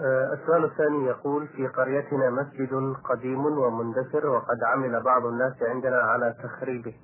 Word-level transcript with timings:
آه، 0.00 0.32
السؤال 0.32 0.64
الثاني 0.64 1.04
يقول 1.06 1.48
في 1.48 1.66
قريتنا 1.66 2.30
مسجد 2.30 2.94
قديم 3.04 3.46
ومندثر 3.46 4.26
وقد 4.26 4.64
عمل 4.64 5.02
بعض 5.02 5.26
الناس 5.26 5.62
عندنا 5.62 5.96
على 5.96 6.34
تخريبه 6.42 6.94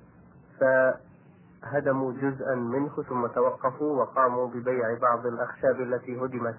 فهدموا 0.59 2.13
جزءا 2.13 2.55
منه 2.55 3.03
ثم 3.09 3.27
توقفوا 3.27 4.01
وقاموا 4.01 4.47
ببيع 4.47 4.97
بعض 5.01 5.25
الأخشاب 5.25 5.81
التي 5.81 6.17
هدمت 6.17 6.55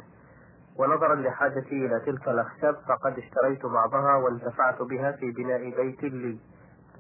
ونظرا 0.77 1.15
لحاجتي 1.15 1.87
إلى 1.87 2.01
تلك 2.01 2.29
الأخشاب 2.29 2.75
فقد 2.89 3.19
اشتريت 3.19 3.67
بعضها 3.67 4.15
وانتفعت 4.17 4.83
بها 4.83 5.13
في 5.13 5.31
بناء 5.31 5.77
بيت 5.77 6.03
لي 6.03 6.39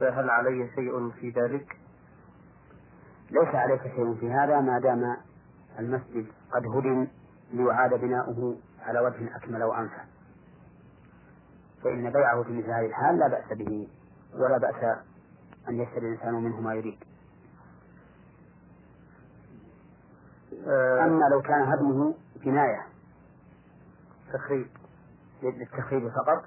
فهل 0.01 0.31
علي 0.31 0.71
شيء 0.75 1.11
في 1.11 1.31
ذلك؟ 1.31 1.77
ليس 3.31 3.55
عليك 3.55 3.83
شيء 3.83 4.15
في 4.15 4.31
هذا 4.31 4.61
ما 4.61 4.79
دام 4.79 5.17
المسجد 5.79 6.27
قد 6.53 6.67
هدم 6.67 7.07
ليعاد 7.53 7.95
بناؤه 8.01 8.57
على 8.85 9.01
وجه 9.01 9.37
أكمل 9.37 9.63
وأنفع. 9.63 10.05
فإن 11.85 12.11
بيعه 12.11 12.43
في 12.43 12.53
مثل 12.53 12.71
هذه 12.71 12.87
الحال 12.87 13.19
لا 13.19 13.29
بأس 13.29 13.59
به 13.59 13.89
ولا 14.35 14.59
بأس 14.59 14.99
أن 15.69 15.81
يشتري 15.81 16.09
الإنسان 16.09 16.35
منه 16.35 16.61
ما 16.61 16.75
يريد. 16.75 16.99
آه، 20.67 21.05
أما 21.05 21.25
لو 21.29 21.43
كان 21.43 21.63
هدمه 21.63 22.15
جناية 22.45 22.87
تخريب 24.33 24.67
للتخريب 25.43 26.09
فقط 26.09 26.45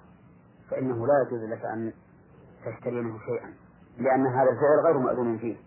فإنه 0.70 1.08
لا 1.08 1.14
يجوز 1.28 1.44
لك 1.44 1.66
أن 1.66 1.94
تشتري 2.66 3.02
منه 3.02 3.20
شيئا 3.20 3.54
لأن 3.98 4.28
هذا 4.28 4.50
الفعل 4.50 4.80
غير 4.86 4.98
مأذون 4.98 5.38
فيه. 5.38 5.58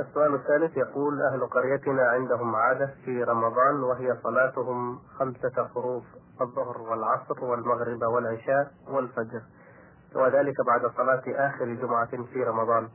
السؤال 0.00 0.34
الثالث 0.34 0.76
يقول 0.76 1.22
أهل 1.22 1.46
قريتنا 1.46 2.02
عندهم 2.02 2.56
عادة 2.56 2.90
في 3.04 3.24
رمضان 3.24 3.82
وهي 3.82 4.16
صلاتهم 4.22 4.98
خمسة 5.18 5.68
فروض 5.74 6.02
الظهر 6.40 6.80
والعصر 6.80 7.44
والمغرب 7.44 8.02
والعشاء 8.02 8.70
والفجر 8.88 9.42
وذلك 10.14 10.54
بعد 10.66 10.80
صلاة 10.96 11.22
آخر 11.26 11.64
جمعة 11.64 12.24
في 12.32 12.44
رمضان 12.44 12.88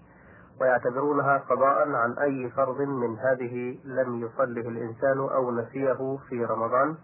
ويعتبرونها 0.62 1.38
قضاء 1.38 1.92
عن 1.92 2.18
أي 2.18 2.50
فرض 2.50 2.82
من 2.82 3.20
هذه 3.20 3.80
لم 3.86 4.20
يصله 4.22 4.70
الإنسان 4.70 5.20
أو 5.20 5.52
نسيه 5.52 6.18
في 6.30 6.46
رمضان 6.46 6.96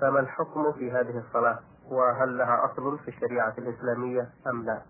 فما 0.00 0.20
الحكم 0.20 0.72
في 0.72 0.92
هذه 0.92 1.18
الصلاة؟ 1.18 1.58
وهل 1.90 2.38
لها 2.38 2.64
أصل 2.64 2.98
في 2.98 3.08
الشريعة 3.08 3.54
الإسلامية 3.58 4.28
أم 4.46 4.64
لا؟ 4.64 4.82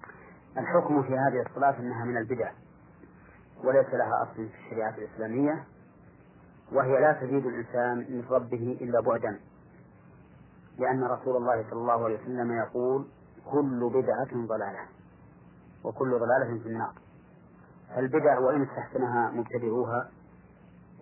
الحكم 0.59 1.03
في 1.03 1.19
هذه 1.19 1.43
الصلاة 1.47 1.79
أنها 1.79 2.05
من 2.05 2.17
البدع. 2.17 2.51
وليس 3.65 3.87
لها 3.87 4.23
أصل 4.23 4.35
في 4.49 4.55
الشريعة 4.67 4.95
الإسلامية 4.99 5.65
وهي 6.73 7.01
لا 7.01 7.13
تزيد 7.13 7.47
الإنسان 7.47 7.99
من 7.99 8.25
ربه 8.31 8.79
إلا 8.81 9.01
بعدا. 9.01 9.41
لأن 10.79 11.05
رسول 11.05 11.37
الله 11.37 11.65
صلى 11.71 11.81
الله 11.81 12.05
عليه 12.05 12.23
وسلم 12.23 12.53
يقول 12.53 13.07
كل 13.53 13.91
بدعة 13.95 14.47
ضلالة 14.47 14.87
وكل 15.85 16.11
ضلالة 16.11 16.63
في 16.63 16.69
النار. 16.69 16.93
فالبدع 17.95 18.39
وإن 18.39 18.63
استحسنها 18.63 19.31
مبتدعوها 19.31 20.11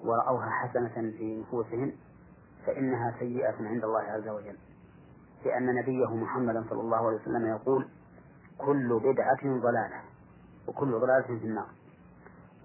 ورأوها 0.04 0.50
حسنة 0.50 1.10
في 1.18 1.40
نفوسهم 1.40 1.92
فإنها 2.66 3.14
سيئة 3.18 3.54
عند 3.60 3.84
الله 3.84 4.00
عز 4.02 4.28
وجل. 4.28 4.56
لأن 5.44 5.74
نبيه 5.74 6.14
محمدا 6.16 6.64
صلى 6.70 6.80
الله 6.80 7.06
عليه 7.06 7.16
وسلم 7.16 7.46
يقول 7.46 7.88
كل 8.58 9.00
بدعة 9.04 9.60
ضلالة 9.60 10.00
وكل 10.68 10.90
ضلالة 10.92 11.26
في 11.26 11.44
النار. 11.46 11.68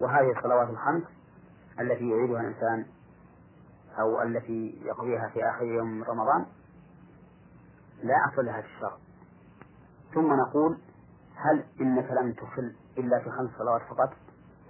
وهذه 0.02 0.32
الصلوات 0.38 0.70
الخمس 0.70 1.04
التي 1.80 2.10
يعيدها 2.10 2.42
الإنسان 2.42 2.86
أو 4.00 4.22
التي 4.22 4.82
يقضيها 4.86 5.30
في 5.34 5.50
آخر 5.50 5.64
يوم 5.64 5.88
من 5.88 6.04
رمضان 6.04 6.46
لا 8.04 8.16
أصل 8.34 8.46
لها 8.46 8.62
في 8.62 8.68
الشرع. 8.68 8.98
ثم 10.14 10.34
نقول 10.34 10.78
هل 11.36 11.64
إنك 11.82 12.12
لم 12.12 12.34
تصل 12.34 12.76
إلا 12.98 13.20
في 13.20 13.30
خمس 13.30 13.50
صلوات 13.58 13.82
فقط؟ 13.82 14.14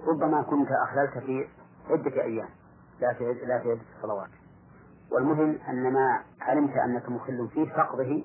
ربما 0.08 0.42
كنت 0.42 0.68
أخللت 0.72 1.18
في 1.18 1.48
عدة 1.90 2.24
أيام 2.24 2.50
لا 3.00 3.14
في 3.14 3.24
لا 3.34 3.60
في 3.60 3.72
عدة 3.72 3.82
صلوات. 4.02 4.30
والمهم 5.12 5.58
أن 5.70 5.94
ما 5.94 6.24
علمت 6.42 6.78
أنك 6.78 7.10
مخل 7.10 7.50
فيه 7.54 7.74
فقضه 7.74 8.24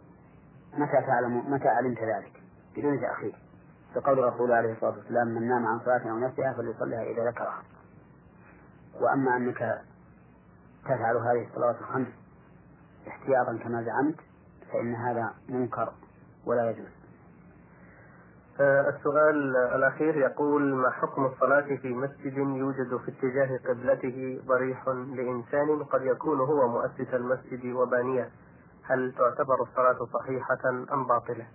متى 0.74 1.06
تعلم 1.06 1.52
متى 1.52 1.68
علمت 1.68 1.98
ذلك؟ 1.98 2.42
بدون 2.76 3.00
تأخير. 3.00 3.45
كقول 3.96 4.18
الرسول 4.18 4.52
عليه 4.52 4.72
الصلاة 4.72 4.90
والسلام 4.90 5.28
من 5.28 5.48
نام 5.48 5.66
عن 5.66 5.80
صلاة 5.80 6.10
أو 6.10 6.18
نفسها 6.18 6.52
فليصليها 6.52 7.02
إذا 7.02 7.30
ذكرها. 7.30 7.62
وأما 9.00 9.36
أنك 9.36 9.82
تفعل 10.84 11.16
هذه 11.16 11.46
الصلوات 11.48 11.80
الخمس 11.80 12.06
احتياطا 13.08 13.58
كما 13.64 13.82
زعمت 13.82 14.16
فإن 14.72 14.94
هذا 14.94 15.34
منكر 15.48 15.92
ولا 16.46 16.70
يجوز. 16.70 16.86
السؤال 18.60 19.56
الأخير 19.56 20.16
يقول 20.16 20.74
ما 20.74 20.90
حكم 20.90 21.26
الصلاة 21.26 21.76
في 21.76 21.88
مسجد 21.88 22.36
يوجد 22.36 22.96
في 22.96 23.10
اتجاه 23.10 23.58
قبلته 23.68 24.42
ضريح 24.46 24.88
لإنسان 24.88 25.84
قد 25.84 26.02
يكون 26.02 26.40
هو 26.40 26.68
مؤسس 26.68 27.14
المسجد 27.14 27.64
وبانية؟ 27.64 28.30
هل 28.82 29.14
تعتبر 29.18 29.62
الصلاة 29.62 30.06
صحيحة 30.12 30.68
أم 30.92 31.06
باطلة؟ 31.06 31.46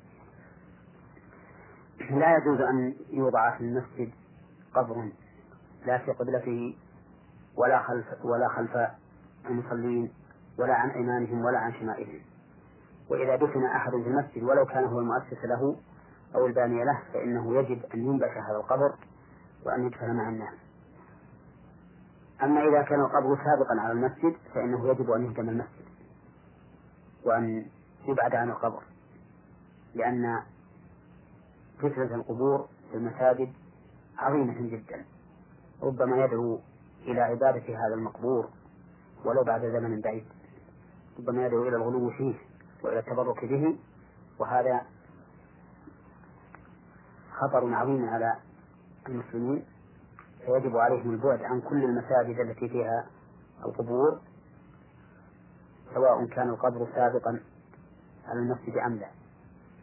لا 2.10 2.38
يجوز 2.38 2.62
أن 2.62 2.96
يوضع 3.10 3.58
في 3.58 3.62
المسجد 3.64 4.12
قبر 4.74 5.10
لا 5.86 5.98
في 5.98 6.12
قبلته 6.12 6.76
ولا 7.58 7.82
خلف 7.82 8.06
ولا 8.26 8.48
خلف 8.48 8.78
المصلين 9.50 10.12
ولا 10.60 10.74
عن 10.74 10.90
أيمانهم 10.90 11.46
ولا 11.46 11.60
عن 11.60 11.74
شمائلهم. 11.74 12.22
وإذا 13.10 13.36
دفن 13.36 13.64
أحد 13.64 13.92
في 13.92 14.08
المسجد 14.08 14.44
ولو 14.44 14.66
كان 14.66 14.84
هو 14.84 15.00
المؤسس 15.00 15.46
له 15.46 15.76
أو 16.36 16.46
الباني 16.48 16.84
له 16.84 17.00
فإنه 17.14 17.56
يجب 17.60 17.86
أن 17.94 18.00
ينبش 18.06 18.38
هذا 18.50 18.58
القبر 18.58 18.94
وأن 19.66 19.86
يدفن 19.86 20.16
مع 20.16 20.30
الناس. 20.30 20.54
أما 22.44 22.68
إذا 22.68 22.82
كان 22.82 23.02
القبر 23.02 23.38
سابقا 23.44 23.82
على 23.82 23.92
المسجد 23.92 24.36
فإنه 24.54 24.90
يجب 24.90 25.12
أن 25.12 25.26
يهدم 25.26 25.50
المسجد 25.50 25.86
وأن 27.26 27.66
يبعد 28.08 28.36
عن 28.36 28.50
القبر 28.50 28.84
لأن 29.96 30.42
فتنة 31.82 32.16
القبور 32.16 32.68
في 32.92 32.98
المساجد 32.98 33.54
عظيمة 34.18 34.62
جدا. 34.62 35.06
ربما 35.84 36.26
يدعو 36.26 36.60
إلى 37.02 37.22
عبادة 37.22 37.64
هذا 37.88 37.94
المقبور 37.94 38.50
ولو 39.26 39.44
بعد 39.44 39.62
زمن 39.62 40.02
بعيد. 40.02 40.26
ربما 41.20 41.46
يدعو 41.46 41.68
إلى 41.68 41.76
الغلو 41.76 42.10
فيه 42.10 42.36
وإلى 42.84 43.00
التبرك 43.00 43.46
به. 43.46 43.76
وهذا 44.40 44.82
خطر 47.32 47.74
عظيم 47.74 48.10
على 48.10 48.36
المسلمين. 49.10 49.66
فيجب 50.46 50.78
عليهم 50.78 51.12
البعد 51.12 51.42
عن 51.42 51.62
كل 51.62 51.84
المساجد 51.84 52.40
التي 52.40 52.70
فيها 52.70 53.08
القبور 53.66 54.20
سواء 55.94 56.26
كان 56.26 56.50
القبر 56.50 56.88
سابقا 56.96 57.40
على 58.26 58.40
المسجد 58.40 58.78
أم 58.78 58.94
لا. 58.96 59.08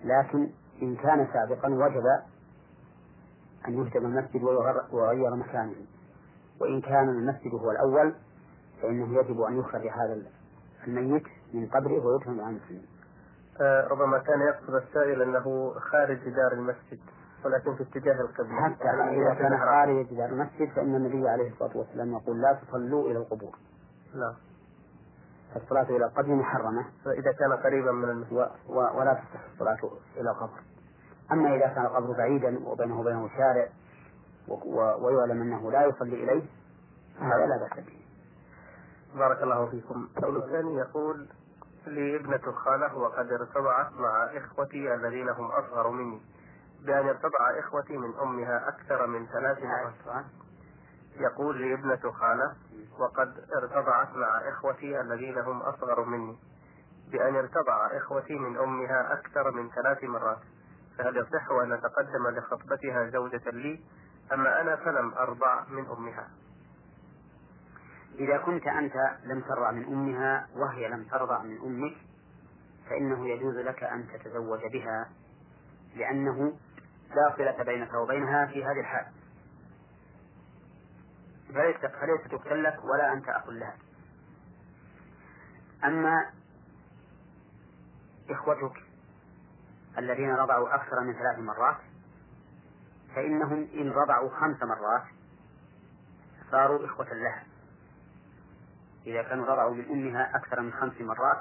لكن 0.05 0.51
إن 0.83 0.97
كان 0.97 1.29
سابقا 1.33 1.69
وجب 1.69 2.07
أن 3.69 3.75
يهدم 3.79 4.07
المسجد 4.07 4.43
ويغير 4.93 5.35
مكانه 5.37 5.75
وإن 6.61 6.81
كان 6.81 7.09
المسجد 7.09 7.55
هو 7.55 7.71
الأول 7.71 8.15
فإنه 8.83 9.19
يجب 9.21 9.41
أن 9.41 9.59
يخرج 9.59 9.87
هذا 9.89 10.23
الميت 10.87 11.25
من 11.55 11.67
قبره 11.67 12.07
ويدفن 12.07 12.33
مع 12.37 12.49
المسلمين. 12.49 12.87
آه 13.61 13.87
ربما 13.89 14.19
كان 14.19 14.41
يقصد 14.41 14.75
السائل 14.75 15.23
أنه 15.23 15.75
خارج 15.91 16.19
دار 16.29 16.53
المسجد 16.53 17.01
ولكن 17.45 17.75
في 17.75 17.83
اتجاه 17.83 18.21
القبلة 18.21 18.61
حتى 18.63 18.89
إذا 18.91 19.35
كان 19.35 19.59
خارج 19.59 20.15
دار 20.15 20.29
المسجد 20.29 20.69
فإن 20.77 20.95
النبي 20.95 21.29
عليه 21.29 21.51
الصلاة 21.53 21.77
والسلام 21.77 22.13
يقول 22.13 22.41
لا 22.41 22.53
تصلوا 22.53 23.11
إلى 23.11 23.19
القبور. 23.19 23.57
لا 24.15 24.35
فالصلاة 25.55 25.83
إلى 25.83 26.05
القبر 26.05 26.35
محرمة. 26.35 26.85
فإذا 27.05 27.33
كان 27.33 27.53
قريبا 27.53 27.93
من 27.93 28.11
المسجد. 28.11 28.33
و... 28.33 28.47
و... 28.69 28.99
ولا 28.99 29.15
تصح 29.15 29.45
الصلاة 29.53 29.91
إلى 30.17 30.31
القبر. 30.31 30.61
أما 31.33 31.55
إذا 31.55 31.67
كان 31.67 31.87
القبر 31.87 32.13
بعيدا 32.13 32.69
وبينه 32.69 33.01
وبينه 33.01 33.29
شارع 33.29 33.69
و... 34.49 34.55
و... 34.55 35.07
ويعلم 35.07 35.43
أنه 35.43 35.71
لا 35.71 35.87
يصلي 35.87 36.25
إليه 36.25 36.43
هذا 37.21 37.47
لا 37.47 37.57
بأس 37.57 37.85
به. 37.85 37.99
بارك 39.19 39.43
الله 39.43 39.67
فيكم. 39.67 40.09
السؤال 40.17 40.37
الثاني 40.37 40.75
يقول 40.75 41.29
لي 41.87 42.17
ابنة 42.17 42.53
خالة 42.53 42.97
وقد 42.97 43.33
ارتضعت 43.33 43.93
مع 43.93 44.25
إخوتي 44.37 44.95
الذين 44.95 45.29
هم 45.29 45.47
أصغر 45.47 45.91
مني. 45.91 46.21
بأن 46.87 47.09
ارتضع 47.09 47.59
إخوتي 47.59 47.97
من 47.97 48.15
أمها 48.23 48.69
أكثر 48.69 49.07
من 49.07 49.27
ثلاث 49.27 49.59
مرات 49.63 50.25
يقول 51.21 51.61
لي 51.61 51.75
ابنة 51.75 52.13
خالة 52.13 52.53
وقد 52.99 53.45
ارتضعت 53.57 54.17
مع 54.17 54.49
إخوتي 54.49 55.01
الذين 55.01 55.39
هم 55.39 55.63
أصغر 55.63 56.05
مني. 56.05 56.39
بأن 57.11 57.37
ارتضع 57.37 57.87
إخوتي 57.97 58.35
من 58.35 58.59
أمها 58.59 59.13
أكثر 59.13 59.51
من 59.51 59.71
ثلاث 59.71 60.05
مرات. 60.05 60.39
فهل 60.99 61.17
يصح 61.17 61.51
أن 61.51 61.73
أتقدم 61.73 62.29
لخطبتها 62.29 63.11
زوجة 63.11 63.51
لي؟ 63.51 63.81
أما 64.33 64.61
أنا 64.61 64.77
فلم 64.77 65.15
أرضع 65.15 65.65
من 65.69 65.87
أمها. 65.87 66.29
إذا 68.19 68.39
كنت 68.39 68.67
أنت 68.67 68.95
لم 69.25 69.41
ترضع 69.41 69.71
من 69.71 69.85
أمها 69.85 70.49
وهي 70.57 70.89
لم 70.89 71.05
ترضع 71.05 71.43
من 71.43 71.59
أمك 71.59 71.97
فإنه 72.91 73.29
يجوز 73.29 73.57
لك 73.57 73.85
أن 73.85 74.07
تتزوج 74.13 74.61
بها 74.73 75.09
لأنه 75.97 76.59
لا 77.15 77.35
صلة 77.37 77.65
بينك 77.65 77.95
وبينها 77.95 78.47
في 78.47 78.65
هذه 78.65 78.81
الحال. 78.81 79.07
فليس 81.49 81.77
لك 82.47 82.85
ولا 82.85 83.13
أنت 83.13 83.29
أخ 83.29 83.49
لها. 83.49 83.77
أما 85.85 86.31
إخوتك 88.31 88.83
الذين 89.99 90.31
رضعوا 90.31 90.75
أكثر 90.75 91.01
من 91.01 91.13
ثلاث 91.13 91.39
مرات 91.39 91.77
فإنهم 93.15 93.69
إن 93.75 93.91
رضعوا 93.91 94.31
خمس 94.41 94.63
مرات 94.63 95.05
صاروا 96.51 96.87
إخوة 96.87 97.15
لها. 97.15 97.45
إذا 99.07 99.23
كانوا 99.23 99.47
رضعوا 99.47 99.75
من 99.75 99.85
أمها 99.91 100.37
أكثر 100.37 100.61
من 100.61 100.73
خمس 100.73 101.01
مرات 101.01 101.39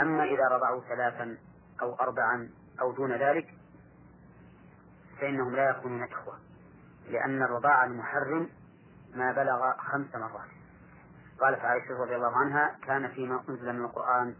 أما 0.00 0.24
إذا 0.24 0.48
رضعوا 0.48 0.80
ثلاثا 0.80 1.38
أو 1.82 1.94
أربعا 1.94 2.50
أو 2.80 2.92
دون 2.92 3.12
ذلك 3.12 3.54
فإنهم 5.20 5.56
لا 5.56 5.70
يكونون 5.70 6.02
إخوة 6.02 6.38
لأن 7.10 7.42
الرضاع 7.42 7.84
المحرم 7.84 8.48
ما 9.16 9.32
بلغ 9.32 9.72
خمس 9.78 10.14
مرات. 10.14 10.50
قالت 11.40 11.60
عائشة 11.60 12.02
رضي 12.02 12.16
الله 12.16 12.36
عنها 12.36 12.76
كان 12.82 13.08
فيما 13.08 13.40
أنزل 13.48 13.72
من 13.72 13.84
القرآن 13.84 14.34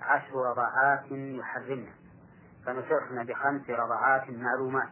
عشر 0.00 0.34
رضعات 0.34 1.12
يحرمن 1.12 1.88
فنصرنا 2.66 3.22
بخمس 3.22 3.70
رضعات 3.70 4.30
معلومات. 4.30 4.88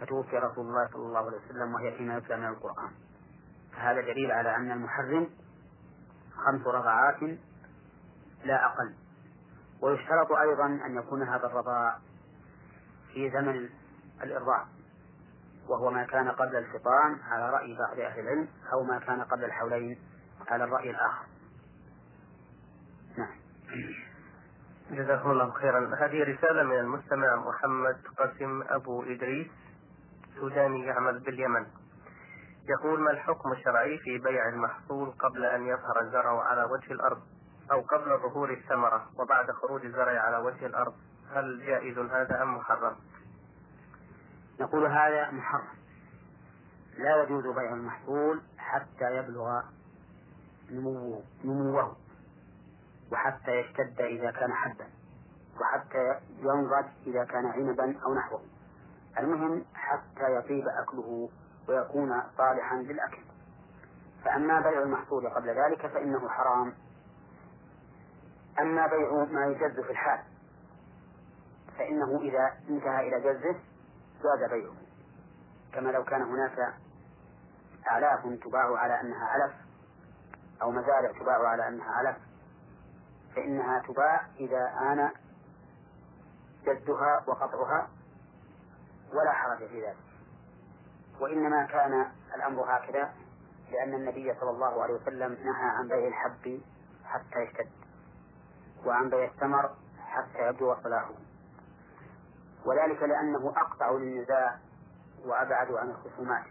فتوفي 0.00 0.38
رسول 0.38 0.66
الله 0.66 0.88
صلى 0.92 1.02
الله 1.02 1.26
عليه 1.26 1.36
وسلم 1.36 1.74
وهي 1.74 1.96
فيما 1.96 2.16
يتلى 2.16 2.36
من 2.36 2.46
القرآن. 2.46 2.90
فهذا 3.72 4.00
دليل 4.00 4.32
على 4.32 4.56
أن 4.56 4.70
المحرم 4.70 5.30
خمس 6.36 6.66
رضعات 6.66 7.22
لا 8.44 8.66
أقل. 8.66 8.94
ويشترط 9.82 10.32
أيضا 10.32 10.66
أن 10.66 10.96
يكون 10.96 11.22
هذا 11.22 11.46
الرضاع 11.46 11.98
في 13.12 13.30
زمن 13.30 13.68
الإرضاع. 14.22 14.66
وهو 15.68 15.90
ما 15.90 16.04
كان 16.04 16.28
قبل 16.28 16.56
الفطام 16.56 17.20
على 17.30 17.50
رأي 17.50 17.76
بعض 17.78 18.00
أهل 18.00 18.20
العلم 18.20 18.48
أو 18.72 18.82
ما 18.82 18.98
كان 18.98 19.22
قبل 19.22 19.44
الحولين 19.44 19.98
على 20.48 20.64
الرأي 20.64 20.90
الآخر. 20.90 21.26
نعم. 23.18 23.36
جزاكم 24.90 25.30
الله 25.30 25.50
خيرا. 25.50 25.96
هذه 25.98 26.22
رسالة 26.22 26.62
من 26.62 26.78
المستمع 26.78 27.36
محمد 27.36 27.96
قاسم 28.18 28.62
أبو 28.68 29.02
إدريس 29.02 29.46
سوداني 30.40 30.86
يعمل 30.86 31.18
باليمن. 31.18 31.66
يقول 32.68 33.00
ما 33.00 33.10
الحكم 33.10 33.52
الشرعي 33.52 33.98
في 33.98 34.18
بيع 34.18 34.48
المحصول 34.48 35.10
قبل 35.10 35.44
أن 35.44 35.66
يظهر 35.66 36.00
الزرع 36.00 36.42
على 36.42 36.64
وجه 36.64 36.92
الأرض 36.92 37.22
أو 37.72 37.80
قبل 37.80 38.18
ظهور 38.18 38.50
الثمرة 38.50 39.06
وبعد 39.18 39.50
خروج 39.50 39.84
الزرع 39.84 40.20
على 40.20 40.36
وجه 40.36 40.66
الأرض؟ 40.66 40.94
هل 41.34 41.66
جائز 41.66 41.98
هذا 41.98 42.42
أم 42.42 42.56
محرم؟ 42.56 42.96
نقول 44.60 44.86
هذا 44.86 45.30
محرم. 45.30 45.80
لا 46.98 47.22
يجوز 47.22 47.46
بيع 47.46 47.74
المحصول 47.74 48.42
حتى 48.58 49.16
يبلغ 49.16 49.62
نموه, 51.44 51.96
وحتى 53.12 53.50
يشتد 53.50 54.00
إذا 54.00 54.30
كان 54.30 54.52
حبا 54.52 54.86
وحتى 55.60 56.20
ينضج 56.38 56.86
إذا 57.06 57.24
كان 57.24 57.46
عنبا 57.46 58.00
أو 58.04 58.14
نحوه. 58.14 58.42
المهم 59.18 59.64
حتى 59.74 60.36
يطيب 60.36 60.64
أكله 60.68 61.28
ويكون 61.68 62.22
صالحا 62.36 62.76
للأكل. 62.76 63.22
فأما 64.24 64.60
بيع 64.60 64.82
المحصول 64.82 65.28
قبل 65.28 65.48
ذلك 65.48 65.86
فإنه 65.86 66.28
حرام. 66.28 66.74
أما 68.60 68.86
بيع 68.86 69.24
ما 69.24 69.46
يجز 69.46 69.80
في 69.80 69.90
الحال 69.90 70.20
فإنه 71.78 72.20
إذا 72.20 72.52
انتهى 72.68 73.08
إلى 73.08 73.20
جزه 73.20 73.69
جاز 74.22 74.50
بيعه. 74.50 74.74
كما 75.72 75.90
لو 75.90 76.04
كان 76.04 76.22
هناك 76.22 76.74
أعلاف 77.90 78.20
تباع 78.44 78.78
على 78.78 79.00
أنها 79.00 79.26
علف 79.26 79.52
أو 80.62 80.70
مزارع 80.70 81.12
تباع 81.20 81.48
على 81.48 81.68
أنها 81.68 81.90
علف 81.94 82.16
فإنها 83.36 83.82
تباع 83.88 84.26
إذا 84.40 84.72
آن 84.80 85.10
جدها 86.64 87.24
وقطعها 87.26 87.88
ولا 89.12 89.32
حرج 89.32 89.68
في 89.68 89.86
ذلك. 89.86 89.96
وإنما 91.20 91.66
كان 91.66 92.06
الأمر 92.36 92.76
هكذا 92.76 93.14
لأن 93.72 93.94
النبي 93.94 94.34
صلى 94.40 94.50
الله 94.50 94.82
عليه 94.82 94.94
وسلم 94.94 95.32
نهى 95.32 95.70
عن 95.70 95.88
بيع 95.88 96.08
الحب 96.08 96.60
حتى 97.04 97.38
يشتد 97.38 97.70
وعن 98.86 99.10
بيع 99.10 99.24
الثمر 99.24 99.70
حتى 99.98 100.38
يبدو 100.48 100.74
صلاحه 100.82 101.14
وذلك 102.66 103.02
لأنه 103.02 103.52
أقطع 103.56 103.90
للنزاع 103.90 104.58
وأبعد 105.24 105.72
عن 105.72 105.90
الخصومات 105.90 106.44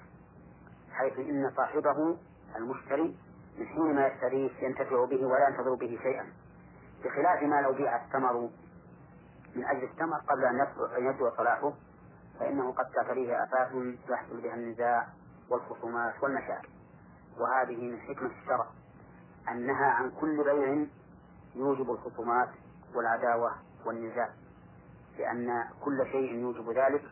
حيث 0.91 1.19
إن 1.19 1.51
صاحبه 1.57 2.17
المشتري 2.55 3.17
من 3.59 3.67
حين 3.67 3.95
ما 3.95 4.07
يشتريه 4.07 4.51
ينتفع 4.61 5.05
به 5.05 5.25
ولا 5.25 5.47
ينتظر 5.49 5.73
به 5.73 5.99
شيئا 6.03 6.25
بخلاف 7.03 7.43
ما 7.43 7.61
لو 7.61 7.73
بيع 7.73 8.05
الثمر 8.05 8.49
من 9.55 9.65
أجل 9.65 9.83
الثمر 9.83 10.17
قبل 10.17 10.45
أن 10.45 10.67
يبدو 10.97 11.29
صلاحه 11.37 11.73
فإنه 12.39 12.71
قد 12.71 12.85
تأتيه 12.85 13.43
آفات 13.43 13.71
يحصل 14.09 14.41
بها 14.41 14.53
النزاع 14.53 15.07
والخصومات 15.49 16.23
والمشاكل. 16.23 16.69
وهذه 17.39 17.91
من 17.91 17.99
حكمة 17.99 18.31
الشرع 18.41 18.67
أنها 19.51 19.85
عن 19.85 20.11
كل 20.11 20.43
بيع 20.43 20.85
يوجب 21.55 21.91
الخصومات 21.91 22.49
والعداوة 22.95 23.51
والنزاع. 23.85 24.29
لأن 25.19 25.63
كل 25.83 26.05
شيء 26.11 26.33
يوجب 26.33 26.69
ذلك 26.69 27.03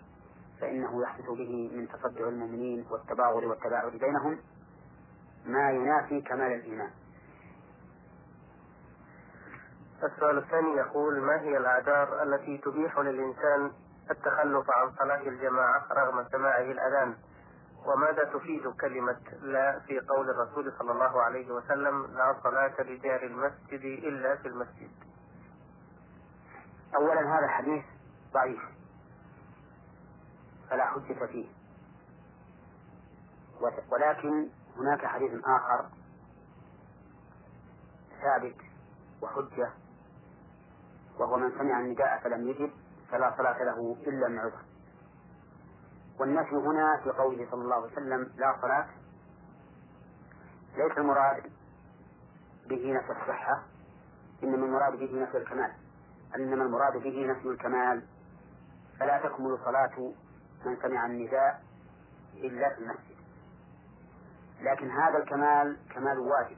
فإنه 0.61 1.01
يحدث 1.01 1.25
به 1.25 1.71
من 1.73 1.87
تصدع 1.87 2.27
المؤمنين 2.27 2.85
والتباغض 2.91 3.43
والتباعد 3.43 3.91
بينهم 3.91 4.37
ما 5.45 5.71
ينافي 5.71 6.21
كمال 6.21 6.51
الإيمان. 6.51 6.89
السؤال 10.03 10.37
الثاني 10.37 10.75
يقول 10.75 11.21
ما 11.21 11.41
هي 11.41 11.57
الأعذار 11.57 12.23
التي 12.23 12.57
تبيح 12.57 12.99
للإنسان 12.99 13.71
التخلف 14.11 14.71
عن 14.71 14.91
صلاة 14.99 15.21
الجماعة 15.21 15.85
رغم 15.91 16.25
سماعه 16.31 16.71
الأذان؟ 16.71 17.15
وماذا 17.85 18.23
تفيد 18.23 18.67
كلمة 18.67 19.17
لا 19.41 19.79
في 19.79 19.99
قول 19.99 20.29
الرسول 20.29 20.73
صلى 20.79 20.91
الله 20.91 21.21
عليه 21.21 21.51
وسلم 21.51 22.05
لا 22.05 22.35
صلاة 22.43 22.81
لجار 22.81 23.23
المسجد 23.23 23.81
إلا 23.83 24.35
في 24.35 24.47
المسجد 24.47 24.91
أولا 26.95 27.37
هذا 27.37 27.45
الحديث 27.45 27.83
ضعيف. 28.33 28.61
فلا 30.69 30.85
حجة 30.85 31.25
فيه. 31.25 31.47
ولكن 33.91 34.49
هناك 34.77 35.05
حديث 35.05 35.31
آخر 35.45 35.89
ثابت 38.21 38.55
وحجة 39.21 39.71
وهو 41.19 41.37
من 41.37 41.51
سمع 41.51 41.79
النداء 41.79 42.21
فلم 42.23 42.47
يجب 42.47 42.71
فلا 43.11 43.35
صلاة 43.37 43.63
له 43.63 43.97
إلا 44.07 44.27
من 44.27 44.39
عذر. 44.39 44.61
والنفي 46.19 46.55
هنا 46.55 47.01
في 47.03 47.09
قوله 47.09 47.47
صلى 47.51 47.61
الله 47.61 47.75
عليه 47.75 47.91
وسلم 47.91 48.31
لا 48.35 48.57
صلاة 48.61 48.87
ليس 50.77 50.97
المراد 50.97 51.51
به 52.69 52.93
نفي 52.93 53.11
الصحة 53.11 53.63
إنما 54.43 54.65
المراد 54.65 54.93
به 54.99 55.23
نفي 55.23 55.37
الكمال. 55.37 55.73
إنما 56.35 56.63
المراد 56.63 56.93
به 56.93 57.25
نفي 57.25 57.47
الكمال. 57.47 58.07
فلا 58.99 59.17
تكمل 59.17 59.59
صلاة 59.65 60.13
من 60.65 60.77
سمع 60.81 61.05
النداء 61.05 61.63
إلا 62.33 62.69
في 62.69 62.81
المسجد. 62.81 63.17
لكن 64.61 64.91
هذا 64.91 65.17
الكمال 65.17 65.77
كمال 65.89 66.19
واجب 66.19 66.57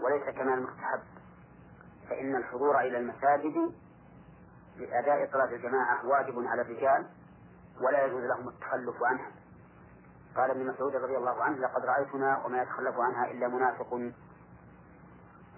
وليس 0.00 0.34
كمال 0.36 0.62
مستحب. 0.62 1.00
فإن 2.08 2.36
الحضور 2.36 2.80
إلى 2.80 2.98
المساجد 2.98 3.72
لأداء 4.76 5.32
صلاة 5.32 5.54
الجماعة 5.54 6.06
واجب 6.06 6.46
على 6.46 6.62
الرجال 6.62 7.06
ولا 7.80 8.04
يجوز 8.04 8.24
لهم 8.24 8.48
التخلف 8.48 9.02
عنها. 9.02 9.30
قال 10.36 10.50
ابن 10.50 10.66
مسعود 10.66 10.96
رضي 10.96 11.16
الله 11.16 11.42
عنه 11.42 11.58
لقد 11.58 11.84
رأيتنا 11.84 12.44
وما 12.44 12.62
يتخلف 12.62 12.98
عنها 12.98 13.30
إلا 13.30 13.48
منافق 13.48 14.12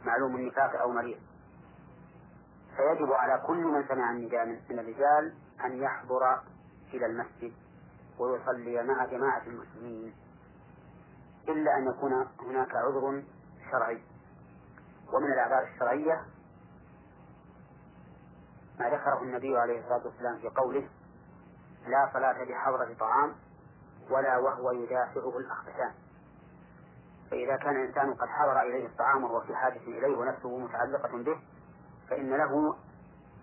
معلوم 0.04 0.37
النفاق 0.37 0.80
أو 0.80 0.92
مريض. 0.92 1.27
فيجب 2.78 3.12
على 3.12 3.42
كل 3.47 3.56
من 3.64 3.88
سمع 3.88 4.11
النداء 4.11 4.47
من 4.47 4.78
الرجال 4.78 5.35
أن 5.64 5.82
يحضر 5.82 6.40
إلى 6.94 7.06
المسجد 7.06 7.52
ويصلي 8.18 8.82
مع 8.82 9.04
جماعة 9.04 9.42
المسلمين 9.47 10.14
إلا 11.49 11.78
أن 11.78 11.87
يكون 11.87 12.12
هناك 12.40 12.75
عذر 12.76 13.23
شرعي. 13.70 14.02
ومن 15.12 15.32
الأعذار 15.32 15.62
الشرعية 15.62 16.25
ما 18.78 18.88
ذكره 18.90 19.23
النبي 19.23 19.56
عليه 19.58 19.80
الصلاة 19.80 20.06
والسلام 20.06 20.38
في 20.38 20.49
قوله 20.49 20.88
لا 21.87 22.11
صلاة 22.12 22.44
بحضرة 22.44 22.94
طعام 23.00 23.35
ولا 24.11 24.38
وهو 24.38 24.70
يدافعه 24.73 25.38
الأخبثان 25.38 25.92
فإذا 27.30 27.56
كان 27.56 27.76
الإنسان 27.76 28.14
قد 28.14 28.28
حضر 28.28 28.61
إليه 28.61 28.87
الطعام 28.87 29.25
وهو 29.25 29.40
في 29.40 29.56
حاجة 29.56 29.80
إليه 29.80 30.16
ونفسه 30.16 30.58
متعلقة 30.58 31.23
به 31.23 31.38
فإن 32.10 32.30
له 32.30 32.76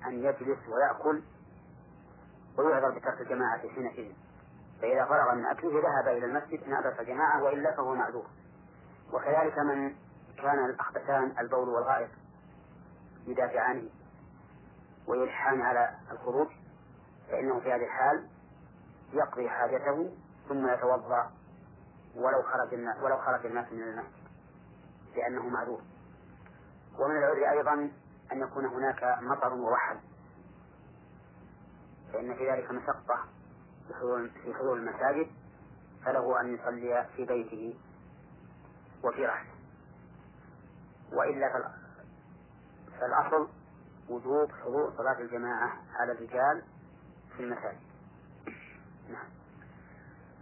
أن 0.07 0.13
يجلس 0.13 0.59
ويأكل 0.67 1.21
ويعذر 2.57 2.89
بترك 2.89 3.21
الجماعة 3.21 3.59
حينئذ. 3.59 4.11
فإذا 4.81 5.05
فرغ 5.05 5.35
من 5.35 5.45
أكله 5.45 5.81
ذهب 5.81 6.17
إلى 6.17 6.25
المسجد 6.25 6.63
إن 6.63 6.73
أدرك 6.73 6.99
الجماعة 6.99 7.43
وإلا 7.43 7.75
فهو 7.75 7.95
معذور. 7.95 8.25
وكذلك 9.13 9.57
من 9.57 9.95
كان 10.37 10.65
الأخبثان 10.65 11.33
البول 11.39 11.69
والغائط 11.69 12.09
يدافعان 13.27 13.89
ويلحان 15.07 15.61
على 15.61 15.95
الخروج 16.11 16.47
فإنه 17.29 17.59
في 17.59 17.73
هذه 17.73 17.83
الحال 17.83 18.27
يقضي 19.13 19.49
حاجته 19.49 20.11
ثم 20.49 20.67
يتوضأ 20.67 21.31
ولو 22.15 22.43
خرج 22.43 22.73
ولو 23.03 23.17
خرج 23.17 23.45
الناس 23.45 23.71
من 23.71 23.81
المسجد 23.83 24.25
لأنه 25.15 25.49
معذور. 25.49 25.81
ومن 26.99 27.17
العذر 27.17 27.51
أيضا 27.51 27.91
أن 28.31 28.41
يكون 28.41 28.65
هناك 28.65 29.17
مطر 29.21 29.53
ووحل 29.53 29.97
فإن 32.13 32.35
في 32.35 32.51
ذلك 32.51 32.71
مشقة 32.71 33.25
في 34.43 34.53
حضور 34.53 34.73
المساجد 34.77 35.27
فله 36.05 36.41
أن 36.41 36.55
يصلي 36.55 37.07
في 37.15 37.25
بيته 37.25 37.79
وفي 39.03 39.25
رحله 39.25 39.49
وإلا 41.13 41.71
فالأصل 42.99 43.47
وجوب 44.09 44.51
حضور 44.51 44.93
صلاة 44.97 45.19
الجماعة 45.19 45.73
على 45.95 46.11
الرجال 46.11 46.63
في 47.37 47.43
المساجد. 47.43 47.79
نعم. 49.09 49.29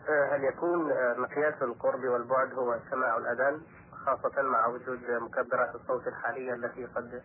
آه، 0.09 0.35
هل 0.35 0.43
يكون 0.43 0.91
آه، 0.91 1.15
مقياس 1.17 1.61
القرب 1.61 2.03
والبعد 2.03 2.53
هو 2.53 2.79
سماع 2.91 3.17
الأذان 3.17 3.61
خاصة 4.05 4.41
مع 4.41 4.67
وجود 4.67 5.11
مكبرات 5.11 5.75
الصوت 5.75 6.07
الحالية 6.07 6.53
التي 6.53 6.85
قد 6.85 7.23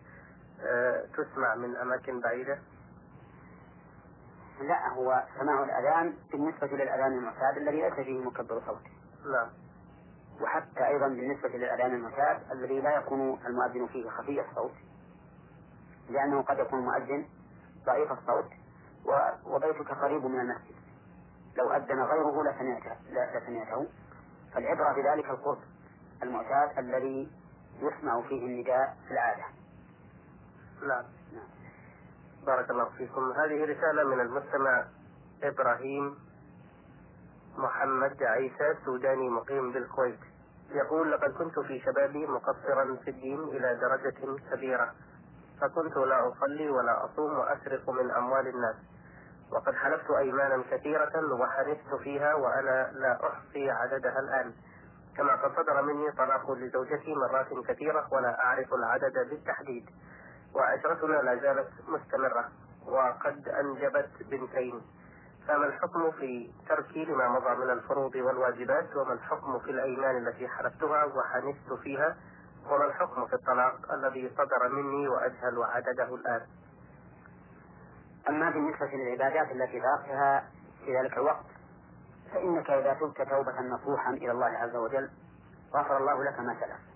تسمع 1.17 1.55
من 1.55 1.75
أماكن 1.75 2.19
بعيدة؟ 2.19 2.59
لا 4.61 4.89
هو 4.93 5.23
سماع 5.39 5.63
الأذان 5.63 6.13
بالنسبة 6.31 6.67
للأذان 6.67 7.11
المعتاد 7.11 7.57
الذي 7.57 7.81
ليس 7.81 7.93
فيه 7.93 8.19
مكبر 8.19 8.61
صوت. 8.67 8.83
نعم. 9.25 9.49
وحتى 10.41 10.87
أيضا 10.87 11.07
بالنسبة 11.07 11.49
للأذان 11.49 11.93
المعتاد 11.93 12.51
الذي 12.51 12.81
لا 12.81 12.97
يكون 12.97 13.39
المؤذن 13.45 13.87
فيه 13.87 14.09
خفي 14.09 14.41
الصوت 14.41 14.71
لأنه 16.09 16.41
قد 16.41 16.59
يكون 16.59 16.79
مؤذن 16.79 17.25
ضعيف 17.85 18.11
الصوت 18.11 18.49
وبيتك 19.45 19.91
قريب 19.91 20.25
من 20.25 20.39
المسجد 20.39 20.75
لو 21.57 21.71
أذن 21.71 22.01
غيره 22.01 22.43
لسمعته 22.43 22.95
لسمعته 23.09 23.87
فالعبرة 24.53 24.93
بذلك 24.93 25.29
القرب 25.29 25.59
المعتاد 26.23 26.79
الذي 26.79 27.31
يسمع 27.81 28.21
فيه 28.21 28.45
النداء 28.45 28.97
في 29.07 29.13
العادة 29.13 29.43
نعم. 30.87 31.03
بارك 32.45 32.69
الله 32.69 32.89
فيكم. 32.97 33.31
هذه 33.31 33.63
رسالة 33.63 34.03
من 34.03 34.19
المستمع 34.19 34.85
إبراهيم 35.43 36.15
محمد 37.57 38.23
عيسى 38.23 38.75
سوداني 38.85 39.29
مقيم 39.29 39.71
بالكويت. 39.71 40.19
يقول 40.71 41.11
لقد 41.11 41.31
كنت 41.31 41.59
في 41.59 41.79
شبابي 41.79 42.27
مقصرا 42.27 42.95
في 42.95 43.09
الدين 43.09 43.43
إلى 43.43 43.75
درجة 43.81 44.39
كبيرة 44.51 44.93
فكنت 45.61 45.97
لا 45.97 46.27
أصلي 46.29 46.69
ولا 46.69 47.05
أصوم 47.05 47.39
وأسرق 47.39 47.89
من 47.89 48.11
أموال 48.11 48.47
الناس 48.47 48.75
وقد 49.51 49.75
حلفت 49.75 50.11
أيمانا 50.11 50.63
كثيرة 50.71 51.33
وحرصت 51.33 51.95
فيها 52.03 52.33
وأنا 52.33 52.91
لا 52.91 53.27
أحصي 53.27 53.69
عددها 53.71 54.19
الآن. 54.19 54.53
كما 55.17 55.35
قد 55.35 55.51
صدر 55.55 55.81
مني 55.81 56.11
طلاق 56.11 56.51
لزوجتي 56.51 57.15
مرات 57.15 57.47
كثيرة 57.67 58.07
ولا 58.11 58.43
أعرف 58.43 58.73
العدد 58.73 59.29
بالتحديد. 59.29 59.89
وعشرتنا 60.55 61.15
لا 61.15 61.35
زالت 61.35 61.69
مستمرة 61.87 62.49
وقد 62.87 63.47
أنجبت 63.47 64.09
بنتين. 64.21 64.81
فما 65.47 65.65
الحكم 65.65 66.11
في 66.11 66.51
تركي 66.69 67.05
لما 67.05 67.29
مضى 67.29 67.55
من 67.55 67.69
الفروض 67.69 68.15
والواجبات؟ 68.15 68.95
وما 68.95 69.13
الحكم 69.13 69.59
في 69.59 69.71
الأيمان 69.71 70.27
التي 70.27 70.47
حلفتها 70.47 71.05
وحنست 71.05 71.73
فيها؟ 71.83 72.17
وما 72.69 72.85
الحكم 72.85 73.25
في 73.27 73.33
الطلاق 73.33 73.93
الذي 73.93 74.31
صدر 74.37 74.69
مني 74.69 75.07
وأجهل 75.07 75.63
عدده 75.63 76.15
الآن؟ 76.15 76.41
أما 78.29 78.49
بالنسبة 78.49 78.85
للعبادات 78.85 79.51
التي 79.51 79.79
تركتها 79.79 80.49
في 80.85 80.97
ذلك 80.99 81.13
الوقت 81.17 81.45
فإنك 82.33 82.69
إذا 82.69 82.93
تبت 82.93 83.21
توبة 83.29 83.61
نصوحا 83.61 84.11
إلى 84.13 84.31
الله 84.31 84.45
عز 84.45 84.75
وجل 84.75 85.09
غفر 85.73 85.97
الله 85.97 86.23
لك 86.23 86.39
ما 86.39 86.55
سلف. 86.59 86.88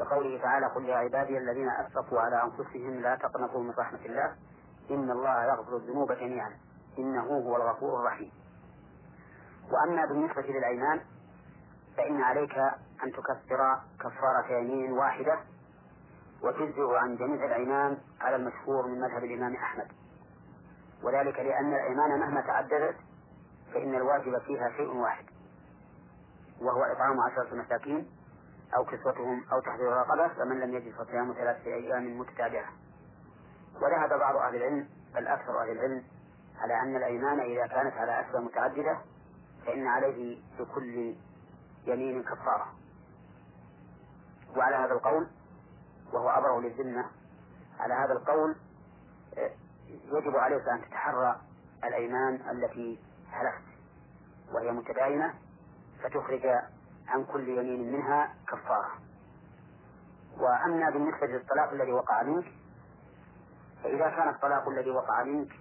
وقوله 0.00 0.38
تعالى 0.42 0.66
قل 0.66 0.84
يا 0.84 0.96
عبادي 0.96 1.38
الذين 1.38 1.68
أسرفوا 1.70 2.20
على 2.20 2.42
أنفسهم 2.42 3.00
لا 3.00 3.16
تقنطوا 3.16 3.62
من 3.62 3.70
رحمة 3.78 4.00
الله 4.06 4.36
إن 4.90 5.10
الله 5.10 5.44
يغفر 5.44 5.76
الذنوب 5.76 6.12
جميعا. 6.12 6.52
إنه 6.98 7.26
هو 7.26 7.56
الغفور 7.56 8.00
الرحيم. 8.00 8.32
وأما 9.72 10.06
بالنسبة 10.06 10.42
للأيمان 10.42 11.00
فإن 11.96 12.20
عليك 12.22 12.58
أن 13.04 13.12
تكفر 13.12 13.80
كفارة 14.00 14.52
يمين 14.52 14.92
واحدة 14.92 15.38
وتجزئ 16.42 16.94
عن 16.96 17.16
جميع 17.16 17.44
الأيمان 17.46 17.98
على 18.20 18.36
المشهور 18.36 18.86
من 18.86 19.00
مذهب 19.00 19.24
الإمام 19.24 19.54
أحمد. 19.54 19.88
وذلك 21.02 21.38
لأن 21.40 21.74
الأيمان 21.74 22.20
مهما 22.20 22.40
تعددت 22.40 22.96
فإن 23.74 23.94
الواجب 23.94 24.38
فيها 24.38 24.70
شيء 24.76 24.96
واحد 24.96 25.24
وهو 26.60 26.82
إطعام 26.82 27.20
عشرة 27.20 27.54
مساكين 27.54 28.10
أو 28.76 28.84
كسوتهم 28.84 29.44
أو 29.52 29.60
تحضير 29.60 29.92
رقبة 29.92 30.28
فمن 30.28 30.60
لم 30.60 30.74
يجد 30.74 30.94
فصيام 30.94 31.32
ثلاثة 31.32 31.66
أيام 31.66 32.18
متتابعة. 32.18 32.72
وذهب 33.74 34.18
بعض 34.18 34.36
أهل 34.36 34.56
العلم 34.56 34.88
بل 35.14 35.26
أكثر 35.26 35.62
أهل 35.62 35.70
العلم 35.70 36.04
على 36.58 36.80
أن 36.80 36.96
الأيمان 36.96 37.40
إذا 37.40 37.66
كانت 37.66 37.94
على 37.96 38.20
أسباب 38.20 38.42
متعددة 38.42 38.98
فإن 39.66 39.86
عليه 39.86 40.42
بكل 40.58 41.14
يمين 41.86 42.22
كفارة. 42.22 42.74
وعلى 44.56 44.76
هذا 44.76 44.92
القول 44.92 45.26
وهو 46.12 46.28
أبرأ 46.28 46.60
للذمة 46.60 47.04
على 47.78 47.94
هذا 47.94 48.12
القول 48.12 48.56
يجب 49.88 50.36
عليك 50.36 50.68
أن 50.68 50.80
تتحرى 50.80 51.40
الأيمان 51.84 52.34
التي 52.50 52.98
حلفت 53.32 53.62
وهي 54.54 54.72
متباينة 54.72 55.34
فتخرج 56.02 56.46
عن 57.08 57.24
كل 57.24 57.48
يمين 57.48 57.92
منها 57.92 58.34
كفارة. 58.48 58.90
وأما 60.38 60.90
بالنسبة 60.90 61.26
للطلاق 61.26 61.70
الذي 61.70 61.92
وقع 61.92 62.22
منك 62.22 62.52
فإذا 63.82 64.10
كان 64.10 64.28
الطلاق 64.28 64.68
الذي 64.68 64.90
وقع 64.90 65.22
منك 65.22 65.52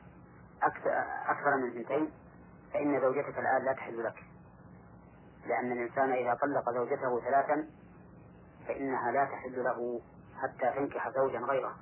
أكثر 1.28 1.56
من 1.58 1.68
اثنتين 1.70 2.12
فإن 2.74 3.02
زوجتك 3.02 3.40
الآن 3.40 3.66
لا 3.66 3.74
تحل 3.74 4.04
لك. 4.04 4.24
لأن 5.46 5.72
الإنسان 5.72 6.12
إذا 6.12 6.34
طلق 6.34 6.74
زوجته 6.74 7.20
ثلاثا 7.20 7.68
فإنها 8.68 9.12
لا 9.12 9.26
تحل 9.26 9.64
له 9.64 10.02
حتى 10.42 10.72
تنكح 10.76 11.10
زوجا 11.10 11.40
غيره. 11.40 11.76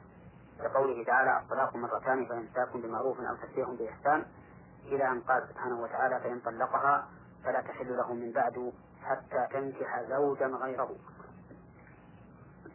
لقوله 0.60 1.03
تعالى 1.03 1.39
الطلاق 1.39 1.75
مرتان 1.75 2.25
فإمساك 2.25 2.77
بمعروف 2.77 3.19
أو 3.19 3.36
تسريح 3.36 3.69
بإحسان. 3.69 4.25
إلى 4.86 5.07
أن 5.07 5.22
قال 5.22 5.48
سبحانه 5.50 5.81
وتعالى 5.81 6.19
فإن 6.19 6.39
طلقها 6.39 7.07
فلا 7.43 7.62
تحل 7.62 7.98
له 7.98 8.13
من 8.13 8.31
بعد 8.31 8.74
حتى 9.06 9.48
تنكح 9.52 10.02
زوجا 10.10 10.48
غيره. 10.48 10.96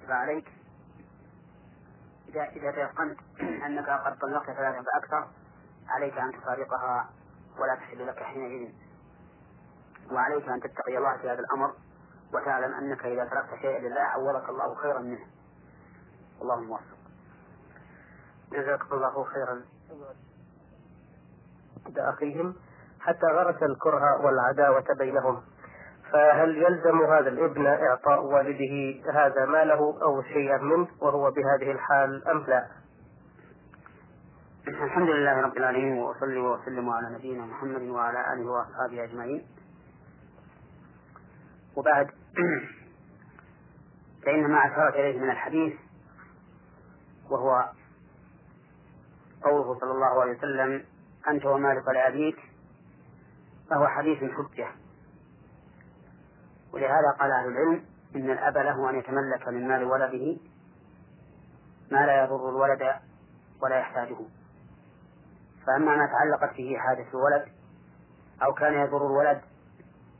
فعليك. 0.09 0.49
إذا 2.29 2.43
إذا 2.43 2.71
تيقنت 2.71 3.19
أنك 3.41 3.89
قد 3.89 4.19
طلقت 4.19 4.47
ثلاثا 4.47 4.83
فأكثر 4.83 5.29
عليك 5.89 6.19
أن 6.19 6.33
تفارقها 6.33 7.11
ولا 7.59 7.75
تحل 7.75 8.07
لك 8.07 8.23
حينئذ. 8.23 8.73
وعليك 10.13 10.49
أن 10.49 10.61
تتقي 10.61 10.99
الله 10.99 11.17
في 11.17 11.31
هذا 11.31 11.41
الأمر 11.41 11.75
وتعلم 12.35 12.75
أنك 12.75 13.07
إذا 13.07 13.25
تركت 13.25 13.55
شيئا 13.61 13.79
لله 13.79 14.01
عوضك 14.01 14.49
الله 14.49 14.75
خيرا 14.75 14.99
منه. 14.99 15.27
اللهم 16.43 16.65
موفق 16.65 17.01
جزاكم 18.53 18.97
الله 18.97 19.25
خيرا. 19.25 19.65
أخيهم. 21.97 22.55
حتى 23.01 23.27
غرس 23.27 23.63
الكره 23.63 24.25
والعداوة 24.25 24.95
بينهم. 24.99 25.43
فهل 26.13 26.57
يلزم 26.57 27.03
هذا 27.03 27.29
الابن 27.29 27.67
إعطاء 27.67 28.25
والده 28.25 29.01
هذا 29.13 29.47
ماله 29.47 30.03
أو 30.03 30.23
شيئا 30.23 30.59
منه 30.59 30.89
وهو 31.01 31.31
بهذه 31.31 31.73
الحال 31.73 32.29
أم 32.29 32.45
لا؟ 32.49 32.67
الحمد 34.69 35.09
لله 35.09 35.41
رب 35.41 35.57
العالمين 35.57 35.99
وأصلي 35.99 36.39
وأسلم 36.39 36.91
على 36.91 37.15
نبينا 37.15 37.47
محمد 37.47 37.83
وعلى 37.83 38.33
آله 38.33 38.51
وأصحابه 38.51 39.05
أجمعين 39.05 39.47
وبعد 41.77 42.11
فإن 44.25 44.51
ما 44.51 44.67
أشرت 44.67 44.95
إليه 44.95 45.19
من 45.21 45.31
الحديث 45.31 45.75
وهو 47.31 47.69
قوله 49.43 49.81
صلى 49.81 49.91
الله 49.93 50.21
عليه 50.21 50.39
وسلم 50.39 50.85
أنت 51.29 51.47
ومالك 51.47 51.89
لأبيك 51.89 52.37
فهو 53.71 53.87
حديث 53.87 54.19
حجة 54.19 54.69
ولهذا 56.73 57.11
قال 57.21 57.31
أهل 57.31 57.49
العلم 57.49 57.85
إن 58.17 58.31
الأب 58.31 58.59
له 58.59 58.91
أن 58.91 58.99
يتملك 58.99 59.49
من 59.49 59.69
مال 59.69 59.85
ولده 59.85 60.37
ما 61.91 62.07
لا 62.07 62.25
يضر 62.25 62.49
الولد 62.49 62.95
ولا 63.63 63.79
يحتاجه. 63.79 64.19
فأما 65.67 65.97
ما 65.97 66.07
تعلقت 66.07 66.57
به 66.57 66.77
حاجة 66.79 67.07
الولد 67.15 67.49
أو 68.43 68.55
كان 68.55 68.73
يضر 68.73 69.07
الولد 69.07 69.41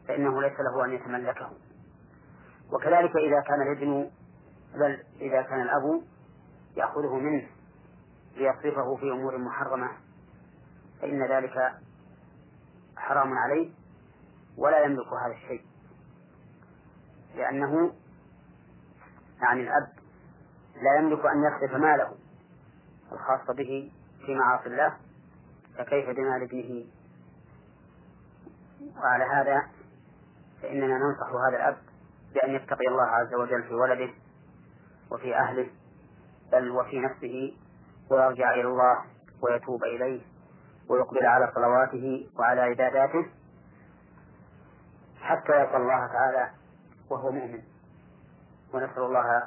فإنه 0.09 0.43
ليس 0.43 0.61
له 0.61 0.85
أن 0.85 0.93
يتملكه. 0.93 1.51
وكذلك 2.73 3.17
إذا 3.17 3.41
كان 3.41 3.63
الابن 3.63 4.11
بل 4.75 5.05
إذا 5.21 5.43
كان 5.43 5.61
الأب 5.61 6.03
يأخذه 6.77 7.15
منه 7.15 7.49
ليصرفه 8.37 8.97
في 8.97 9.11
أمور 9.11 9.39
محرمة 9.39 9.91
فإن 11.01 11.33
ذلك 11.33 11.73
حرام 12.97 13.39
عليه 13.39 13.71
ولا 14.59 14.85
يملك 14.85 15.07
هذا 15.13 15.33
الشيء. 15.33 15.70
لأنه 17.37 17.93
يعني 19.43 19.61
الأب 19.61 19.89
لا 20.83 20.99
يملك 20.99 21.27
أن 21.27 21.45
يصرف 21.45 21.73
ماله 21.75 22.15
الخاص 23.13 23.57
به 23.57 23.93
في 24.27 24.35
معاصي 24.35 24.67
الله 24.67 24.97
فكيف 25.79 26.11
بمال 26.11 26.43
ابنه؟ 26.43 26.85
وعلى 28.97 29.25
هذا 29.25 29.63
فإننا 30.63 30.99
ننصح 30.99 31.27
هذا 31.49 31.57
الأب 31.57 31.77
بأن 32.35 32.55
يتقي 32.55 32.89
الله 32.89 33.03
عز 33.07 33.35
وجل 33.35 33.63
في 33.63 33.75
ولده 33.75 34.11
وفي 35.11 35.37
أهله 35.37 35.71
بل 36.53 36.71
وفي 36.71 37.01
نفسه 37.01 37.57
ويرجع 38.11 38.55
إلى 38.55 38.69
الله 38.69 39.05
ويتوب 39.43 39.85
إليه 39.85 40.21
ويقبل 40.89 41.27
على 41.27 41.53
صلواته 41.55 42.31
وعلى 42.39 42.61
عباداته 42.61 43.27
حتى 45.21 45.53
يلقى 45.53 45.77
الله 45.77 46.07
تعالى 46.07 46.51
وهو 47.11 47.31
مؤمن. 47.31 47.63
ونسأل 48.75 49.03
الله 49.03 49.43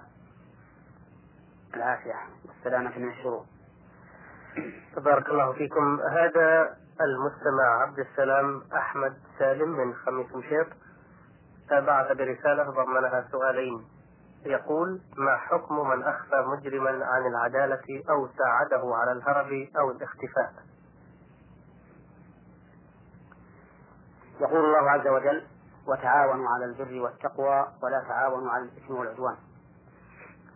العافية 1.74 2.16
والسلامة 2.46 2.98
من 2.98 3.10
الشرور. 3.10 3.46
بارك 4.98 5.30
الله 5.30 5.54
فيكم. 5.54 6.00
هذا 6.00 6.78
المستمع 7.02 7.82
عبد 7.82 8.00
السلام 8.00 8.62
أحمد 8.74 9.14
سالم 9.40 9.70
من 9.70 9.94
خميس 9.94 10.36
مشيط. 10.36 10.68
بعث 11.70 12.18
برسالة 12.18 12.64
ضمنها 12.64 13.28
سؤالين. 13.32 13.86
يقول 14.46 15.02
ما 15.18 15.38
حكم 15.38 15.90
من 15.90 16.04
أخفى 16.04 16.36
مجرما 16.36 17.06
عن 17.06 17.26
العدالة 17.28 18.04
أو 18.10 18.28
ساعده 18.28 18.96
على 18.96 19.12
الهرب 19.12 19.68
أو 19.80 19.92
الاختفاء؟ 19.92 20.54
يقول 24.42 24.66
الله 24.66 24.92
عز 24.92 25.08
وجل 25.08 25.44
وتعاونوا 25.88 26.50
على 26.50 26.66
البر 26.66 27.02
والتقوى 27.02 27.68
ولا 27.84 28.04
تعاونوا 28.08 28.52
على 28.52 28.64
الإثم 28.64 28.94
والعدوان. 28.94 29.36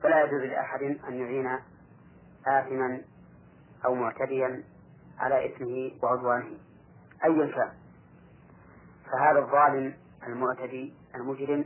فلا 0.03 0.23
يجوز 0.23 0.41
لأحد 0.41 0.81
أن 0.81 1.13
يعين 1.13 1.59
آثما 2.47 3.01
أو 3.85 3.95
معتديا 3.95 4.63
على 5.19 5.45
إثمه 5.45 5.91
وعدوانه 6.03 6.57
أيا 7.23 7.55
كان. 7.55 7.71
فهذا 9.11 9.39
الظالم 9.39 9.93
المعتدي 10.27 10.93
المجرم 11.15 11.65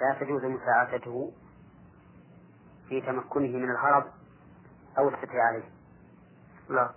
لا 0.00 0.16
تجوز 0.20 0.44
مساعدته 0.44 1.32
في 2.88 3.00
تمكنه 3.00 3.58
من 3.58 3.70
الهرب 3.70 4.04
أو 4.98 5.08
الستر 5.08 5.40
عليه. 5.40 5.70
لا. 6.68 6.90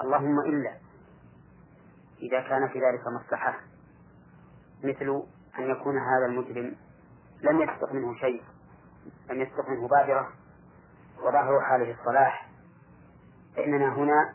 اللهم 0.00 0.40
إلا 0.40 0.74
إذا 2.22 2.40
كان 2.40 2.68
في 2.68 2.78
ذلك 2.78 3.06
مصلحة. 3.06 3.67
مثل 4.84 5.22
أن 5.58 5.70
يكون 5.70 5.98
هذا 5.98 6.26
المجرم 6.26 6.76
لم 7.42 7.62
يسبق 7.62 7.92
منه 7.92 8.14
شيء 8.14 8.42
لم 9.30 9.40
يسبق 9.40 9.68
منه 9.68 9.88
بادرة 9.88 10.28
وظاهر 11.22 11.60
حاله 11.60 11.96
الصلاح. 12.00 12.48
فإننا 13.56 13.94
هنا 13.94 14.34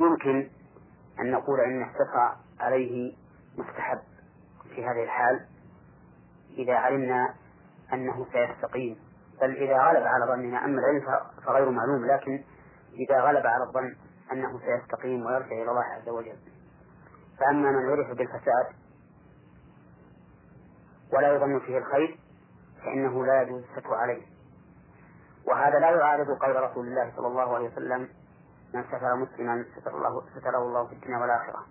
يمكن 0.00 0.50
أن 1.20 1.30
نقول 1.30 1.60
إن 1.60 1.82
الستر 1.82 2.36
عليه 2.60 3.16
مستحب 3.58 3.98
في 4.74 4.86
هذه 4.86 5.02
الحال 5.04 5.46
إذا 6.58 6.74
علمنا 6.74 7.34
أنه 7.92 8.26
سيستقيم. 8.32 8.96
بل 9.40 9.56
إذا 9.56 9.78
غلب 9.78 10.02
على 10.06 10.26
ظننا 10.26 10.64
أما 10.64 10.80
العلم 10.80 11.20
فغير 11.46 11.70
معلوم 11.70 12.06
لكن 12.06 12.44
إذا 12.92 13.20
غلب 13.20 13.46
على 13.46 13.64
الظن 13.64 13.96
أنه 14.32 14.60
سيستقيم 14.60 15.26
ويرجع 15.26 15.52
إلى 15.62 15.70
الله 15.70 15.84
عز 15.84 16.08
وجل. 16.08 16.36
فأما 17.38 17.70
من 17.70 17.90
عرف 17.90 18.08
بالفساد 18.08 18.83
ولا 21.12 21.34
يظن 21.34 21.60
فيه 21.60 21.78
الخير 21.78 22.18
فإنه 22.84 23.26
لا 23.26 23.42
يجوز 23.42 23.62
الستر 23.62 23.94
عليه. 23.94 24.22
وهذا 25.46 25.78
لا 25.78 25.90
يعارض 25.90 26.26
قول 26.26 26.62
رسول 26.62 26.88
الله 26.88 27.12
صلى 27.16 27.26
الله 27.26 27.54
عليه 27.54 27.68
وسلم 27.68 28.08
من 28.74 28.84
ستر 28.84 29.16
مسلما 29.16 29.64
ستر 29.80 29.96
الله 29.96 30.22
ستره 30.36 30.58
الله 30.58 30.86
في 30.86 30.92
الدنيا 30.92 31.18
والآخرة. 31.18 31.66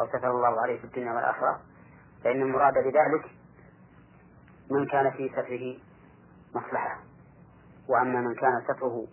أو 0.00 0.06
ستر 0.08 0.30
الله 0.30 0.60
عليه 0.60 0.78
في 0.78 0.84
الدنيا 0.84 1.12
والآخرة. 1.12 1.60
فإن 2.24 2.42
المراد 2.42 2.74
بذلك 2.74 3.30
من 4.70 4.86
كان 4.86 5.10
في 5.10 5.28
ستره 5.28 5.76
مصلحة. 6.54 7.00
وأما 7.88 8.20
من 8.20 8.34
كان 8.34 8.62
ستره 8.64 9.06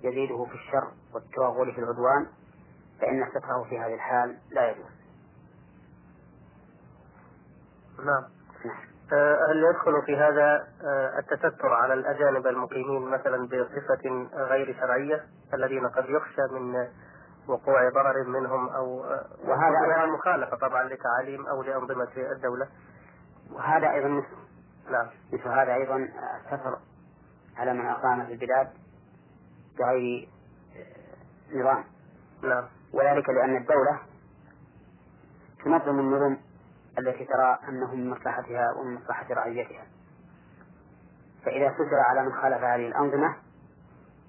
يزيده 0.00 0.44
في 0.44 0.54
الشر 0.54 0.92
والتوغل 1.14 1.72
في 1.72 1.78
العدوان 1.78 2.26
فإن 3.00 3.28
ستره 3.30 3.64
في 3.68 3.78
هذه 3.78 3.94
الحال 3.94 4.38
لا 4.50 4.70
يجوز. 4.70 4.90
نعم. 7.98 8.33
هل 9.50 9.64
يدخل 9.70 10.02
في 10.06 10.16
هذا 10.16 10.66
آه، 10.84 11.18
التستر 11.18 11.72
على 11.72 11.94
الأجانب 11.94 12.46
المقيمين 12.46 13.02
مثلا 13.02 13.46
بصفة 13.46 14.28
غير 14.34 14.76
شرعية 14.80 15.24
الذين 15.54 15.88
قد 15.88 16.04
يخشى 16.08 16.42
من 16.52 16.88
وقوع 17.48 17.88
ضرر 17.88 18.24
منهم 18.24 18.68
أو 18.68 19.04
آه، 19.04 19.26
وهذا 19.44 20.06
مخالفة 20.06 20.56
طبعا 20.56 20.84
لتعاليم 20.84 21.46
أو 21.46 21.62
لأنظمة 21.62 22.08
الدولة؟ 22.16 22.68
وهذا 23.52 23.90
أيضا 23.90 24.08
مثل. 24.08 24.44
نعم. 24.90 25.06
مثل 25.32 25.48
هذا 25.48 25.74
أيضا 25.74 26.08
السفر 26.44 26.78
على 27.56 27.72
من 27.72 27.86
أقام 27.86 28.26
في 28.26 28.32
البلاد 28.32 28.68
بغير 29.78 30.28
نظام. 31.52 31.84
نعم. 32.42 32.64
وذلك 32.92 33.28
لأن 33.28 33.56
الدولة 33.56 33.98
تنظم 35.64 35.98
النظم 35.98 36.36
التي 36.98 37.24
ترى 37.24 37.58
أنه 37.68 37.94
من 37.94 38.10
مصلحتها 38.10 38.72
ومن 38.72 38.94
مصلحة 38.94 39.26
رعيتها. 39.30 39.86
فإذا 41.44 41.74
ستر 41.74 42.00
على 42.00 42.22
من 42.22 42.32
خالف 42.32 42.64
هذه 42.64 42.86
الأنظمة 42.86 43.36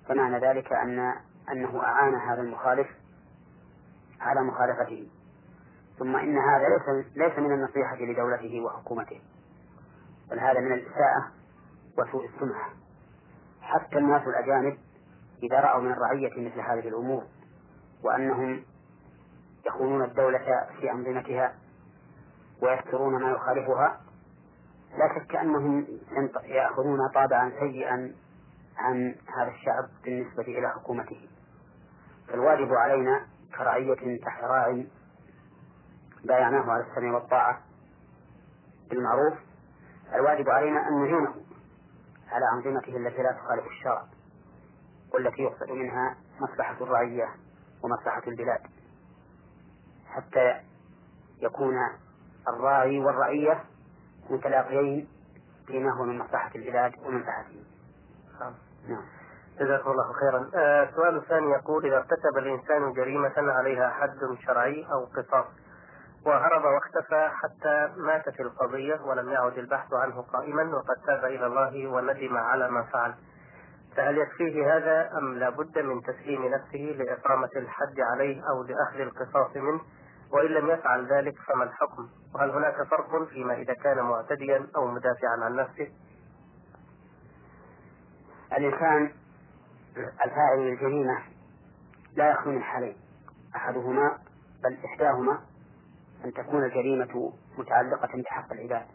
فمعنى 0.08 0.40
ذلك 0.40 0.74
أن 0.74 1.14
أنه 1.52 1.84
أعان 1.84 2.16
هذا 2.16 2.42
المخالف 2.42 2.88
على 4.22 4.42
مخالفته. 4.42 5.10
ثم 6.00 6.16
إن 6.16 6.38
هذا 6.38 6.70
ليس 6.70 7.06
ليس 7.16 7.40
من 7.40 7.52
النصيحة 7.52 7.96
لدولته 7.96 8.62
وحكومته 8.62 9.22
بل 10.32 10.40
هذا 10.40 10.60
من 10.60 10.74
الإساءة 10.74 11.32
وسوء 11.98 12.26
السمعة. 12.26 12.70
حتى 13.62 13.98
الناس 13.98 14.28
الأجانب 14.28 14.78
إذا 15.44 15.60
رأوا 15.60 15.82
من 15.82 15.92
الرعية 15.92 16.48
مثل 16.50 16.60
هذه 16.60 16.88
الأمور 16.88 17.24
وأنهم 18.04 18.64
يخونون 19.66 20.04
الدولة 20.04 20.68
في 20.80 20.92
أنظمتها 20.92 21.56
ويسترون 22.62 23.22
ما 23.22 23.32
يخالفها. 23.32 24.02
لا 24.98 25.20
شك 25.20 25.36
أنهم 25.36 25.88
يأخذون 26.44 27.00
طابعا 27.14 27.52
سيئا 27.60 28.16
عن 28.78 29.16
هذا 29.38 29.52
الشعب 29.52 29.90
بالنسبة 30.04 30.44
إلى 30.44 30.70
حكومته. 30.70 31.30
فالواجب 32.28 32.74
علينا 32.74 33.26
كرعية 33.58 34.20
تحت 34.22 34.44
بايعناه 36.24 36.72
على 36.72 36.84
السمع 36.84 37.14
والطاعة 37.14 37.62
بالمعروف. 38.90 39.34
الواجب 40.14 40.50
علينا 40.50 40.88
أن 40.88 41.00
نعينه 41.00 41.36
على 42.32 42.46
أنظمته 42.54 42.98
التي 42.98 43.24
لا 43.24 43.32
تخالف 43.32 43.68
الشرع 43.68 44.06
والتي 45.14 45.42
يقصد 45.42 45.72
منها 45.72 46.18
مصلحة 46.40 46.84
الرعية 46.84 47.30
ومصلحة 47.84 48.22
البلاد 48.28 48.62
حتى 50.08 50.62
يكون 51.42 51.76
الراعي 52.48 53.00
والرعية 53.00 53.64
متلاقيين 54.30 55.08
فيما 55.68 55.92
هو 55.92 56.04
من 56.04 56.18
مصلحة 56.18 56.52
البلاد 56.56 56.92
ومنفعتهم. 57.06 57.64
نعم. 58.88 59.02
جزاكم 59.60 59.92
الله 59.92 60.14
خيرا. 60.14 60.50
آه، 60.56 60.84
السؤال 60.84 61.18
الثاني 61.18 61.52
يقول 61.52 61.86
إذا 61.86 61.98
ارتكب 61.98 62.38
الإنسان 62.38 62.94
جريمة 62.94 63.34
عليها 63.38 63.90
حد 63.90 64.38
شرعي 64.46 64.86
أو 64.92 65.06
قصاص 65.06 65.46
وهرب 66.26 66.64
واختفى 66.64 67.30
حتى 67.32 67.94
مات 67.98 68.30
في 68.30 68.42
القضية 68.42 69.02
ولم 69.02 69.30
يعد 69.30 69.58
البحث 69.58 69.94
عنه 69.94 70.22
قائما 70.22 70.76
وقد 70.76 70.96
تاب 71.06 71.26
إلى 71.26 71.46
الله 71.46 71.88
وندم 71.88 72.38
على 72.38 72.70
ما 72.70 72.84
فعل 72.84 73.14
فهل 73.96 74.18
يكفيه 74.18 74.78
هذا 74.78 75.18
أم 75.18 75.34
لا 75.34 75.50
بد 75.50 75.80
من 75.80 76.02
تسليم 76.02 76.46
نفسه 76.46 76.96
لإقامة 76.98 77.50
الحد 77.56 78.00
عليه 78.00 78.42
أو 78.50 78.64
لأخذ 78.64 79.00
القصاص 79.00 79.56
منه 79.56 79.82
وإن 80.32 80.52
لم 80.52 80.70
يفعل 80.70 81.14
ذلك 81.14 81.36
فما 81.48 81.64
الحكم؟ 81.64 82.10
وهل 82.36 82.50
هناك 82.50 82.84
فرق 82.84 83.24
فيما 83.30 83.54
إذا 83.54 83.74
كان 83.74 84.02
معتديا 84.02 84.68
أو 84.76 84.88
مدافعا 84.88 85.38
عن 85.44 85.56
نفسه؟ 85.56 85.92
الإنسان 88.58 89.12
الفاعل 90.26 90.60
للجريمة 90.60 91.18
لا 92.16 92.30
يخلو 92.30 92.52
من 92.52 92.64
حالين. 92.64 92.96
أحدهما 93.56 94.18
بل 94.64 94.78
إحداهما 94.86 95.40
أن 96.26 96.34
تكون 96.34 96.64
الجريمة 96.64 97.34
متعلقة 97.58 98.22
بحق 98.22 98.52
العباد. 98.52 98.86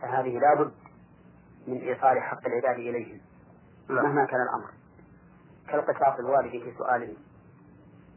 فهذه 0.00 0.38
لابد 0.38 0.72
من 1.66 1.78
إيصال 1.78 2.20
حق 2.20 2.46
العباد 2.46 2.78
إليهم 2.78 3.20
نعم. 3.88 4.04
مهما 4.04 4.24
كان 4.24 4.40
الأمر. 4.42 4.70
كالقصاص 5.68 6.18
الوارد 6.18 6.50
في 6.50 6.74
سؤاله 6.78 7.16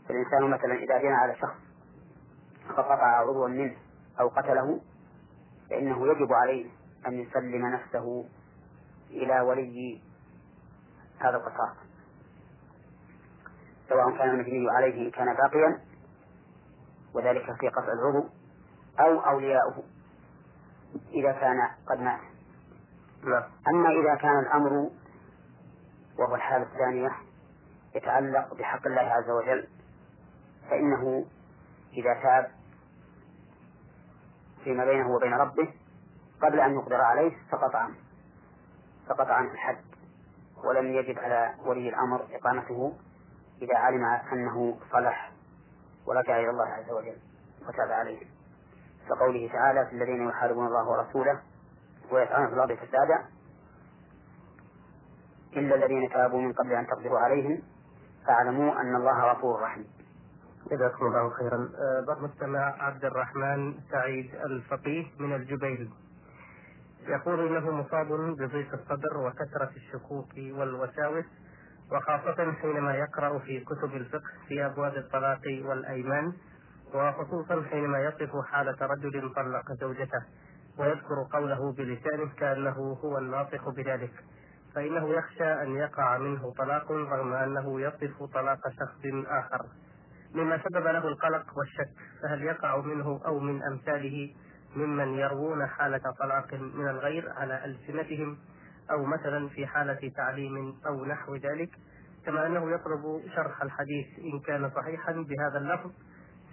فالإنسان 0.07 0.49
مثلا 0.49 0.73
إذا 0.73 0.97
جنى 0.97 1.13
على 1.13 1.35
شخص 1.35 1.64
فقطع 2.69 3.04
عضوا 3.04 3.47
منه 3.47 3.75
أو 4.19 4.28
قتله 4.28 4.82
فإنه 5.69 6.08
يجب 6.08 6.34
عليه 6.34 6.65
أن 7.08 7.13
يسلم 7.13 7.65
نفسه 7.65 8.25
إلى 9.10 9.39
ولي 9.39 10.01
هذا 11.19 11.38
القصاص 11.38 11.75
سواء 13.89 14.17
كان 14.17 14.30
المجني 14.30 14.69
عليه 14.69 15.06
إن 15.08 15.12
كان 15.12 15.36
باقيا 15.36 15.82
وذلك 17.13 17.45
في 17.60 17.69
قطع 17.69 17.93
العضو 17.93 18.30
أو 18.99 19.19
أولياؤه 19.19 19.84
إذا 21.13 21.32
كان 21.32 21.69
قد 21.89 21.99
مات 21.99 22.19
نعم. 23.23 23.43
أما 23.67 23.89
إذا 23.89 24.15
كان 24.15 24.39
الأمر 24.39 24.89
وهو 26.19 26.36
الحالة 26.36 26.63
الثانية 26.63 27.12
يتعلق 27.95 28.54
بحق 28.54 28.88
الله 28.88 29.01
عز 29.01 29.30
وجل 29.30 29.67
فإنه 30.69 31.25
إذا 31.97 32.13
تاب 32.13 32.51
فيما 34.63 34.86
بينه 34.86 35.10
وبين 35.10 35.34
ربه 35.34 35.73
قبل 36.41 36.60
أن 36.60 36.73
يقدر 36.73 37.01
عليه 37.01 37.31
سقط 37.51 37.75
عنه 37.75 37.95
سقط 39.08 39.27
عنه 39.27 39.51
الحد 39.51 39.86
ولم 40.63 40.86
يجب 40.93 41.19
على 41.19 41.55
ولي 41.65 41.89
الأمر 41.89 42.27
إقامته 42.31 42.93
إذا 43.62 43.77
علم 43.77 44.05
أنه 44.05 44.77
صلح 44.91 45.31
ورجع 46.08 46.39
إلى 46.39 46.49
الله 46.49 46.65
عز 46.65 46.91
وجل 46.91 47.17
وتاب 47.67 47.91
عليه. 47.91 48.19
كقوله 49.10 49.49
تعالى 49.53 49.86
في 49.86 49.95
الذين 49.95 50.29
يحاربون 50.29 50.67
الله 50.67 50.89
ورسوله 50.89 51.39
ويسعون 52.12 52.47
في 52.47 52.53
الأرض 52.53 52.73
فسادا 52.73 53.25
إلا 55.53 55.75
الذين 55.75 56.10
تابوا 56.10 56.41
من 56.41 56.53
قبل 56.53 56.73
أن 56.73 56.88
تقدروا 56.88 57.19
عليهم 57.19 57.62
فاعلموا 58.27 58.81
أن 58.81 58.95
الله 58.95 59.31
غفور 59.31 59.62
رحيم. 59.62 59.94
جزاكم 60.71 61.06
الله 61.06 61.30
خيرا. 61.30 61.56
أه، 61.56 62.06
بعض 62.08 62.23
مستمع 62.23 62.60
عبد 62.60 63.06
الرحمن 63.06 63.73
سعيد 63.91 64.36
الفقيه 64.36 65.06
من 65.19 65.34
الجبيل. 65.36 65.89
يقول 67.08 67.47
إنه 67.47 67.71
مصاب 67.71 68.08
بضيق 68.38 68.73
الصدر 68.73 69.17
وكثرة 69.17 69.69
الشكوك 69.75 70.30
والوساوس 70.38 71.25
وخاصة 71.91 72.51
حينما 72.51 72.95
يقرأ 72.95 73.39
في 73.39 73.60
كتب 73.60 73.95
الفقه 73.95 74.32
في 74.47 74.65
أبواب 74.65 74.95
الطلاق 74.95 75.41
والأيمان 75.65 76.34
وخصوصا 76.93 77.63
حينما 77.63 77.99
يصف 77.99 78.45
حالة 78.45 78.78
رجل 78.82 79.34
طلق 79.36 79.71
زوجته 79.71 80.23
ويذكر 80.80 81.28
قوله 81.34 81.73
بلسانه 81.73 82.30
كأنه 82.38 82.97
هو 83.04 83.17
الناطق 83.17 83.69
بذلك. 83.69 84.13
فإنه 84.75 85.10
يخشى 85.10 85.62
أن 85.62 85.75
يقع 85.75 86.17
منه 86.17 86.54
طلاق 86.58 86.91
رغم 86.91 87.34
أنه 87.34 87.82
يصف 87.82 88.23
طلاق 88.34 88.60
شخص 88.69 89.01
آخر. 89.28 89.65
مما 90.33 90.57
سبب 90.57 90.88
له 90.88 91.07
القلق 91.07 91.57
والشك 91.57 91.89
فهل 92.21 92.43
يقع 92.43 92.81
منه 92.81 93.21
أو 93.25 93.39
من 93.39 93.63
أمثاله 93.63 94.33
ممن 94.75 95.13
يروون 95.13 95.67
حالة 95.67 96.01
طلاق 96.19 96.53
من 96.53 96.88
الغير 96.88 97.31
على 97.31 97.65
ألسنتهم؟ 97.65 98.38
أو 98.91 99.05
مثلا 99.05 99.47
في 99.49 99.67
حالة 99.67 100.11
تعليم 100.15 100.75
أو 100.88 101.05
نحو 101.05 101.35
ذلك؟ 101.35 101.69
كما 102.25 102.47
أنه 102.47 102.71
يطلب 102.71 103.21
شرح 103.35 103.61
الحديث 103.61 104.07
إن 104.19 104.39
كان 104.39 104.71
صحيحا 104.75 105.11
بهذا 105.11 105.57
اللفظ 105.57 105.91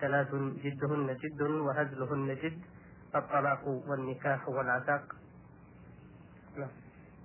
ثلاث 0.00 0.34
جدهن 0.34 1.16
جد 1.16 1.42
وهزلهن 1.42 2.34
جد 2.34 2.62
الطلاق 3.14 3.68
والنكاح 3.68 4.48
والعتاق. 4.48 5.02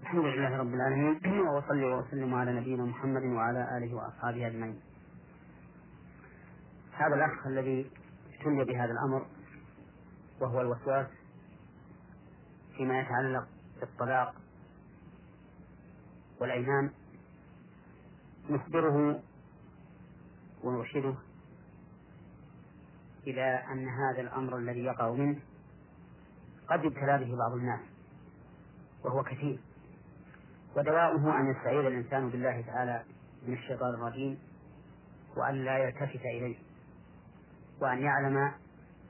الحمد 0.01 0.25
لله 0.25 0.57
رب 0.57 0.73
العالمين 0.73 1.39
وصلي 1.39 1.85
وسلم 1.85 2.33
على 2.33 2.53
نبينا 2.59 2.83
محمد 2.83 3.23
وعلى 3.23 3.77
آله 3.77 3.95
وأصحابه 3.95 4.47
أجمعين. 4.47 4.86
هذا 6.97 7.15
الأخ 7.15 7.47
الذي 7.47 7.91
ابتلي 8.33 8.65
بهذا 8.65 8.91
الأمر 8.91 9.25
وهو 10.41 10.61
الوسواس 10.61 11.07
فيما 12.77 12.99
يتعلق 12.99 13.47
بالطلاق 13.79 14.35
والأيمان 16.39 16.91
نخبره 18.49 19.21
ونرشده 20.63 21.15
إلى 23.27 23.63
أن 23.71 23.87
هذا 23.87 24.21
الأمر 24.21 24.57
الذي 24.57 24.83
يقع 24.83 25.11
منه 25.11 25.39
قد 26.69 26.83
يبتلى 26.83 27.17
به 27.17 27.37
بعض 27.37 27.51
الناس 27.51 27.79
وهو 29.03 29.23
كثير. 29.23 29.59
ودواؤه 30.75 31.39
أن 31.39 31.51
يستعيذ 31.51 31.85
الإنسان 31.85 32.29
بالله 32.29 32.61
تعالى 32.61 33.03
من 33.47 33.53
الشيطان 33.53 33.93
الرجيم 33.93 34.39
وأن 35.37 35.65
لا 35.65 35.77
يلتفت 35.77 36.21
إليه. 36.25 36.66
وأن 37.81 38.01
يعلم 38.01 38.51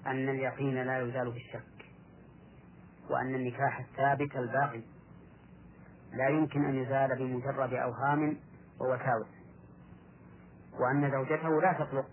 أن 0.07 0.29
اليقين 0.29 0.83
لا 0.83 0.99
يزال 0.99 1.31
بالشك 1.31 1.85
وأن 3.09 3.35
النكاح 3.35 3.79
الثابت 3.79 4.35
الباقي. 4.35 4.81
لا 6.13 6.29
يمكن 6.29 6.65
أن 6.65 6.75
يزال 6.75 7.17
بمجرد 7.17 7.73
أوهام 7.73 8.37
ووساوس 8.79 9.27
وأن 10.79 11.11
زوجته 11.11 11.61
لا 11.61 11.73
تطلق 11.73 12.05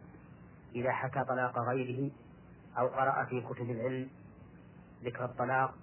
إذا 0.75 0.93
حكى 0.93 1.25
طلاق 1.25 1.59
غيره 1.59 2.11
أو 2.79 2.87
قرأ 2.87 3.25
في 3.25 3.41
كتب 3.41 3.71
العلم 3.71 4.11
ذكر 5.05 5.25
الطلاق 5.25 5.75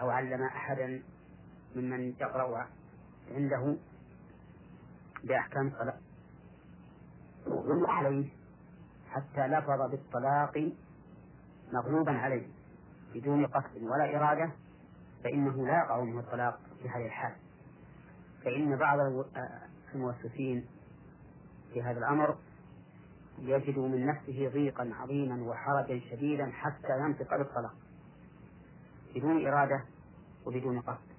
أو 0.00 0.10
علم 0.10 0.42
أحدا 0.42 1.02
ممن 1.76 2.14
يقرأ 2.20 2.66
عنده 3.30 3.76
بأحكام 5.24 5.66
الطلاق. 5.66 6.00
عليه 7.88 8.39
حتى 9.10 9.46
لفظ 9.46 9.90
بالطلاق 9.90 10.72
مغلوبا 11.72 12.12
عليه 12.12 12.46
بدون 13.14 13.46
قصد 13.46 13.82
ولا 13.82 14.16
إرادة 14.16 14.52
فإنه 15.24 15.66
لا 15.66 15.78
يقع 15.78 16.00
منه 16.00 16.20
الطلاق 16.20 16.60
في 16.82 16.88
هذه 16.88 17.06
الحال. 17.06 17.32
فإن 18.44 18.76
بعض 18.76 18.98
الموسوسين 19.94 20.66
في 21.72 21.82
هذا 21.82 21.98
الأمر 21.98 22.36
يجد 23.38 23.78
من 23.78 24.06
نفسه 24.06 24.48
ضيقا 24.48 24.90
عظيما 24.94 25.42
وحرجا 25.42 26.00
شديدا 26.10 26.50
حتى 26.52 27.00
ينطق 27.00 27.36
بالطلاق 27.36 27.74
بدون 29.14 29.46
إرادة 29.46 29.84
وبدون 30.46 30.80
قصد. 30.80 31.10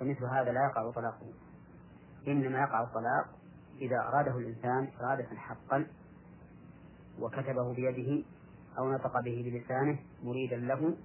فمثل 0.00 0.24
هذا 0.24 0.52
لا 0.52 0.64
يقع 0.64 0.90
طلاقه. 0.90 1.32
إنما 2.28 2.58
يقع 2.58 2.82
الطلاق 2.82 3.28
إذا 3.80 3.96
أراده 3.96 4.38
الإنسان 4.38 4.88
إرادة 5.00 5.36
حقا 5.36 5.86
وكتبه 7.20 7.74
بيده 7.74 8.24
أو 8.78 8.92
نطق 8.92 9.20
به 9.20 9.42
بلسانه 9.50 9.98
مريدا 10.24 10.56
له 10.56 10.96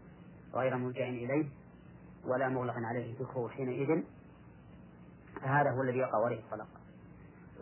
غير 0.54 0.78
ملجأ 0.78 1.10
إليه 1.10 1.46
ولا 2.26 2.50
مغلق 2.50 2.74
عليه 2.78 3.16
ذكره 3.20 3.48
حينئذ. 3.48 4.04
فهذا 5.42 5.72
هو 5.72 5.82
الذي 5.82 5.98
يقع 5.98 6.26
عليه 6.26 6.40
الطلاق. 6.40 6.68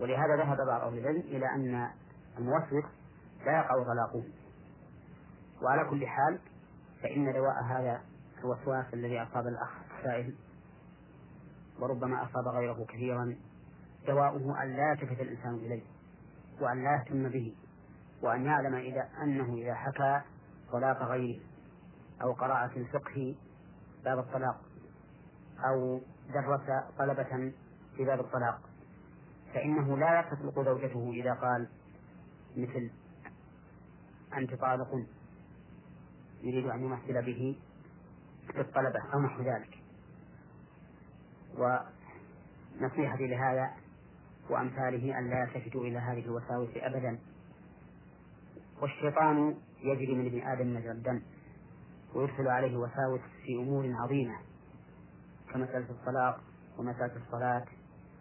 ولهذا 0.01 0.35
ذهب 0.35 0.57
بعض 0.57 0.81
أهل 0.81 0.97
العلم 0.97 1.19
إلى 1.19 1.45
أن 1.45 1.89
الموسوس 2.38 2.83
لا 3.45 3.51
يقع 3.51 3.83
طلاقه. 3.83 4.23
وعلى 5.62 5.89
كل 5.89 6.07
حال 6.07 6.39
فإن 7.03 7.33
دواء 7.33 7.63
هذا 7.63 8.01
الوسواس 8.39 8.93
الذي 8.93 9.23
أصاب 9.23 9.47
الأخ 9.47 9.69
السائل 9.97 10.35
وربما 11.79 12.23
أصاب 12.23 12.47
غيره 12.47 12.85
كثيرا 12.89 13.35
دواؤه 14.07 14.63
أن 14.63 14.75
لا 14.75 14.91
يلتفت 14.91 15.21
الإنسان 15.21 15.55
إليه 15.55 15.81
وأن 16.62 16.83
لا 16.83 16.95
يهتم 16.95 17.29
به. 17.29 17.55
وأن 18.21 18.45
يعلم 18.45 18.75
إذا 18.75 19.10
أنه 19.23 19.53
إذا 19.53 19.73
حكى 19.73 20.21
طلاق 20.71 21.03
غيره 21.03 21.39
أو 22.21 22.34
قرأ 22.34 22.67
في 22.67 22.79
الفقه 22.79 23.36
باب 24.03 24.19
الطلاق 24.19 24.62
أو 25.65 26.01
درس 26.34 26.62
طلبة 26.97 27.53
في 27.95 28.05
باب 28.05 28.19
الطلاق 28.19 28.62
فإنه 29.53 29.97
لا 29.97 30.21
تطلق 30.21 30.65
زوجته 30.65 31.12
إذا 31.13 31.34
قال 31.34 31.67
مثل 32.58 32.91
أنت 34.34 34.53
طالق 34.53 35.05
يريد 36.43 36.65
أن 36.65 36.84
يمثل 36.84 37.21
به 37.21 37.60
في 38.53 38.62
الطلبة 38.62 38.99
أو 39.13 39.19
نحو 39.19 39.43
ذلك. 39.43 39.79
ونصيحتي 41.58 43.27
لهذا 43.27 43.71
وأمثاله 44.49 45.19
أن 45.19 45.29
لا 45.29 45.39
يلتفتوا 45.39 45.82
إلى 45.84 45.97
هذه 45.97 46.25
الوساوس 46.25 46.69
أبدا. 46.75 47.19
والشيطان 48.82 49.56
يجري 49.84 50.15
من 50.15 50.26
ابن 50.26 50.48
آدم 50.48 50.76
مجرى 50.76 50.92
الدم 50.92 51.22
ويرسل 52.15 52.48
عليه 52.48 52.78
وساوس 52.78 53.22
في 53.46 53.56
أمور 53.56 53.94
عظيمة 53.94 54.36
كمسألة 55.54 55.89
الطلاق 55.89 56.42
ومسألة 56.78 57.12
الصلاة 57.15 57.65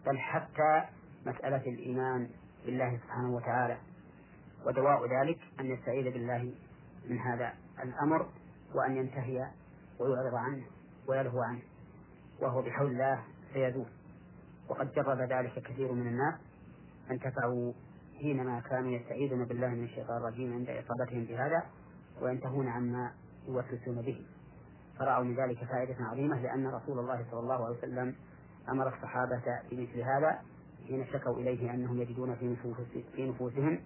بل 0.06 0.18
حتى 0.18 0.84
مسألة 1.26 1.62
الإيمان 1.66 2.30
بالله 2.66 2.98
سبحانه 3.04 3.34
وتعالى. 3.34 3.78
ودواء 4.66 5.06
ذلك 5.06 5.38
أن 5.60 5.66
يستعيذ 5.66 6.04
بالله 6.12 6.52
من 7.08 7.18
هذا 7.18 7.52
الأمر 7.82 8.28
وأن 8.74 8.96
ينتهي 8.96 9.50
ويعرض 10.00 10.34
عنه 10.34 10.64
ويلهو 11.08 11.40
عنه 11.42 11.62
وهو 12.40 12.62
بحول 12.62 12.90
الله 12.90 13.24
سيذوب 13.52 13.86
وقد 14.68 14.92
جرب 14.92 15.20
ذلك 15.20 15.62
كثير 15.62 15.92
من 15.92 16.06
الناس 16.06 16.34
انتفعوا 17.10 17.72
حينما 18.18 18.60
كانوا 18.60 18.90
يستعيذون 18.90 19.44
بالله 19.44 19.68
من 19.68 19.84
الشيطان 19.84 20.16
الرجيم 20.16 20.52
عند 20.52 20.70
إصابتهم 20.70 21.24
بهذا 21.24 21.62
وينتهون 22.22 22.68
عما 22.68 23.12
يوسوسون 23.48 24.02
به. 24.02 24.26
فرأوا 24.98 25.24
من 25.24 25.34
ذلك 25.34 25.64
فائدة 25.64 25.96
عظيمة 26.00 26.42
لأن 26.42 26.66
رسول 26.66 26.98
الله 26.98 27.26
صلى 27.30 27.40
الله 27.40 27.66
عليه 27.66 27.78
وسلم 27.78 28.14
أمر 28.68 28.88
الصحابة 28.88 29.42
بمثل 29.70 30.00
هذا 30.00 30.42
حين 30.88 31.06
شكوا 31.12 31.34
إليه 31.36 31.74
أنهم 31.74 32.00
يجدون 32.00 32.34
في, 32.34 32.56
في 33.16 33.30
نفوسهم 33.30 33.80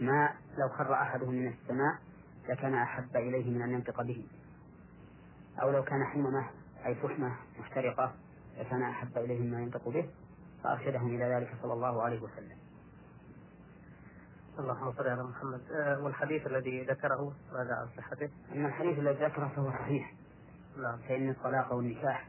ما 0.00 0.30
لو 0.58 0.68
خر 0.68 0.92
أحدهم 0.92 1.34
من 1.34 1.48
السماء 1.48 1.98
لكان 2.48 2.74
أحب 2.74 3.16
إليه 3.16 3.50
من 3.50 3.62
أن 3.62 3.70
ينطق 3.70 4.02
به. 4.02 4.26
أو 5.62 5.70
لو 5.70 5.84
كان 5.84 6.04
حممة 6.04 6.50
أي 6.86 6.94
فحمة 6.94 7.36
محترقة 7.58 8.14
لكان 8.58 8.82
أحب 8.82 9.18
إليه 9.18 9.40
مما 9.42 9.60
ينطق 9.60 9.88
به. 9.88 10.08
فأرشدهم 10.62 11.08
إلى 11.08 11.24
ذلك 11.24 11.56
صلى 11.62 11.72
الله 11.72 12.02
عليه 12.02 12.20
وسلم. 12.20 12.58
اللهم 14.58 14.92
صل 14.92 15.08
على 15.08 15.22
محمد. 15.22 15.60
آه 15.72 16.00
والحديث 16.00 16.46
الذي 16.46 16.84
ذكره 16.84 17.32
ماذا 17.52 17.74
عن 17.74 17.88
صحته؟ 17.96 18.30
أن 18.52 18.66
الحديث 18.66 18.98
الذي 18.98 19.24
ذكره 19.24 19.48
فهو 19.48 19.70
صحيح. 19.70 20.14
نعم. 20.76 20.98
فإن 20.98 21.30
الطلاق 21.30 21.72
والنكاح 21.72 22.28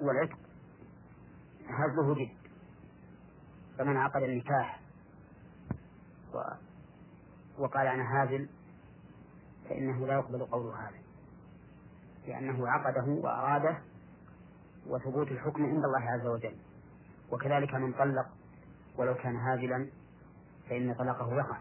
والعتق 0.00 0.38
هزله 1.68 2.14
جد. 2.14 2.36
فمن 3.78 3.96
عقد 3.96 4.22
النكاح 4.22 4.80
و... 6.34 6.42
وقال 7.58 7.86
أنا 7.86 8.22
هازل 8.22 8.48
فإنه 9.68 10.06
لا 10.06 10.14
يقبل 10.14 10.44
قوله 10.44 10.88
هذا. 10.88 10.98
لأنه 12.26 12.68
عقده 12.68 13.04
وأراده 13.04 13.78
وثبوت 14.86 15.28
الحكم 15.28 15.64
عند 15.64 15.84
الله 15.84 16.10
عز 16.10 16.26
وجل. 16.26 16.56
وكذلك 17.32 17.74
من 17.74 17.92
طلق 17.92 18.26
ولو 18.96 19.14
كان 19.14 19.36
هازلا 19.36 19.86
فإن 20.70 20.94
طلاقه 20.94 21.34
يقع 21.34 21.58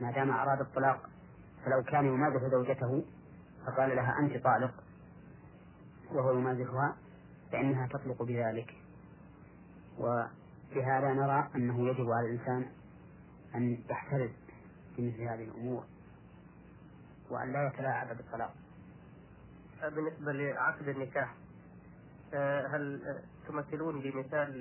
ما 0.00 0.10
دام 0.10 0.30
أراد 0.30 0.60
الطلاق 0.60 1.10
فلو 1.64 1.82
كان 1.82 2.06
يمازح 2.06 2.42
زوجته 2.50 3.04
فقال 3.66 3.96
لها 3.96 4.18
أنت 4.18 4.44
طالق 4.44 4.74
وهو 6.12 6.32
يمازحها 6.38 6.96
فإنها 7.52 7.86
تطلق 7.86 8.22
بذلك. 8.22 8.74
وبهذا 9.98 11.12
نرى 11.12 11.48
أنه 11.54 11.88
يجب 11.88 12.10
على 12.10 12.26
الإنسان 12.26 12.66
أن 13.54 13.78
يحترز 13.90 14.30
في 14.96 15.08
مثل 15.08 15.22
هذه 15.22 15.44
الأمور 15.44 15.84
وأن 17.30 17.52
لا 17.52 17.66
يتلاعب 17.66 18.16
بالطلاق. 18.16 18.54
بالنسبة 19.82 20.32
لعقد 20.32 20.88
النكاح 20.88 21.34
آه، 22.34 22.66
هل 22.66 23.02
تمثلون 23.48 24.00
بمثال 24.00 24.60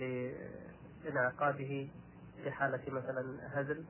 لانعقاده 1.04 1.88
في 2.43 2.52
حالة 2.52 2.82
مثلا 2.88 3.39
هزل؟ 3.62 3.86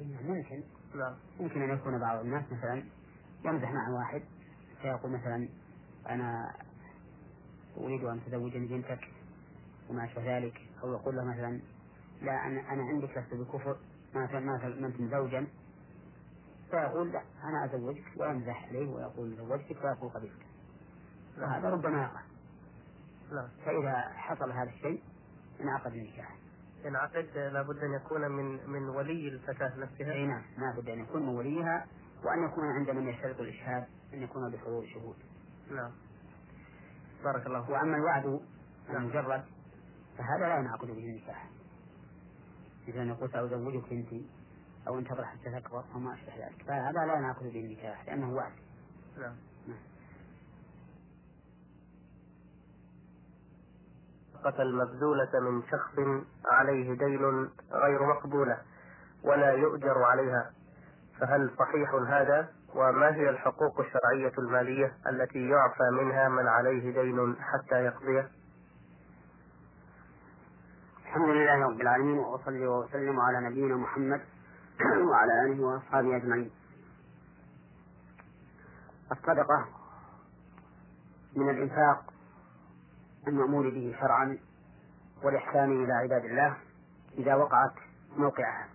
ممكن. 0.00 0.62
نعم. 0.94 1.14
ممكن 1.40 1.62
أن 1.62 1.76
يكون 1.78 1.98
بعض 2.00 2.20
الناس 2.20 2.44
مثلا 2.52 2.82
يمزح 3.44 3.72
مع 3.72 3.88
واحد 3.98 4.22
فيقول 4.82 5.12
مثلا 5.12 5.48
أنا 6.08 6.54
أريد 7.76 8.04
أن 8.04 8.20
تزوجني 8.26 8.66
بنتك 8.66 9.08
وما 9.90 10.04
أشبه 10.04 10.38
ذلك 10.38 10.60
أو 10.82 10.92
يقول 10.92 11.16
له 11.16 11.24
مثلا 11.24 11.60
لا 12.22 12.46
أنا 12.46 12.72
أنا 12.72 12.82
عندك 12.82 13.18
لست 13.18 13.34
بكفر 13.34 13.76
ما 14.14 14.40
ما 14.40 14.86
أنت 14.86 15.00
مزوجا. 15.00 15.46
فيقول 16.70 17.12
لا 17.12 17.22
أنا 17.44 17.64
أزوجك 17.64 18.04
ويمزح 18.16 18.68
عليه 18.68 18.88
ويقول 18.88 19.36
زوجتك 19.36 19.78
فيقول 19.78 20.10
قبلت 20.10 20.32
وهذا 21.38 21.68
ربما 21.70 22.02
يقع. 22.02 22.31
نعم. 23.32 23.48
فإذا 23.64 24.00
حصل 24.14 24.52
هذا 24.52 24.70
الشيء 24.70 25.02
انعقد 25.60 25.92
النكاح 25.92 26.36
ينعقد 26.84 27.26
لابد 27.36 27.78
أن 27.78 27.92
يكون 27.92 28.30
من 28.30 28.70
من 28.70 28.88
ولي 28.88 29.28
الفتاة 29.28 29.72
نفسها. 29.78 30.12
أي 30.12 30.26
نعم. 30.26 30.42
لابد 30.58 30.88
أن 30.88 30.98
يكون 30.98 31.22
من 31.22 31.28
وليها 31.28 31.86
وأن 32.24 32.44
يكون 32.44 32.64
عند 32.64 32.90
من 32.90 33.08
يشترط 33.08 33.40
الإشهاد 33.40 33.86
أن 34.14 34.22
يكون 34.22 34.50
بحضور 34.50 34.86
شهود. 34.86 35.16
نعم. 35.70 35.90
بارك 37.24 37.46
الله 37.46 37.70
وأما 37.70 37.96
الوعد 37.96 38.40
المجرد 38.90 39.44
فهذا 40.18 40.48
لا 40.48 40.58
ينعقد 40.58 40.86
به 40.86 41.04
النكاح. 41.04 41.48
إذا 42.88 43.04
نقول 43.04 43.32
سأزوجك 43.32 43.92
أنت 43.92 44.12
أو 44.88 44.98
انتظر 44.98 45.24
حتى 45.24 45.60
تكبر 45.60 45.84
أو 45.94 45.98
ما 45.98 46.14
أشبه 46.14 46.46
ذلك. 46.46 46.62
فهذا 46.62 47.06
لا 47.06 47.14
ينعقد 47.14 47.42
به 47.42 47.60
النكاح 47.60 48.06
لأنه 48.06 48.34
وعد. 48.34 48.52
نعم. 49.18 49.36
النفقة 54.42 54.62
المبذولة 54.62 55.40
من 55.40 55.62
شخص 55.62 55.98
عليه 56.52 56.94
دين 56.94 57.50
غير 57.72 58.06
مقبولة 58.06 58.58
ولا 59.24 59.52
يؤجر 59.52 60.02
عليها 60.02 60.50
فهل 61.20 61.50
صحيح 61.58 61.94
هذا؟ 61.94 62.48
وما 62.74 63.14
هي 63.14 63.30
الحقوق 63.30 63.80
الشرعية 63.80 64.32
المالية 64.38 64.92
التي 65.08 65.48
يعفى 65.48 65.90
منها 65.92 66.28
من 66.28 66.48
عليه 66.48 67.02
دين 67.02 67.36
حتى 67.40 67.74
يقضيه؟ 67.84 68.28
الحمد 71.02 71.28
لله 71.28 71.66
رب 71.66 71.80
العالمين 71.80 72.18
وأصلي 72.18 72.66
وأسلم 72.66 73.20
على 73.20 73.48
نبينا 73.48 73.76
محمد 73.76 74.20
وعلى 75.10 75.32
آله 75.44 75.64
وأصحابه 75.64 76.16
أجمعين. 76.16 76.50
الصدقة 79.12 79.66
من 81.36 81.50
الإنفاق 81.50 82.11
المأمور 83.28 83.70
به 83.70 83.96
شرعا 84.00 84.38
والإحسان 85.22 85.84
إلى 85.84 85.92
عباد 85.92 86.24
الله 86.24 86.56
إذا 87.18 87.34
وقعت 87.34 87.72
موقعها. 88.16 88.68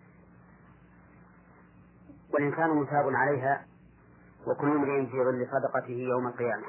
والإنسان 2.33 2.69
مثاب 2.69 3.15
عليها 3.15 3.65
وكل 4.47 4.67
امرئ 4.67 5.05
في 5.05 5.17
ظل 5.23 5.47
صدقته 5.51 5.93
يوم 5.93 6.27
القيامة. 6.27 6.65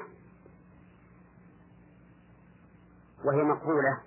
وهي 3.25 3.43
مقبولة 3.43 3.99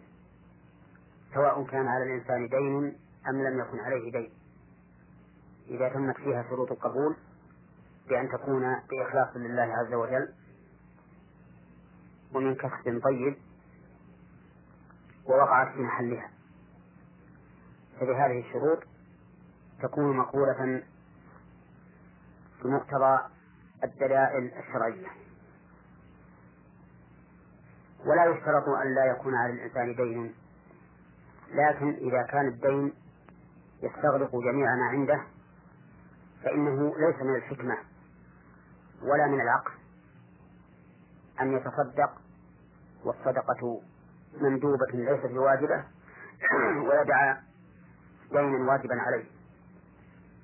سواء 1.34 1.64
كان 1.64 1.86
على 1.86 2.04
الإنسان 2.04 2.48
دين 2.48 2.98
أم 3.28 3.42
لم 3.42 3.60
يكن 3.60 3.78
عليه 3.80 4.12
دين. 4.12 4.30
إذا 5.68 5.88
تمت 5.88 6.16
فيها 6.16 6.42
شروط 6.50 6.72
القبول 6.72 7.16
بأن 8.08 8.28
تكون 8.28 8.62
بإخلاص 8.90 9.36
لله 9.36 9.62
عز 9.62 9.94
وجل 9.94 10.32
ومن 12.34 12.54
كسب 12.54 13.00
طيب 13.04 13.36
ووقعت 15.26 15.74
في 15.74 15.80
محلها. 15.80 16.30
فبهذه 18.00 18.40
الشروط 18.40 18.78
تكون 19.82 20.16
مقبولة 20.16 20.82
بمقتضى 22.64 23.18
الدلائل 23.84 24.52
الشرعية. 24.58 25.08
ولا 28.06 28.24
يشترط 28.24 28.68
أن 28.68 28.94
لا 28.94 29.04
يكون 29.04 29.34
على 29.34 29.52
الإنسان 29.52 29.94
دين 29.94 30.34
لكن 31.54 31.88
إذا 31.88 32.22
كان 32.22 32.48
الدين 32.48 32.92
يستغرق 33.82 34.30
جميع 34.36 34.74
ما 34.76 34.84
عنده 34.84 35.22
فإنه 36.44 36.94
ليس 36.98 37.22
من 37.22 37.34
الحكمة 37.36 37.78
ولا 39.02 39.26
من 39.26 39.40
العقل 39.40 39.72
أن 41.40 41.56
يتصدق 41.56 42.10
والصدقة 43.04 43.80
مندوبة 44.40 44.86
ليست 44.94 45.26
بواجبة 45.26 45.84
ويدعى 46.88 47.36
دينا 48.30 48.70
واجبا 48.70 48.94
عليه. 49.00 49.24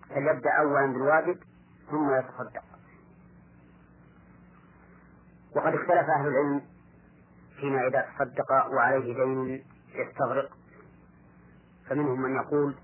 فليبدأ 0.08 0.50
أولا 0.50 0.92
بالواجب 0.92 1.38
ثم 1.90 2.14
يتصدق. 2.14 2.64
وقد 5.56 5.74
اختلف 5.74 6.10
أهل 6.10 6.26
العلم 6.28 6.62
فيما 7.60 7.86
إذا 7.86 8.00
تصدق 8.00 8.52
وعليه 8.52 9.14
دين 9.14 9.64
يستغرق. 9.94 10.50
فمنهم 11.88 12.22
من 12.22 12.34
يقول 12.36 12.74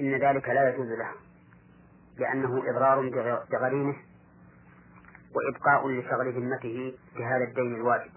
إن 0.00 0.14
ذلك 0.14 0.48
لا 0.48 0.68
يجوز 0.74 0.88
له 0.88 1.10
لأنه 2.16 2.70
إضرار 2.70 3.10
بغريمه 3.50 3.96
وإبقاء 5.34 5.88
لشغل 5.88 6.32
ذمته 6.32 6.98
بهذا 7.16 7.44
الدين 7.44 7.74
الواجب. 7.74 8.10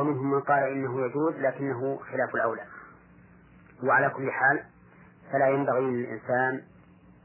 ومنهم 0.00 0.30
من 0.30 0.40
قال 0.40 0.62
إنه 0.62 1.06
يجوز 1.06 1.34
لكنه 1.34 1.96
خلاف 1.98 2.34
الأولى 2.34 2.64
وعلى 3.82 4.10
كل 4.10 4.30
حال 4.30 4.64
فلا 5.32 5.48
ينبغي 5.48 5.80
للإنسان 5.80 6.62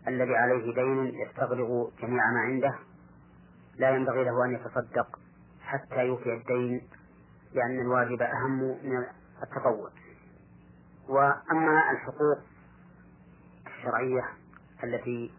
الذي 0.07 0.35
عليه 0.35 0.75
دين 0.75 1.05
يستغرق 1.05 1.91
جميع 2.01 2.31
ما 2.31 2.39
عنده 2.39 2.75
لا 3.75 3.89
ينبغي 3.89 4.23
له 4.23 4.45
أن 4.45 4.51
يتصدق 4.51 5.19
حتى 5.61 6.05
يوفي 6.07 6.33
الدين 6.33 6.81
لأن 7.53 7.79
الواجب 7.79 8.21
أهم 8.21 8.59
من 8.61 9.05
التطوع 9.43 9.89
وأما 11.09 11.91
الحقوق 11.91 12.37
الشرعية 13.67 14.23
التي 14.83 15.31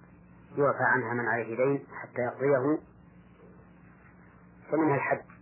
يعفى 0.56 0.82
عنها 0.82 1.14
من 1.14 1.28
عليه 1.28 1.56
دين 1.56 1.86
حتى 2.02 2.22
يقضيه 2.22 2.78
فمنها 4.70 4.94
الحج. 4.96 5.35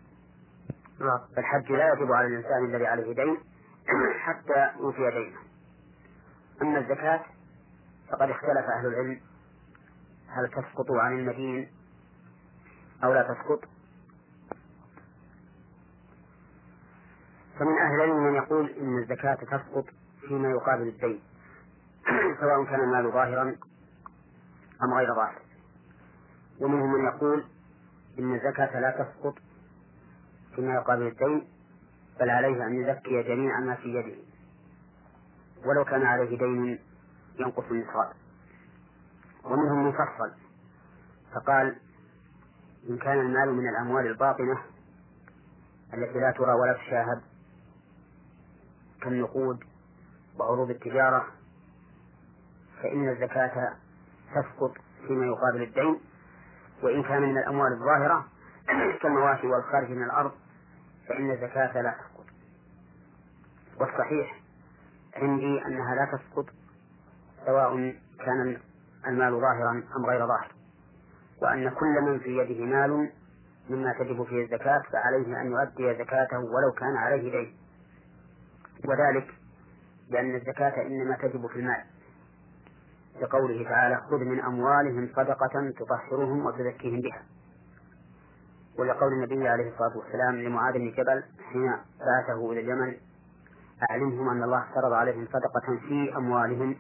فالحج 1.37 1.73
لا 1.73 1.93
يجب 1.93 2.13
على 2.13 2.27
الإنسان 2.27 2.65
الذي 2.65 2.87
عليه 2.87 3.15
دين 3.15 3.39
حتى 4.25 4.71
يوفي 4.81 5.11
دينه. 5.11 5.39
أما 6.63 6.79
الزكاة 6.79 7.21
فقد 8.11 8.31
اختلف 8.31 8.67
أهل 8.79 8.87
العلم. 8.87 9.21
هل 10.29 10.49
تسقط 10.49 10.91
عن 10.91 11.19
المدين 11.19 11.69
أو 13.05 13.15
لا 13.15 13.23
تسقط؟ 13.23 13.61
فمن 17.59 17.79
أهل 17.79 17.95
العلم 17.95 18.17
من 18.17 18.35
يقول 18.35 18.71
إن 18.71 18.99
الزكاة 18.99 19.35
تسقط 19.35 19.85
فيما 20.29 20.51
يقابل 20.51 20.89
الدين. 20.89 21.21
سواء 22.41 22.65
كان 22.65 22.81
المال 22.81 23.13
ظاهرا 23.13 23.57
أم 24.83 24.95
غير 24.95 25.15
ظاهر. 25.15 25.43
ومنهم 26.61 26.93
من 26.93 27.05
يقول 27.05 27.45
إن 28.19 28.35
الزكاة 28.35 28.81
لا 28.81 28.91
تسقط 28.91 29.35
فيما 30.57 30.75
يقابل 30.75 31.07
الدين 31.07 31.49
بل 32.21 32.31
عليه 32.31 32.67
أن 32.67 32.75
يزكي 32.75 33.23
جميع 33.23 33.61
ما 33.61 33.75
في 33.75 33.89
يده. 33.89 34.17
ولو 35.65 35.85
كان 35.85 36.03
عليه 36.03 36.39
دين 36.39 36.79
ينقص 37.39 37.65
النصاب 37.71 38.13
ومنهم 39.45 39.89
مفصل 39.89 40.33
فقال 41.35 41.77
إن 42.91 42.99
كان 42.99 43.21
المال 43.21 43.55
من 43.55 43.69
الأموال 43.69 44.07
الباطنة 44.07 44.59
التي 45.95 46.19
لا 46.19 46.31
ترى 46.31 46.53
ولا 46.53 46.73
تشاهد 46.73 47.21
كالنقود 49.03 49.65
وعروض 50.41 50.71
التجارة 50.71 51.27
فإن 52.83 53.09
الزكاة 53.09 53.77
تسقط 54.35 54.73
فيما 55.07 55.27
يقابل 55.27 55.63
الدين 55.63 56.01
وإن 56.83 57.03
كان 57.03 57.23
من 57.23 57.39
الأموال 57.39 57.73
الظاهرة 57.73 58.27
كالمواشي 59.03 59.47
والخارج 59.47 59.91
من 59.91 60.03
الأرض 60.03 60.33
فإن 61.09 61.31
الزكاة 61.31 61.83
لا 61.83 61.91
تسقط. 61.91 62.27
والصحيح 63.81 64.41
عندي 65.17 65.67
أنها 65.67 65.95
لا 65.95 66.19
تسقط 66.19 66.47
سواء 67.47 67.97
كان 68.25 68.61
المال 69.07 69.41
ظاهرا 69.41 69.83
أم 69.97 70.07
غير 70.07 70.27
ظاهر. 70.27 70.53
وأن 71.43 71.71
كل 71.71 72.01
من 72.03 72.19
في 72.19 72.39
يده 72.39 72.65
مال 72.65 73.11
مما 73.71 73.93
تجب 73.93 74.25
فيه 74.25 74.45
الزكاة 74.45 74.83
فعليه 74.93 75.41
أن 75.41 75.47
يؤدي 75.47 75.99
زكاته 75.99 76.39
ولو 76.39 76.73
كان 76.79 76.97
عليه 76.97 77.31
دين. 77.31 77.57
وذلك 78.85 79.35
لأن 80.11 80.35
الزكاة 80.35 80.87
إنما 80.87 81.17
تجب 81.17 81.47
في 81.47 81.57
المال. 81.57 81.85
لقوله 83.21 83.65
تعالى 83.65 83.97
خذ 83.97 84.19
من 84.25 84.41
أموالهم 84.41 85.09
صدقة 85.17 85.73
تطهرهم 85.79 86.47
وتزكيهم 86.47 87.01
بها. 87.01 87.23
ولقول 88.79 89.13
النبي 89.13 89.49
عليه 89.49 89.73
الصلاة 89.73 89.97
والسلام 89.97 90.35
لمعاذ 90.35 90.75
بن 90.75 90.91
جبل 90.91 91.23
حين 91.53 91.77
بعثه 92.01 92.53
إلى 92.53 92.61
اليمن 92.61 92.97
أعلمهم 93.91 94.29
أن 94.29 94.43
الله 94.43 94.65
فرض 94.75 94.93
عليهم 94.93 95.27
صدقة 95.27 95.79
في 95.89 96.17
أموالهم 96.17 96.77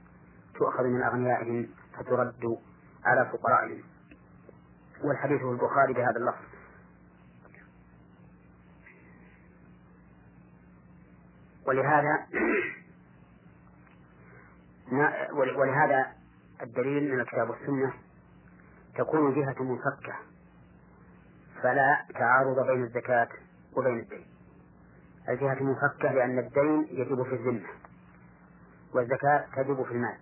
تؤخذ 0.55 0.85
من 0.85 1.03
أغنيائهم 1.03 1.69
فترد 1.99 2.59
على 3.05 3.31
فقرائهم. 3.33 3.83
والحديث 5.05 5.39
في 5.39 5.45
البخاري 5.45 5.93
بهذا 5.93 6.17
اللفظ. 6.17 6.45
ولهذا 11.67 12.27
ولهذا 15.59 16.13
الدليل 16.63 17.15
من 17.15 17.21
الكتاب 17.21 17.51
والسنة 17.51 17.93
تكون 18.95 19.35
جهة 19.35 19.63
منفكة. 19.63 20.34
فلا 21.64 22.05
تعارض 22.18 22.66
بين 22.66 22.85
الزكاة 22.85 23.29
وبين 23.77 23.98
الدين. 23.98 24.27
الجهة 25.29 25.62
منفكة 25.62 26.12
لأن 26.12 26.38
الدين 26.38 26.87
يجب 26.90 27.22
في 27.22 27.35
الذمة 27.35 27.68
والزكاة 28.94 29.44
تجب 29.57 29.83
في 29.83 29.90
المال. 29.92 30.16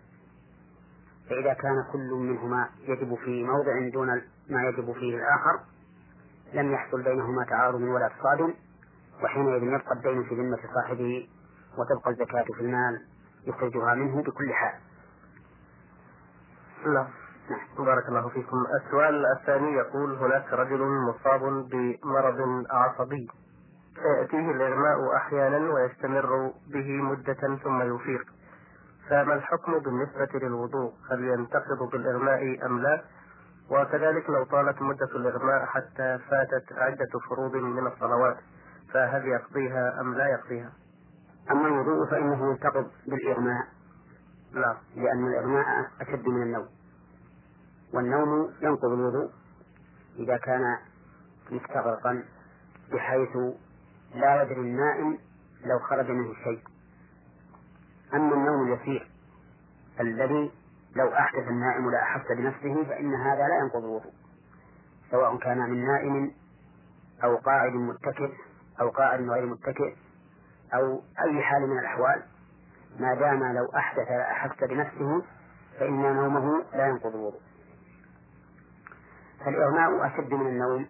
فإذا 1.28 1.52
كان 1.54 1.84
كل 1.92 2.10
منهما 2.10 2.68
يجب 2.88 3.14
في 3.14 3.44
موضع 3.44 3.88
دون 3.92 4.08
ما 4.50 4.64
يجب 4.68 4.92
فيه 4.92 5.16
الآخر 5.16 5.60
لم 6.54 6.72
يحصل 6.72 7.02
بينهما 7.02 7.44
تعارض 7.44 7.80
ولا 7.80 8.08
تصادم 8.08 8.54
وحينئذ 9.24 9.62
يبقى 9.62 9.92
الدين 9.96 10.24
في 10.24 10.34
ذمة 10.34 10.58
صاحبه 10.74 11.28
وتبقى 11.78 12.10
الزكاة 12.10 12.44
في 12.44 12.60
المال 12.60 13.06
يخرجها 13.46 13.94
منه 13.94 14.22
بكل 14.22 14.52
حال. 14.52 14.74
نعم 16.94 17.08
بارك 17.78 18.08
الله 18.08 18.28
فيكم. 18.28 18.64
السؤال 18.80 19.26
الثاني 19.26 19.72
يقول 19.72 20.14
هناك 20.14 20.52
رجل 20.52 20.80
مصاب 21.08 21.68
بمرض 21.68 22.64
عصبي. 22.70 23.28
فيأتيه 23.94 24.50
الإغماء 24.50 25.16
أحيانا 25.16 25.72
ويستمر 25.74 26.52
به 26.72 27.02
مدة 27.02 27.56
ثم 27.64 27.94
يفيق. 27.94 28.24
فما 29.08 29.34
الحكم 29.34 29.78
بالنسبة 29.78 30.28
للوضوء؟ 30.34 30.92
هل 31.10 31.24
ينتقض 31.24 31.90
بالإغماء 31.92 32.66
أم 32.66 32.82
لا؟ 32.82 33.02
وكذلك 33.70 34.30
لو 34.30 34.44
طالت 34.44 34.82
مدة 34.82 35.08
الإغماء 35.16 35.66
حتى 35.66 36.18
فاتت 36.30 36.72
عدة 36.72 37.18
فروض 37.30 37.56
من 37.56 37.86
الصلوات 37.86 38.36
فهل 38.92 39.26
يقضيها 39.26 40.00
أم 40.00 40.14
لا 40.14 40.26
يقضيها؟ 40.28 40.72
أما 41.50 41.66
الوضوء 41.66 42.10
فإنه 42.10 42.50
ينتقض 42.50 42.90
بالإغماء. 43.06 43.66
لا 44.52 44.76
لأن 44.96 45.26
الإغماء 45.26 45.66
أشد 46.00 46.28
من 46.28 46.42
النوم. 46.42 46.68
والنوم 47.92 48.52
ينقض 48.62 48.92
الوضوء 48.92 49.30
إذا 50.18 50.36
كان 50.36 50.78
مستغرقا 51.50 52.24
بحيث 52.92 53.36
لا 54.14 54.42
يدري 54.42 54.60
النائم 54.60 55.18
لو 55.64 55.78
خرج 55.78 56.10
منه 56.10 56.34
شيء. 56.44 56.60
أما 58.14 58.34
النوم 58.34 58.72
اليسير 58.72 59.10
الذي 60.00 60.52
لو 60.96 61.08
أحدث 61.08 61.48
النائم 61.48 61.90
لا 61.90 62.02
أحس 62.02 62.26
بنفسه 62.36 62.84
فإن 62.84 63.14
هذا 63.14 63.48
لا 63.48 63.58
ينقض 63.64 63.84
الوضوء. 63.84 64.12
سواء 65.10 65.36
كان 65.36 65.58
من 65.58 65.86
نائم 65.86 66.32
أو 67.24 67.36
قاعد 67.36 67.72
متكئ 67.72 68.32
أو 68.80 68.88
قاعد 68.88 69.20
غير 69.20 69.46
متكئ 69.46 69.94
أو 70.74 71.02
أي 71.24 71.42
حال 71.42 71.62
من 71.62 71.78
الأحوال 71.78 72.22
ما 73.00 73.14
دام 73.14 73.56
لو 73.56 73.66
أحدث 73.76 74.08
أحس 74.08 74.64
بنفسه 74.64 75.22
فإن 75.78 76.16
نومه 76.16 76.64
لا 76.74 76.86
ينقض 76.88 77.14
الوضوء. 77.14 77.40
فالإغماء 79.44 80.06
أشد 80.06 80.32
من 80.32 80.46
النوم. 80.46 80.86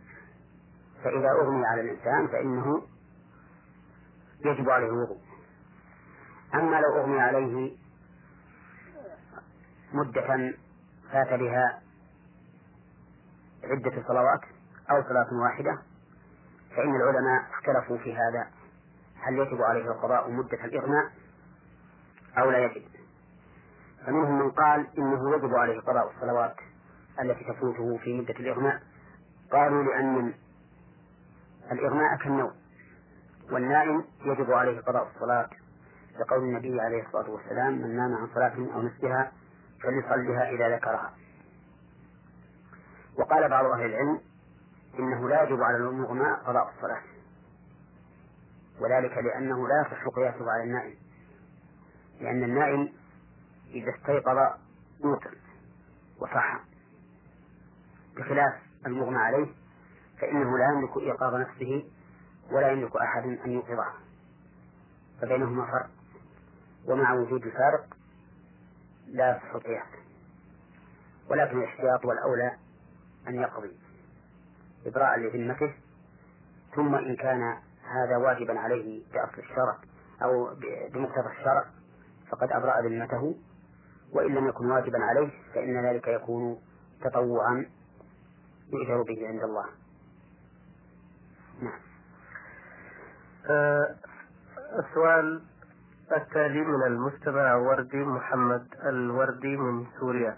فإذا 1.04 1.28
أغمي 1.30 1.66
على 1.66 1.80
الإنسان 1.80 2.28
فإنه 2.28 2.82
يجب 4.44 4.70
عليه 4.70 4.86
الوضوء. 4.86 5.18
أما 6.54 6.80
لو 6.80 7.00
أغمي 7.00 7.20
عليه 7.20 7.76
مدة 9.92 10.54
فات 11.12 11.40
بها 11.40 11.82
عدة 13.64 14.02
صلوات 14.08 14.40
أو 14.90 15.02
صلاة 15.02 15.28
واحدة 15.42 15.78
فإن 16.76 16.96
العلماء 16.96 17.50
اختلفوا 17.50 17.98
في 17.98 18.16
هذا. 18.16 18.50
هل 19.22 19.38
يجب 19.38 19.62
عليه 19.62 19.90
القضاء 19.90 20.30
مدة 20.30 20.64
الإغماء 20.64 21.10
أو 22.38 22.50
لا 22.50 22.58
يجب؟ 22.58 22.82
فمنهم 24.06 24.38
من 24.38 24.50
قال 24.50 24.98
إنه 24.98 25.36
يجب 25.36 25.54
عليه 25.54 25.80
قضاء 25.80 26.12
الصلوات. 26.16 26.56
التي 27.20 27.44
تفوته 27.44 27.98
في 27.98 28.20
مدة 28.20 28.34
الإغماء. 28.34 28.82
قالوا 29.52 29.82
لأن 29.82 30.34
الإغماء 31.72 32.16
كالنوم 32.16 32.52
والنائم 33.50 34.04
يجب 34.24 34.52
عليه 34.52 34.80
قضاء 34.80 35.10
الصلاة. 35.14 35.50
لقول 36.20 36.38
النبي 36.38 36.80
عليه 36.80 37.06
الصلاة 37.06 37.30
والسلام 37.30 37.72
من 37.72 37.96
نام 37.96 38.14
عن 38.14 38.28
صلاة 38.34 38.74
أو 38.74 38.82
نسيها 38.82 39.32
فليصلها 39.82 40.50
إذا 40.50 40.76
ذكرها. 40.76 41.14
وقال 43.18 43.48
بعض 43.48 43.64
أهل 43.64 43.84
العلم 43.84 44.20
إنه 44.98 45.28
لا 45.28 45.42
يجب 45.42 45.62
على 45.62 45.76
المغمى 45.76 46.36
قضاء 46.46 46.72
الصلاة. 46.76 47.02
وذلك 48.80 49.18
لأنه 49.18 49.68
لا 49.68 49.80
يصح 49.80 50.08
قياسه 50.08 50.50
على 50.50 50.62
النائم. 50.62 50.94
لأن 52.20 52.42
النائم 52.44 52.92
إذا 53.70 53.90
استيقظ 53.90 54.38
يوقظ 55.04 55.34
وصح 56.18 56.60
بخلاف 58.16 58.54
المغمى 58.86 59.16
عليه 59.18 59.46
فإنه 60.20 60.58
لا 60.58 60.64
يملك 60.72 60.96
إيقاظ 60.96 61.34
نفسه 61.34 61.84
ولا 62.50 62.70
يملك 62.70 62.96
أحد 62.96 63.24
أن 63.24 63.52
يوقظه. 63.52 63.92
فبينهما 65.20 65.66
فرق 65.66 65.90
ومع 66.86 67.14
وجود 67.14 67.46
الفارق 67.46 67.86
لا 69.06 69.40
القياس 69.54 69.86
ولكن 71.30 71.58
الاحتياط 71.58 72.04
والأولى 72.04 72.56
أن 73.28 73.34
يقضي 73.34 73.76
إبراء 74.86 75.18
لذمته 75.18 75.74
ثم 76.74 76.94
إن 76.94 77.16
كان 77.16 77.56
هذا 77.84 78.16
واجبا 78.16 78.60
عليه 78.60 79.02
بأصل 79.12 79.38
الشرع 79.38 79.78
أو 80.22 80.54
بمقتضى 80.92 81.30
الشرع 81.38 81.64
فقد 82.30 82.52
أبرأ 82.52 82.80
ذمته 82.80 83.36
وإن 84.12 84.34
لم 84.34 84.48
يكن 84.48 84.70
واجبا 84.70 85.04
عليه 85.04 85.30
فإن 85.54 85.86
ذلك 85.86 86.08
يكون 86.08 86.58
تطوعا 87.04 87.66
يؤجر 88.72 89.02
به 89.02 89.28
عند 89.28 89.42
الله. 89.42 89.64
نعم. 91.62 91.80
آه 93.46 93.94
السؤال 94.78 95.42
التالي 96.16 96.60
من 96.60 96.82
المستمع 96.86 97.54
وردي 97.54 97.96
محمد 97.96 98.66
الوردي 98.86 99.56
من 99.56 99.86
سوريا. 100.00 100.36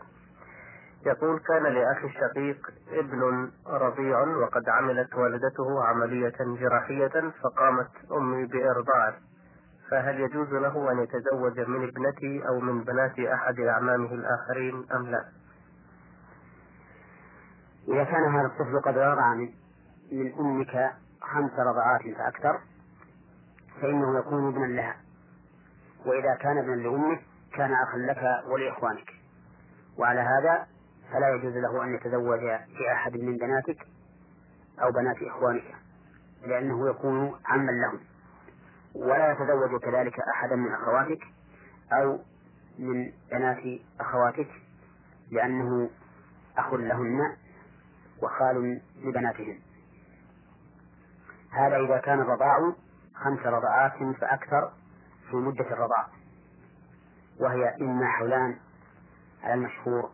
يقول 1.06 1.38
كان 1.38 1.62
لأخي 1.62 2.06
الشقيق 2.06 2.70
ابن 2.92 3.50
رضيع 3.66 4.20
وقد 4.20 4.68
عملت 4.68 5.14
والدته 5.14 5.84
عملية 5.84 6.34
جراحية 6.40 7.32
فقامت 7.42 7.90
أمي 8.12 8.46
بإرضاعه 8.46 9.14
فهل 9.90 10.20
يجوز 10.20 10.48
له 10.48 10.92
أن 10.92 10.98
يتزوج 10.98 11.60
من 11.60 11.88
ابنتي 11.88 12.48
أو 12.48 12.60
من 12.60 12.84
بنات 12.84 13.18
أحد 13.18 13.60
أعمامه 13.60 14.14
الآخرين 14.14 14.86
أم 14.94 15.06
لا؟ 15.06 15.24
إذا 17.88 18.04
كان 18.04 18.34
هذا 18.34 18.46
الطفل 18.46 18.80
قد 18.80 18.98
رضع 18.98 19.34
من 19.34 19.48
من 20.12 20.32
أمك 20.38 20.92
خمس 21.20 21.50
رضعات 21.52 22.16
فأكثر 22.18 22.60
فإنه 23.80 24.18
يكون 24.18 24.48
ابنا 24.48 24.66
لها. 24.66 24.96
وإذا 26.06 26.34
كان 26.34 26.58
ابنا 26.58 26.74
لأمك 26.74 27.20
كان 27.52 27.72
أخا 27.72 27.98
لك 27.98 28.44
ولإخوانك. 28.46 29.10
وعلى 29.98 30.20
هذا 30.20 30.66
فلا 31.12 31.28
يجوز 31.28 31.56
له 31.56 31.84
أن 31.84 31.94
يتزوج 31.94 32.40
بأحد 32.78 33.16
من 33.16 33.36
بناتك 33.36 33.86
أو 34.82 34.92
بنات 34.92 35.16
إخوانك 35.22 35.74
لأنه 36.46 36.90
يكون 36.90 37.40
عما 37.46 37.72
لهم. 37.72 38.00
ولا 38.94 39.32
يتزوج 39.32 39.80
كذلك 39.80 40.20
أحدا 40.34 40.56
من 40.56 40.72
أخواتك 40.72 41.20
أو 41.92 42.18
من 42.78 43.12
بنات 43.30 43.80
أخواتك 44.00 44.48
لأنه 45.30 45.90
أخ 46.58 46.74
لهن 46.74 47.36
وخال 48.22 48.80
لبناتهن 49.04 49.58
هذا 51.50 51.76
إذا 51.76 51.98
كان 51.98 52.20
الرضاع 52.20 52.72
خمس 53.14 53.38
رضعات 53.38 54.16
فأكثر 54.20 54.72
في 55.30 55.36
مدة 55.36 55.66
الرضاع. 55.70 56.06
وهي 57.40 57.76
إما 57.80 58.06
حولان 58.06 58.58
على 59.42 59.54
المشهور 59.54 60.10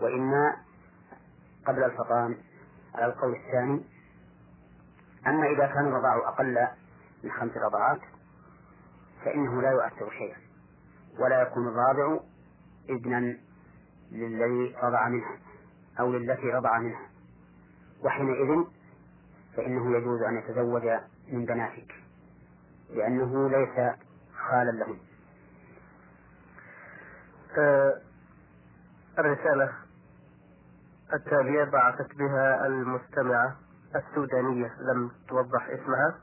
وإما 0.00 0.56
قبل 1.66 1.84
الفطام 1.84 2.36
على 2.94 3.06
القول 3.06 3.36
الثاني. 3.36 3.84
أما 5.26 5.46
إذا 5.46 5.66
كان 5.66 5.86
الرضاع 5.86 6.28
أقل 6.28 6.68
من 7.24 7.30
خمس 7.30 7.52
رضعات 7.56 8.00
فإنه 9.24 9.62
لا 9.62 9.70
يؤثر 9.70 10.10
شيئا 10.10 10.38
ولا 11.18 11.42
يكون 11.42 11.68
الرابع 11.68 12.20
ابنا 12.90 13.36
للذي 14.12 14.76
رضع 14.82 15.08
منها. 15.08 15.49
أو 16.00 16.12
للتي 16.12 16.50
رضع 16.50 16.78
منها. 16.78 17.06
وحينئذ 18.04 18.64
فإنه 19.56 19.96
يجوز 19.96 20.22
أن 20.22 20.36
يتزوج 20.36 20.82
من 21.32 21.44
بناتك 21.44 21.94
لأنه 22.94 23.50
ليس 23.50 23.94
خالا 24.48 24.70
لهم. 24.70 24.98
آه 27.58 28.00
الرسالة 29.18 29.72
التالية 31.12 31.64
بعثت 31.64 32.14
بها 32.16 32.66
المستمعة 32.66 33.56
السودانية 33.96 34.74
لم 34.80 35.10
توضح 35.28 35.68
اسمها. 35.68 36.14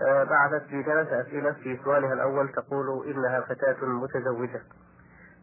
آه 0.00 0.24
بعثت 0.24 0.64
بثلاث 0.74 1.08
أسئلة 1.08 1.52
في 1.52 1.78
سؤالها 1.84 2.12
الأول 2.12 2.48
تقول 2.48 3.06
إنها 3.06 3.40
فتاة 3.40 3.86
متزوجة. 3.86 4.62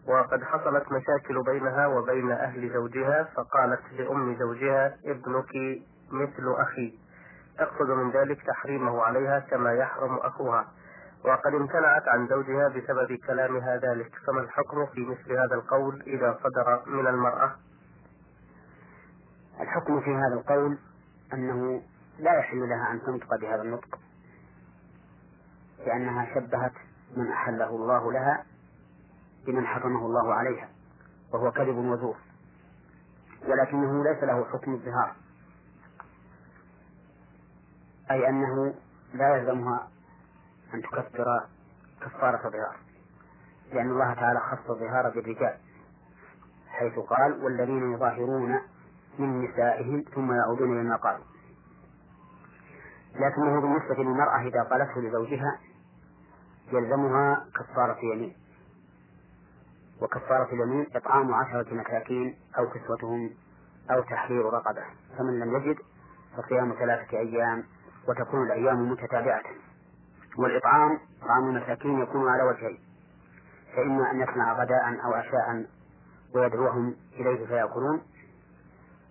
وقد 0.08 0.44
حصلت 0.44 0.92
مشاكل 0.92 1.44
بينها 1.44 1.88
وبين 1.88 2.32
أهل 2.32 2.74
زوجها 2.74 3.24
فقالت 3.24 3.82
لأم 3.98 4.36
زوجها 4.40 4.98
ابنك 5.06 5.82
مثل 6.12 6.56
أخي 6.58 7.00
تقصد 7.58 7.90
من 7.90 8.12
ذلك 8.12 8.42
تحريمه 8.48 9.02
عليها 9.02 9.40
كما 9.40 9.74
يحرم 9.74 10.16
أخوها 10.18 10.68
وقد 11.26 11.54
امتنعت 11.54 12.08
عن 12.08 12.28
زوجها 12.28 12.68
بسبب 12.68 13.20
كلامها 13.28 13.78
ذلك 13.78 14.12
فما 14.28 14.42
الحكم 14.42 14.86
في 14.86 15.06
مثل 15.06 15.32
هذا 15.32 15.56
القول 15.56 16.02
إذا 16.08 16.40
صدر 16.44 16.82
من 16.88 17.08
المرأة؟ 17.08 17.56
الحكم 19.62 20.02
في 20.02 20.16
هذا 20.16 20.34
القول 20.34 20.78
أنه 21.34 21.82
لا 22.20 22.40
يحل 22.40 22.70
لها 22.70 22.92
أن 22.92 23.02
تنطق 23.02 23.36
بهذا 23.36 23.62
النطق 23.62 24.00
لأنها 25.86 26.36
شبهت 26.36 26.74
من 27.18 27.32
أحله 27.32 27.70
الله 27.70 28.12
لها 28.12 28.46
بمن 29.52 29.68
حرمه 29.68 30.06
الله 30.06 30.34
عليها 30.34 30.70
وهو 31.34 31.52
كذب 31.52 31.78
وزور 31.78 32.16
ولكنه 33.48 34.04
ليس 34.04 34.24
له 34.24 34.46
حكم 34.46 34.74
الظهار 34.74 35.16
أي 38.12 38.30
أنه 38.30 38.74
لا 39.14 39.36
يلزمها 39.36 39.88
أن 40.74 40.82
تكفر 40.82 41.48
كفارة 42.02 42.50
ظهار 42.50 42.76
لأن 43.74 43.92
الله 43.92 44.14
تعالى 44.14 44.40
خص 44.40 44.70
الظهار 44.70 45.10
بالرجال 45.10 45.58
حيث 46.68 47.00
قال 47.00 47.44
والذين 47.44 47.94
يظاهرون 47.94 48.60
من 49.20 49.42
نسائهم 49.42 50.04
ثم 50.16 50.32
يعودون 50.34 50.82
لما 50.84 50.96
قالوا 50.96 51.26
لكنه 53.16 53.62
بالنسبة 53.62 54.04
للمرأة 54.04 54.42
إذا 54.42 54.64
قالته 54.64 55.02
لزوجها 55.02 55.60
يلزمها 56.72 57.46
كفارة 57.56 57.98
يمين. 58.14 58.36
وكفارة 60.02 60.54
اليمين 60.54 60.88
إطعام 60.96 61.34
عشرة 61.34 61.74
مساكين 61.74 62.36
أو 62.58 62.70
كسوتهم 62.70 63.30
أو 63.92 64.02
تحرير 64.02 64.46
رقبة. 64.46 64.84
فمن 65.18 65.40
لم 65.40 65.56
يجد 65.56 65.78
فصيام 66.38 66.74
ثلاثة 66.80 67.18
أيام 67.18 67.64
وتكون 68.08 68.46
الأيام 68.46 68.92
متتابعة. 68.92 69.44
والإطعام 70.38 71.00
طعام 71.22 71.50
المساكين 71.50 72.02
يكون 72.02 72.30
على 72.30 72.44
وجهين. 72.44 72.80
فإما 73.76 74.12
أن 74.12 74.22
يصنع 74.22 74.54
غداء 74.54 75.06
أو 75.06 75.14
عشاء 75.14 75.66
ويدعوهم 76.36 76.96
إليه 77.14 77.46
فيأكلون. 77.46 78.02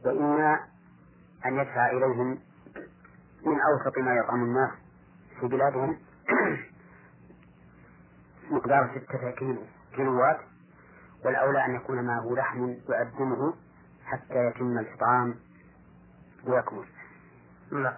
وإما 0.04 0.60
أن 1.46 1.58
يدفع 1.58 1.90
إليهم 1.90 2.38
من 3.44 3.60
أوسط 3.60 3.98
ما 3.98 4.14
يطعم 4.14 4.44
الناس 4.44 4.70
في 5.40 5.46
بلادهم. 5.46 5.98
مقدار 8.50 8.90
ستة 8.96 9.30
كيلو 9.30 9.62
كيلوات. 9.96 10.40
والأولى 11.24 11.64
أن 11.64 11.74
يكون 11.74 12.04
معه 12.04 12.34
لحم 12.34 12.74
يقدمه 12.88 13.54
حتى 14.04 14.46
يتم 14.46 14.78
الإطعام 14.78 15.34
ويكمل. 16.46 16.84
نعم. 17.72 17.94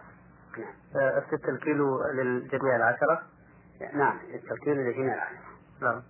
آه، 0.96 1.18
الستة 1.18 1.48
الكيلو 1.48 2.02
للجميع 2.14 2.76
العشرة؟ 2.76 3.22
نعم 3.94 4.18
ستة 4.18 4.52
الكيلو 4.52 4.82
للجميع 4.82 5.14
العشرة. 5.14 5.50
نعم. 5.82 6.02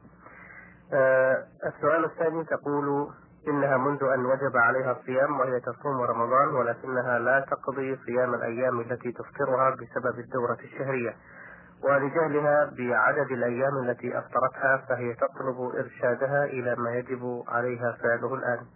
آه 0.92 1.46
السؤال 1.66 2.04
الثاني 2.04 2.44
تقول 2.44 3.10
إنها 3.48 3.76
منذ 3.76 4.02
أن 4.02 4.26
وجب 4.26 4.56
عليها 4.56 4.92
الصيام 4.92 5.40
وهي 5.40 5.60
تصوم 5.60 6.00
رمضان 6.00 6.48
ولكنها 6.48 7.18
لا 7.18 7.40
تقضي 7.40 7.96
صيام 8.06 8.34
الأيام 8.34 8.80
التي 8.80 9.12
تفطرها 9.12 9.70
بسبب 9.70 10.18
الدورة 10.18 10.58
الشهرية 10.64 11.16
ولجهلها 11.82 12.70
بعدد 12.78 13.30
الأيام 13.30 13.78
التي 13.84 14.18
أفطرتها 14.18 14.76
فهي 14.88 15.14
تطلب 15.14 15.60
إرشادها 15.60 16.44
إلى 16.44 16.76
ما 16.76 16.90
يجب 16.90 17.44
عليها 17.48 17.92
فعله 18.02 18.34
الآن. 18.34 18.66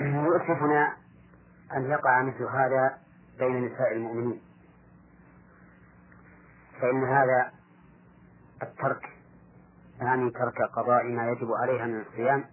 يؤسفنا 0.00 0.96
أن 1.76 1.90
يقع 1.90 2.22
مثل 2.22 2.44
هذا 2.44 2.98
بين 3.38 3.64
نساء 3.66 3.92
المؤمنين 3.92 4.42
فإن 6.80 7.04
هذا 7.04 7.52
الترك 8.62 9.08
يعني 10.00 10.30
ترك 10.30 10.62
قضاء 10.62 11.04
ما 11.04 11.28
يجب 11.30 11.52
عليها 11.52 11.86
من 11.86 12.00
الصيام 12.00 12.44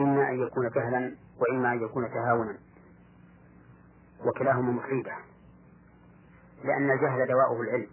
إما 0.00 0.28
أن 0.28 0.42
يكون 0.42 0.70
جهلا 0.70 1.16
وإما 1.38 1.72
أن 1.72 1.82
يكون 1.82 2.10
تهاونا 2.10 2.58
وكلاهما 4.24 4.72
مصيبة 4.72 5.12
لأن 6.64 6.90
الجهل 6.90 7.26
دواؤه 7.26 7.60
العلم 7.60 7.86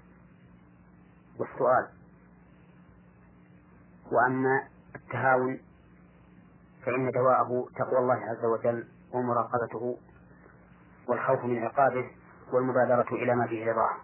والسؤال. 1.39 1.88
وأما 4.11 4.67
التهاون 4.95 5.59
فإن 6.86 7.11
دواءه 7.11 7.67
تقوى 7.76 7.99
الله 7.99 8.15
عز 8.15 8.45
وجل 8.45 8.88
ومراقبته 9.13 9.97
والخوف 11.07 11.45
من 11.45 11.63
عقابه 11.63 12.11
والمبادرة 12.53 13.07
إلى 13.11 13.36
ما 13.36 13.47
فيه 13.47 13.72
رضاه. 13.72 13.95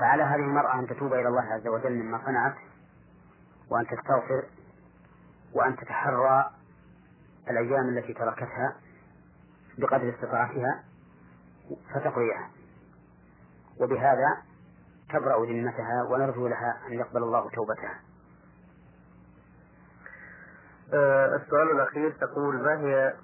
فعلى 0.00 0.22
هذه 0.22 0.34
المرأة 0.34 0.78
أن 0.78 0.86
تتوب 0.86 1.12
إلى 1.12 1.28
الله 1.28 1.42
عز 1.42 1.66
وجل 1.66 1.92
مما 1.92 2.20
صنعت 2.26 2.54
وأن 3.70 3.86
تستغفر 3.86 4.44
وأن 5.52 5.76
تتحرى 5.76 6.50
الأيام 7.50 7.88
التي 7.88 8.12
تركتها 8.12 8.76
بقدر 9.78 10.14
استطاعتها 10.14 10.84
فتقضيها 11.94 12.50
وبهذا 13.80 14.42
تبرأ 15.10 15.46
ذمتها 15.46 16.02
ونرجو 16.10 16.48
لها 16.48 16.80
أن 16.88 16.92
يقبل 16.92 17.22
الله 17.22 17.50
توبتها. 17.50 18.00
آه، 20.94 21.36
السؤال 21.36 21.70
الأخير 21.70 22.10
تقول 22.10 22.62
ما 22.62 22.80
هي 22.80 23.14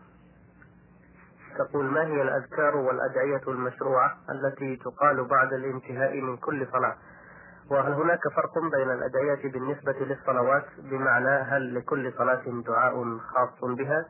تقول 1.58 1.84
ما 1.84 2.06
هي 2.06 2.22
الأذكار 2.22 2.76
والأدعية 2.76 3.42
المشروعة 3.48 4.16
التي 4.30 4.76
تقال 4.76 5.24
بعد 5.24 5.52
الانتهاء 5.52 6.20
من 6.20 6.36
كل 6.36 6.66
صلاة؟ 6.72 6.96
وهل 7.70 7.92
هناك 7.92 8.28
فرق 8.36 8.58
بين 8.58 8.90
الأدعية 8.90 9.52
بالنسبة 9.52 9.92
للصلوات 9.92 10.64
بمعنى 10.78 11.28
هل 11.28 11.74
لكل 11.74 12.12
صلاة 12.18 12.42
دعاء 12.66 13.18
خاص 13.18 13.64
بها 13.64 14.06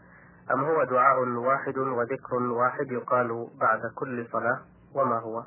أم 0.55 0.65
هو 0.65 0.85
دعاء 0.85 1.29
واحد 1.29 1.79
وذكر 1.79 2.43
واحد 2.43 2.93
يقال 2.93 3.49
بعد 3.61 3.81
كل 3.95 4.27
صلاة 4.33 4.61
وما 4.95 5.19
هو؟ 5.19 5.45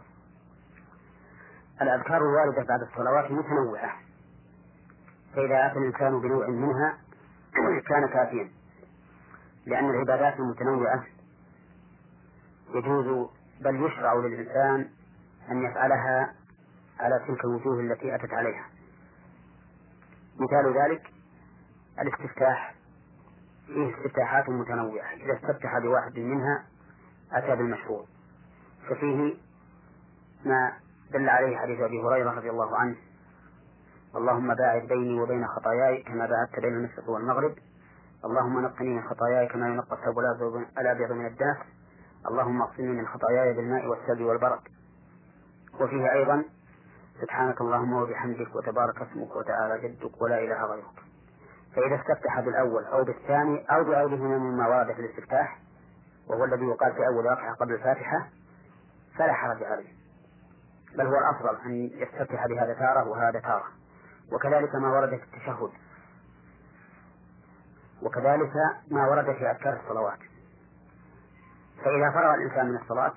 الأذكار 1.82 2.18
الواردة 2.18 2.64
بعد 2.64 2.82
الصلوات 2.82 3.32
متنوعة. 3.32 3.95
فإذا 5.36 5.66
أتى 5.66 5.80
الإنسان 5.80 6.20
بنوع 6.20 6.47
منها 6.47 6.97
كان 7.89 8.08
كافيا 8.08 8.49
لأن 9.66 9.89
العبادات 9.89 10.39
المتنوعة 10.39 11.04
يجوز 12.70 13.30
بل 13.62 13.86
يشرع 13.86 14.14
للإنسان 14.14 14.89
أن 15.51 15.64
يفعلها 15.64 16.34
على 16.99 17.26
تلك 17.28 17.45
الوجوه 17.45 17.80
التي 17.80 18.16
أتت 18.16 18.34
عليها. 18.34 18.66
مثال 20.39 20.74
ذلك 20.82 21.08
الاستفتاح. 21.99 22.76
فيه 23.68 23.95
استفتاحات 23.95 24.49
متنوعة. 24.49 25.14
إذا 25.14 25.34
استفتح 25.34 25.80
بواحد 25.80 26.20
منها 26.20 26.66
أتى 27.32 27.55
بالمشروع. 27.55 28.05
ففيه 28.89 29.34
ما 30.45 30.74
دل 31.11 31.30
عليه 31.30 31.57
حديث 31.57 31.80
أبي 31.80 32.01
هريرة 32.01 32.32
رضي 32.32 32.49
الله 32.49 32.78
عنه. 32.78 32.95
اللهم 34.16 34.55
باعد 34.55 34.82
بيني 34.82 35.22
وبين 35.22 35.47
خطاياي 35.47 36.03
كما 36.03 36.26
باعدت 36.26 36.59
بين 36.59 36.74
المشرق 36.74 37.09
والمغرب. 37.09 37.55
اللهم 38.26 38.59
نقني 38.59 38.89
من 38.89 39.03
خطاياي 39.03 39.47
كما 39.47 39.68
ينقى 39.68 39.95
الثوب 39.95 40.20
الأبيض 40.78 41.11
من 41.11 41.26
الدنس 41.26 41.57
اللهم 42.28 42.61
اغسلني 42.61 43.01
من 43.01 43.07
خطاياي 43.07 43.53
بالماء 43.53 43.88
والثلج 43.88 44.22
والبرد. 44.22 44.61
وفيه 45.80 46.14
أيضا 46.14 46.45
سبحانك 47.22 47.61
اللهم 47.61 47.93
وبحمدك 47.93 48.55
وتبارك 48.55 49.01
اسمك 49.01 49.36
وتعالى 49.36 49.88
جدك 49.88 50.22
ولا 50.22 50.39
إله 50.39 50.66
غيرك. 50.66 51.12
فإذا 51.76 51.95
استفتح 51.95 52.39
بالأول 52.39 52.86
أو 52.86 53.03
بالثاني 53.03 53.65
أو 53.71 53.84
بغيرهما 53.84 54.38
مما 54.38 54.67
ورد 54.67 54.91
في 54.93 54.99
الاستفتاح 55.01 55.59
وهو 56.28 56.43
الذي 56.43 56.65
يقال 56.65 56.93
في 56.93 57.07
أول 57.07 57.26
ركعة 57.26 57.55
قبل 57.55 57.74
الفاتحة 57.74 58.30
فلا 59.17 59.34
حرج 59.34 59.63
عليه. 59.63 59.93
بل 60.97 61.05
هو 61.05 61.17
الأفضل 61.17 61.57
أن 61.65 61.89
يستفتح 61.93 62.47
بهذا 62.47 62.74
تارة 62.74 63.07
وهذا 63.07 63.39
تارة. 63.39 63.65
وكذلك 64.32 64.76
ما 64.76 64.88
ورد 64.88 65.09
في 65.09 65.24
التشهد. 65.24 65.69
وكذلك 68.01 68.53
ما 68.91 69.07
ورد 69.07 69.26
في 69.26 69.51
أذكار 69.51 69.80
الصلوات. 69.84 70.19
فإذا 71.78 72.11
فرغ 72.11 72.34
الإنسان 72.34 72.69
من 72.69 72.78
الصلاة 72.78 73.13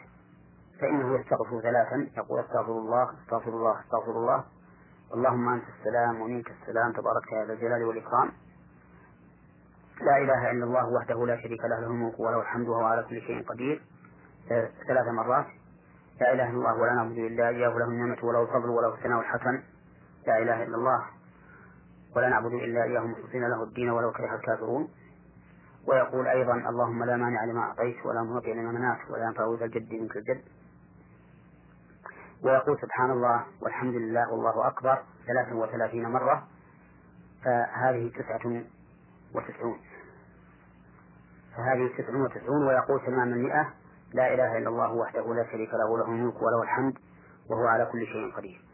فإنه 0.81 1.21
يستغفر 1.21 1.61
ثلاثا 1.61 2.09
يقول 2.17 2.41
استغفر 2.41 2.73
الله 2.73 3.11
استغفر 3.23 3.51
الله 3.51 3.81
استغفر 3.81 4.11
الله. 4.11 4.45
اللهم 5.15 5.49
أنت 5.49 5.65
السلام 5.79 6.21
ومنك 6.21 6.51
السلام 6.51 6.93
تبارك 6.93 7.33
يا 7.33 7.45
ذا 7.45 7.53
الجلال 7.53 7.85
والإكرام. 7.85 8.33
لا 10.01 10.17
إله 10.17 10.51
إلا 10.51 10.65
الله 10.65 10.89
وحده 10.89 11.27
لا 11.27 11.37
شريك 11.37 11.61
له 11.61 11.81
له 11.81 11.87
الملك 11.87 12.21
وله 12.21 12.41
الحمد 12.41 12.69
وهو 12.69 12.85
على 12.85 13.03
كل 13.03 13.21
شيء 13.21 13.43
قدير. 13.43 13.83
ثلاث 14.89 15.09
مرات. 15.09 15.47
لا 16.21 16.33
إله 16.33 16.51
إلا 16.51 16.59
الله 16.59 16.75
ولا 16.75 16.93
نعبد 16.95 17.19
إلا 17.19 17.49
إياه 17.49 17.69
له 17.79 17.85
النعمة 17.85 18.19
وله 18.23 18.43
الفضل 18.43 18.69
وله 18.69 18.95
الثناء 18.95 19.21
الحسن. 19.21 19.63
لا 20.27 20.39
إله 20.39 20.63
إلا 20.63 20.77
الله 20.77 21.05
ولا 22.17 22.29
نعبد 22.29 22.53
إلا 22.53 22.83
إياه 22.85 23.01
مخلصين 23.01 23.49
له 23.49 23.63
الدين 23.63 23.91
ولو 23.91 24.13
كره 24.13 24.35
الكافرون. 24.35 24.89
ويقول 25.89 26.27
أيضا 26.27 26.55
اللهم 26.55 27.05
لا 27.05 27.17
مانع 27.17 27.45
لما 27.45 27.61
أعطيت 27.61 28.07
ولا 28.07 28.23
معطي 28.23 28.55
لما 28.55 28.73
منعت 28.73 29.11
ولا 29.11 29.25
ينفع 29.25 29.57
ذا 29.59 29.65
الجد 29.65 29.93
منك 29.93 30.17
الجد. 30.17 30.43
ويقول 32.43 32.79
سبحان 32.81 33.11
الله 33.11 33.45
والحمد 33.63 33.95
لله 33.95 34.33
والله 34.33 34.67
أكبر 34.67 35.03
ثلاثا 35.27 35.55
وثلاثين 35.55 36.09
مرة. 36.09 36.49
فهذه 37.45 38.11
تسعة 38.19 38.63
وتسعون. 39.35 39.79
فهذه 41.57 41.89
تسع 41.99 42.17
وتسعون 42.17 42.67
ويقول 42.67 43.01
تمام 43.07 43.33
المئة 43.33 43.73
لا 44.13 44.35
إله 44.35 44.59
إلا 44.59 44.69
الله 44.69 44.93
وحده 44.93 45.35
لا 45.35 45.45
شريك 45.53 45.71
له 45.75 45.99
له 45.99 46.05
الملك 46.05 46.43
وله 46.43 46.63
الحمد 46.63 46.99
وهو 47.51 47.67
على 47.67 47.87
كل 47.93 48.07
شيء 48.07 48.33
قدير. 48.37 48.65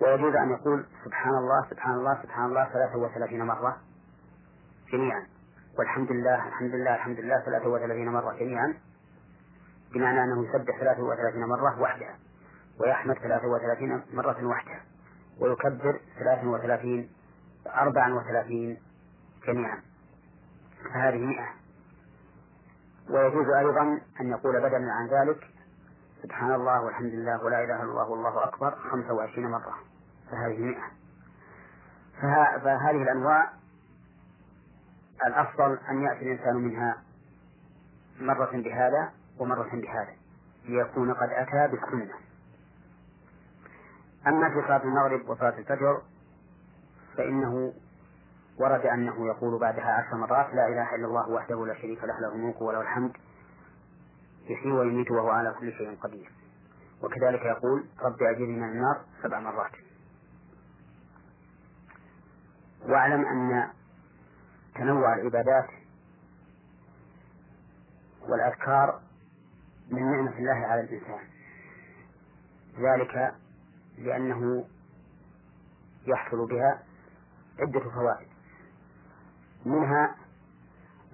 ويجوز 0.00 0.34
أن 0.34 0.50
يقول 0.50 0.86
سبحان 1.04 1.34
الله 1.34 1.66
سبحان 1.70 1.94
الله 1.94 2.22
سبحان 2.22 2.44
الله 2.44 2.64
ثلاثة 2.64 2.98
وثلاثين 2.98 3.42
مرة 3.42 3.76
جميعا. 4.92 5.26
والحمد 5.78 6.12
لله 6.12 6.48
الحمد 6.48 6.74
لله 6.74 6.94
الحمد 6.94 7.20
لله 7.20 7.40
ثلاثة 7.46 7.68
وثلاثين 7.68 8.08
مرة 8.08 8.32
جميعا. 8.32 8.74
بمعنى 9.94 10.24
أنه 10.24 10.48
يسبح 10.48 10.78
ثلاثة 10.80 11.02
وثلاثين 11.02 11.44
مرة 11.44 11.80
وحدها 11.80 12.18
ويحمد 12.80 13.14
ثلاثة 13.14 13.46
وثلاثين 13.46 14.02
مرة 14.12 14.46
وحدها 14.46 14.80
ويكبر 15.40 16.00
ثلاثة 16.18 16.48
وثلاثين 16.48 17.10
أربعا 17.66 18.14
وثلاثين 18.14 18.78
جميعا. 19.46 19.82
فهذه 20.94 21.18
مئة. 21.18 21.65
ويجوز 23.10 23.46
أيضا 23.48 24.00
أن 24.20 24.30
يقول 24.30 24.60
بدلا 24.60 24.92
عن 24.92 25.06
ذلك 25.06 25.50
سبحان 26.22 26.54
الله 26.54 26.80
والحمد 26.80 27.12
لله 27.12 27.44
ولا 27.44 27.64
إله 27.64 27.82
إلا 27.82 27.90
الله 27.90 28.08
والله 28.08 28.44
أكبر 28.44 28.74
خمسة 28.90 29.12
وعشرين 29.12 29.50
مرة 29.50 29.74
فهذه 30.30 30.58
مئة. 30.58 30.90
فهذه 32.62 33.02
الأنواع 33.02 33.50
الأفضل 35.26 35.78
أن 35.90 36.02
يأتي 36.02 36.20
الإنسان 36.32 36.56
منها 36.56 37.02
مرة 38.20 38.50
بهذا 38.52 39.12
ومرة 39.38 39.70
بهذا 39.72 40.14
ليكون 40.64 41.14
قد 41.14 41.28
أتى 41.30 41.68
بالسنة. 41.76 42.14
أما 44.26 44.48
في 44.48 44.66
صلاة 44.66 44.82
المغرب 44.84 45.28
وصلاة 45.28 45.58
الفجر 45.58 46.02
فإنه 47.16 47.72
ورد 48.58 48.86
أنه 48.86 49.26
يقول 49.26 49.60
بعدها 49.60 49.92
عشر 49.92 50.16
مرات 50.16 50.54
لا 50.54 50.68
إله 50.68 50.94
إلا 50.94 51.06
الله 51.06 51.28
وحده 51.28 51.66
لا 51.66 51.74
شريك 51.74 52.04
له 52.04 52.20
له 52.20 52.34
الملك 52.34 52.60
وله 52.60 52.80
الحمد. 52.80 53.16
يحيي 54.50 54.72
ويميت 54.72 55.10
وهو 55.10 55.30
على 55.30 55.54
كل 55.60 55.72
شيء 55.72 55.96
قدير. 56.00 56.32
وكذلك 57.02 57.40
يقول 57.40 57.84
رب 58.02 58.22
أجرني 58.22 58.56
من 58.56 58.68
النار 58.68 59.04
سبع 59.22 59.40
مرات. 59.40 59.72
واعلم 62.88 63.26
أن 63.26 63.70
تنوع 64.74 65.14
العبادات 65.14 65.68
والأذكار 68.28 69.00
من 69.90 70.10
نعمة 70.10 70.38
الله 70.38 70.66
على 70.66 70.80
الإنسان. 70.80 71.24
ذلك 72.78 73.34
لأنه 73.98 74.64
يحصل 76.06 76.46
بها 76.46 76.82
عدة 77.58 77.90
فوائد. 77.90 78.35
منها 79.66 80.14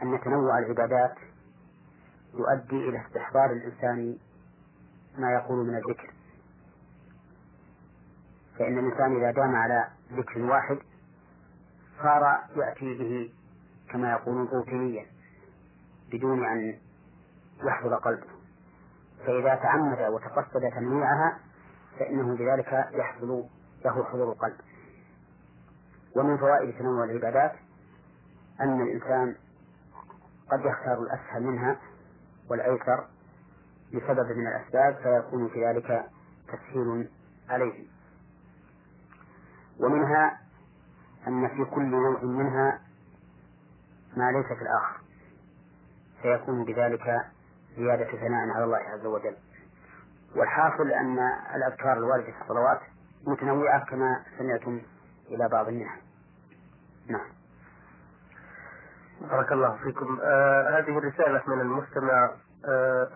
أن 0.03 0.21
تنوع 0.21 0.59
العبادات 0.59 1.15
يؤدي 2.35 2.89
إلى 2.89 3.07
استحضار 3.07 3.51
الإنسان 3.51 4.19
ما 5.19 5.33
يقول 5.33 5.67
من 5.67 5.75
الذكر. 5.75 6.11
فإن 8.59 8.79
الإنسان 8.79 9.17
إذا 9.17 9.31
دام 9.31 9.57
على 9.57 9.89
ذكر 10.13 10.43
واحد 10.43 10.79
صار 12.03 12.39
يأتي 12.57 12.99
به 12.99 13.33
كما 13.93 14.11
يقولون 14.13 14.49
روتينيا 14.49 15.07
بدون 16.13 16.45
أن 16.45 16.79
يحضر 17.65 17.95
قلبه. 17.95 18.29
فإذا 19.27 19.55
تعمد 19.55 20.01
وتقصد 20.01 20.71
تنويعها 20.75 21.39
فإنه 21.99 22.37
بذلك 22.37 22.89
يحصل 22.93 23.45
له 23.85 24.05
حضور 24.05 24.33
القلب. 24.33 24.61
ومن 26.17 26.37
فوائد 26.37 26.79
تنوع 26.79 27.05
العبادات 27.05 27.53
أن 28.63 28.81
الإنسان 28.83 29.37
قد 30.53 30.61
يختار 30.61 31.03
الأسهل 31.03 31.43
منها 31.43 31.77
والأيسر 32.51 33.07
لسبب 33.93 34.37
من 34.37 34.47
الأسباب 34.47 34.95
فيكون 35.03 35.49
في 35.49 35.67
ذلك 35.67 36.05
تسهيل 36.49 37.09
عليه. 37.49 37.87
ومنها 39.81 40.39
أن 41.29 41.49
في 41.49 41.65
كل 41.65 41.85
نوع 41.85 42.23
منها 42.23 42.81
ما 44.17 44.33
ليس 44.33 44.47
في 44.47 44.63
الآخر 44.63 45.01
فيكون 46.23 46.65
بذلك 46.65 47.27
زيادة 47.77 48.11
ثناء 48.11 48.49
على 48.55 48.65
الله 48.65 48.79
عز 48.79 49.07
وجل. 49.07 49.37
والحاصل 50.37 50.91
أن 50.91 51.19
الأذكار 51.55 51.93
الواردة 51.93 52.33
في 52.33 52.43
الصلوات 52.43 52.81
متنوعة 53.27 53.85
كما 53.85 54.25
سمعتم 54.39 54.81
إلى 55.29 55.49
بعض 55.49 55.69
منها. 55.69 55.97
نعم. 57.07 57.42
بارك 59.31 59.53
الله 59.53 59.77
فيكم. 59.77 60.19
آه 60.23 60.79
هذه 60.79 60.99
الرسالة 60.99 61.43
من 61.47 61.61
المستمع 61.61 62.31
آه 62.69 63.09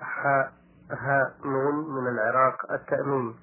ها 0.91 1.35
نون 1.45 1.95
من 1.95 2.09
العراق 2.09 2.73
التأمين. 2.73 3.35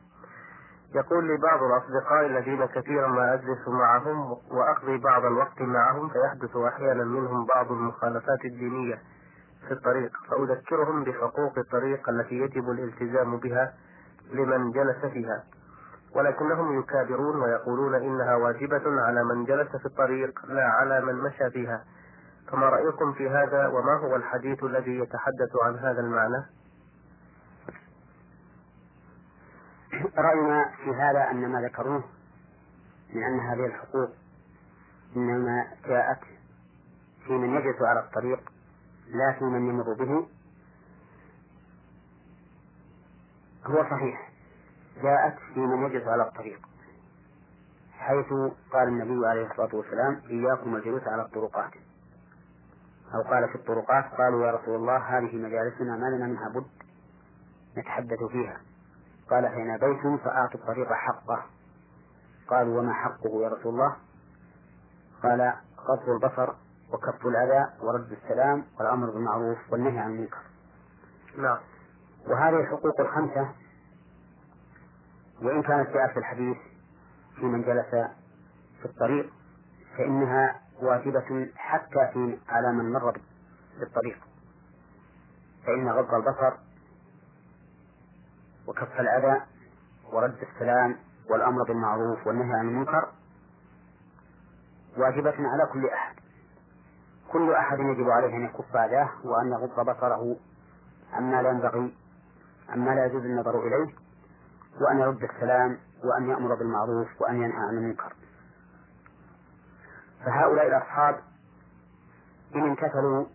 يقول 0.95 1.27
لي 1.27 1.37
بعض 1.37 1.59
الأصدقاء 1.63 2.25
الذين 2.25 2.65
كثيرا 2.65 3.07
ما 3.07 3.33
أجلس 3.33 3.67
معهم 3.67 4.37
وأقضي 4.51 4.97
بعض 4.97 5.25
الوقت 5.25 5.61
معهم 5.61 6.09
فيحدث 6.09 6.55
أحيانا 6.57 7.03
منهم 7.03 7.45
بعض 7.55 7.71
المخالفات 7.71 8.45
الدينية 8.45 9.01
في 9.67 9.73
الطريق 9.73 10.11
فأذكرهم 10.29 11.03
بحقوق 11.03 11.57
الطريق 11.57 12.09
التي 12.09 12.35
يجب 12.35 12.69
الالتزام 12.69 13.37
بها 13.37 13.73
لمن 14.33 14.71
جلس 14.71 15.05
فيها. 15.13 15.43
ولكنهم 16.15 16.79
يكابرون 16.79 17.41
ويقولون 17.41 17.95
إنها 17.95 18.35
واجبة 18.35 19.01
على 19.01 19.23
من 19.23 19.45
جلس 19.45 19.75
في 19.75 19.85
الطريق 19.85 20.45
لا 20.45 20.63
على 20.63 21.01
من 21.01 21.15
مشى 21.15 21.49
فيها. 21.49 21.83
فما 22.51 22.69
رأيكم 22.69 23.13
في 23.13 23.29
هذا 23.29 23.67
وما 23.67 23.93
هو 23.93 24.15
الحديث 24.15 24.63
الذي 24.63 24.99
يتحدث 24.99 25.55
عن 25.63 25.77
هذا 25.77 25.99
المعنى؟ 25.99 26.45
رأينا 30.17 30.71
في 30.83 30.89
هذا 30.89 31.31
أن 31.31 31.49
ما 31.49 31.61
ذكروه 31.61 32.03
من 33.13 33.23
أن 33.23 33.39
هذه 33.39 33.65
الحقوق 33.65 34.09
إنما 35.15 35.67
جاءت 35.85 36.19
في 37.25 37.33
من 37.33 37.55
يجلس 37.55 37.81
على 37.81 37.99
الطريق 37.99 38.39
لا 39.07 39.31
في 39.39 39.45
من 39.45 39.69
يمر 39.69 39.93
به. 39.93 40.27
هو 43.65 43.83
صحيح 43.83 44.31
جاءت 45.03 45.39
في 45.53 45.59
من 45.59 45.85
يجلس 45.85 46.07
على 46.07 46.23
الطريق 46.23 46.59
حيث 47.91 48.33
قال 48.73 48.87
النبي 48.87 49.27
عليه 49.27 49.51
الصلاة 49.51 49.75
والسلام 49.75 50.21
إياكم 50.29 50.75
الجلوس 50.75 51.03
على 51.03 51.21
الطرقات. 51.21 51.71
أو 53.13 53.21
قال 53.21 53.49
في 53.49 53.55
الطرقات 53.55 54.05
قالوا 54.17 54.45
يا 54.45 54.51
رسول 54.51 54.75
الله 54.75 54.97
هذه 54.97 55.35
مجالسنا 55.35 55.95
ما 55.95 56.05
لنا 56.05 56.27
منها 56.27 56.49
بد 56.49 56.65
نتحدث 57.77 58.23
فيها. 58.31 58.61
قال 59.29 59.47
حين 59.47 59.77
بيت 59.77 60.21
فأعطوا 60.21 60.59
الطريق 60.59 60.93
حقه. 60.93 61.45
قالوا 62.47 62.79
وما 62.79 62.93
حقه 62.93 63.43
يا 63.43 63.49
رسول 63.49 63.73
الله؟ 63.73 63.95
قال 65.23 65.53
غض 65.79 66.09
البصر 66.09 66.53
وكف 66.93 67.25
الأذى 67.25 67.69
ورد 67.81 68.11
السلام 68.11 68.63
والأمر 68.79 69.09
بالمعروف 69.09 69.57
والنهي 69.71 69.99
عن 69.99 70.11
المنكر. 70.11 70.41
نعم. 71.37 71.57
وهذه 72.27 72.59
الحقوق 72.59 73.01
الخمسة 73.01 73.49
وإن 75.41 75.61
كانت 75.61 75.89
في 75.89 76.19
الحديث 76.19 76.57
في 77.35 77.45
من 77.45 77.61
جلس 77.61 77.89
في 78.79 78.85
الطريق 78.85 79.33
فإنها 79.97 80.61
واجبة 80.83 81.51
حتى 81.55 82.09
في 82.13 82.39
على 82.49 82.71
من 82.71 82.91
مر 82.93 83.17
بالطريق. 83.79 84.17
فإن 85.65 85.89
غض 85.89 86.13
البصر 86.13 86.53
وكف 88.67 88.99
الأذى 88.99 89.41
ورد 90.13 90.35
السلام 90.53 90.95
والأمر 91.29 91.63
بالمعروف 91.63 92.27
والنهي 92.27 92.59
عن 92.59 92.67
المنكر 92.67 93.11
واجبة 94.97 95.35
على 95.37 95.65
كل 95.73 95.85
أحد. 95.89 96.15
كل 97.31 97.53
أحد 97.53 97.79
يجب 97.79 98.09
عليه 98.09 98.35
أن 98.37 98.45
يكف 98.45 98.75
أذاه 98.75 99.09
وأن 99.23 99.51
يغض 99.51 99.89
بصره 99.89 100.35
عما 101.13 101.41
لا 101.41 101.49
ينبغي 101.49 101.95
عما 102.69 102.91
لا 102.95 103.05
يجوز 103.05 103.25
النظر 103.25 103.59
إليه 103.59 103.93
وأن 104.81 104.99
يرد 104.99 105.23
السلام 105.23 105.77
وأن 106.03 106.29
يأمر 106.29 106.55
بالمعروف 106.55 107.07
وأن 107.21 107.35
ينهى 107.35 107.57
عن 107.57 107.77
المنكر. 107.77 108.13
فهؤلاء 110.25 110.67
الأصحاب 110.67 111.19
إن 112.55 112.61
امتثلوا 112.61 113.25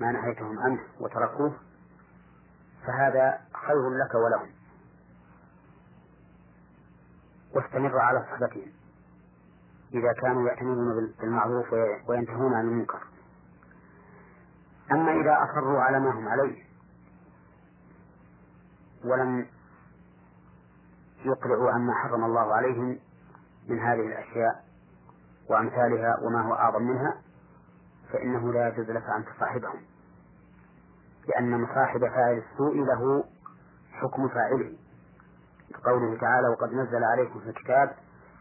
ما 0.00 0.12
نهيتهم 0.12 0.58
عنه 0.58 0.80
وتركوه 1.00 1.52
فهذا 2.86 3.40
خير 3.66 3.90
لك 3.90 4.14
ولهم. 4.14 4.50
واستمر 7.54 7.98
على 7.98 8.26
صحبتهم. 8.30 8.72
إذا 9.94 10.12
كانوا 10.12 10.48
يأتمرون 10.48 11.14
بالمعروف 11.20 11.72
وينتهون 12.08 12.54
عن 12.54 12.68
المنكر. 12.68 13.02
أما 14.92 15.12
إذا 15.12 15.36
أصروا 15.44 15.80
على 15.80 16.00
ما 16.00 16.10
هم 16.10 16.28
عليه 16.28 16.64
ولم 19.04 19.46
يقلعوا 21.24 21.70
عما 21.70 21.94
حرم 21.94 22.24
الله 22.24 22.54
عليهم 22.54 22.98
من 23.68 23.78
هذه 23.78 24.06
الأشياء 24.06 24.67
وأمثالها 25.48 26.18
وما 26.22 26.42
هو 26.42 26.54
أعظم 26.54 26.82
منها 26.82 27.22
فإنه 28.12 28.52
لا 28.52 28.68
يجوز 28.68 28.90
لك 28.90 29.04
أن 29.16 29.24
تصاحبهم 29.24 29.80
لأن 31.28 31.60
مصاحب 31.60 32.00
فاعل 32.00 32.42
السوء 32.52 32.84
له 32.84 33.24
حكم 33.92 34.28
فاعله. 34.28 34.76
قوله 35.84 36.18
تعالى 36.20 36.48
وقد 36.48 36.72
نزل 36.72 37.04
عليكم 37.04 37.40
في 37.40 37.48
الكتاب 37.48 37.96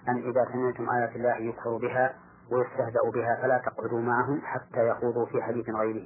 أن 0.07 0.17
إذا 0.17 0.45
سمعتم 0.51 0.89
آيات 0.89 1.15
الله 1.15 1.37
يكفر 1.37 1.77
بها 1.77 2.15
ويستهزأ 2.51 3.09
بها 3.13 3.35
فلا 3.41 3.57
تقعدوا 3.57 4.01
معهم 4.01 4.41
حتى 4.43 4.87
يخوضوا 4.87 5.25
في 5.25 5.43
حديث 5.43 5.69
غيره. 5.69 6.05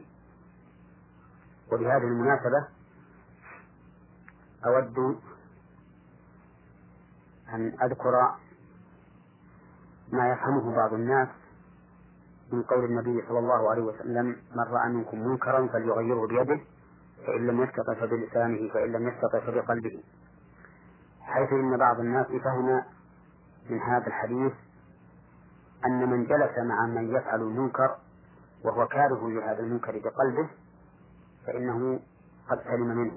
وبهذه 1.72 2.04
المناسبة 2.04 2.68
أود 4.66 5.20
أن 7.54 7.74
أذكر 7.84 8.36
ما 10.12 10.32
يفهمه 10.32 10.76
بعض 10.76 10.94
الناس 10.94 11.28
من 12.52 12.64
قول 12.64 12.86
النبي 12.86 13.24
صلى 13.28 13.40
الله 13.40 13.70
عليه 13.72 13.82
وسلم 13.82 14.26
من 14.26 14.64
رأى 14.72 14.90
منكم 14.90 15.28
منكرا 15.28 15.68
فليغيره 15.68 16.28
بيده 16.28 16.60
فإن 17.28 17.48
لم 17.48 17.64
يستطع 17.64 17.94
فبلسانه 17.94 18.74
فإن 18.74 18.92
لم 18.92 19.08
يستطع 19.08 19.40
فبقلبه. 19.40 20.04
حيث 21.22 21.54
إن 21.54 21.78
بعض 21.78 22.00
الناس 22.00 22.28
فهم 22.28 22.84
من 23.70 23.80
هذا 23.82 24.08
الحديث 24.08 24.54
أن 25.86 26.10
من 26.10 26.26
جلس 26.26 26.58
مع 26.58 26.86
من 26.86 27.16
يفعل 27.16 27.42
المنكر 27.42 27.96
وهو 28.66 28.88
كاره 28.88 29.30
لهذا 29.30 29.60
المنكر 29.60 29.92
بقلبه 29.92 30.50
فإنه 31.48 32.00
قد 32.50 32.60
سلم 32.64 32.88
منه. 32.88 33.14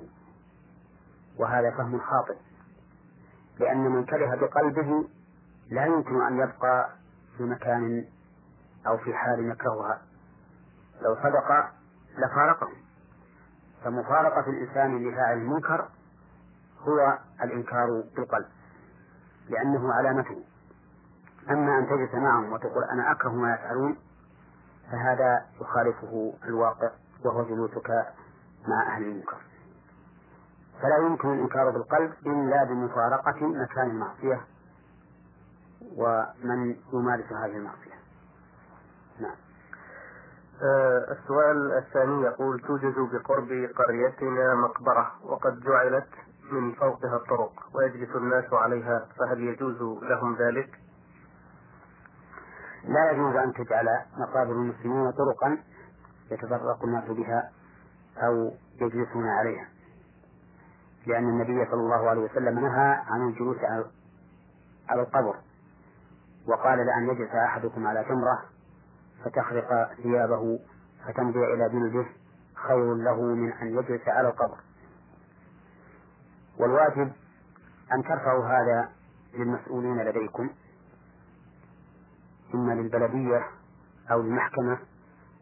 وهذا 1.38 1.70
فهم 1.70 2.00
خاطئ 2.00 2.36
لأن 3.60 3.78
من 3.78 4.04
كره 4.04 4.34
بقلبه 4.34 5.08
لا 5.70 5.84
يمكن 5.86 6.22
أن 6.26 6.38
يبقى 6.38 6.88
في 7.36 7.42
مكان 7.42 8.04
أو 8.86 8.98
في 8.98 9.14
حال 9.14 9.50
يكرهها. 9.50 10.02
لو 11.02 11.14
صدق 11.14 11.70
لفارقه. 12.18 12.68
فمفارقة 13.84 14.50
الإنسان 14.50 15.08
لفاعل 15.08 15.38
المنكر 15.38 15.88
هو 16.80 17.18
الإنكار 17.42 17.86
بالقلب 18.16 18.46
لأنه 19.48 19.92
علامته. 19.94 20.44
أما 21.50 21.78
أن 21.78 21.86
تجلس 21.86 22.14
معهم 22.14 22.52
وتقول 22.52 22.84
أنا 22.84 23.12
أكره 23.12 23.30
ما 23.32 23.54
يفعلون 23.54 23.96
فهذا 24.92 25.46
يخالفه 25.60 26.34
الواقع 26.44 26.90
وهو 27.24 27.44
جلوسك 27.44 27.90
مع 28.68 28.94
أهل 28.96 29.02
المنكر. 29.02 29.36
فلا 30.82 30.96
يمكن 31.06 31.32
الإنكار 31.34 31.70
بالقلب 31.70 32.12
إلا 32.26 32.64
بمفارقة 32.64 33.46
مكان 33.46 33.90
المعصية 33.90 34.40
ومن 35.96 36.76
يمارس 36.92 37.32
هذه 37.32 37.56
المعصية. 37.56 37.94
نعم. 39.20 39.36
آه 40.62 41.12
السؤال 41.12 41.72
الثاني 41.72 42.22
يقول 42.22 42.60
توجد 42.60 42.94
بقرب 43.12 43.48
قريتنا 43.76 44.54
مقبرة 44.54 45.12
وقد 45.24 45.60
جعلت 45.60 46.08
من 46.52 46.72
فوقها 46.72 47.16
الطرق 47.16 47.52
ويجلس 47.74 48.16
الناس 48.16 48.52
عليها 48.52 49.06
فهل 49.18 49.40
يجوز 49.40 50.02
لهم 50.02 50.36
ذلك؟ 50.36 50.78
لا 52.84 53.10
يجوز 53.10 53.36
أن 53.36 53.52
تجعل 53.52 53.88
مقابر 54.18 54.52
المسلمين 54.52 55.12
طرقا 55.12 55.58
يتفرق 56.30 56.84
الناس 56.84 57.04
بها 57.04 57.50
أو 58.18 58.52
يجلسون 58.80 59.28
عليها. 59.28 59.68
لأن 61.06 61.28
النبي 61.28 61.66
صلى 61.70 61.80
الله 61.80 62.08
عليه 62.10 62.20
وسلم 62.20 62.58
نهى 62.58 63.02
عن 63.06 63.28
الجلوس 63.28 63.56
على 64.88 65.02
القبر. 65.02 65.34
وقال 66.46 66.78
لأن 66.78 67.08
يجلس 67.08 67.30
أحدكم 67.30 67.86
على 67.86 68.04
تمرة 68.04 68.42
فتخرق 69.24 69.94
ثيابه 70.02 70.58
فتمضي 71.06 71.44
إلى 71.54 71.68
جلده 71.68 72.06
خير 72.54 72.94
له 72.94 73.22
من 73.22 73.52
أن 73.52 73.66
يجلس 73.66 74.08
على 74.08 74.28
القبر. 74.28 74.58
والواجب 76.58 77.12
أن 77.92 78.02
ترفعوا 78.02 78.44
هذا 78.44 78.88
للمسؤولين 79.34 79.98
لديكم 79.98 80.50
إما 82.54 82.72
للبلدية 82.72 83.46
أو 84.10 84.22
للمحكمة 84.22 84.78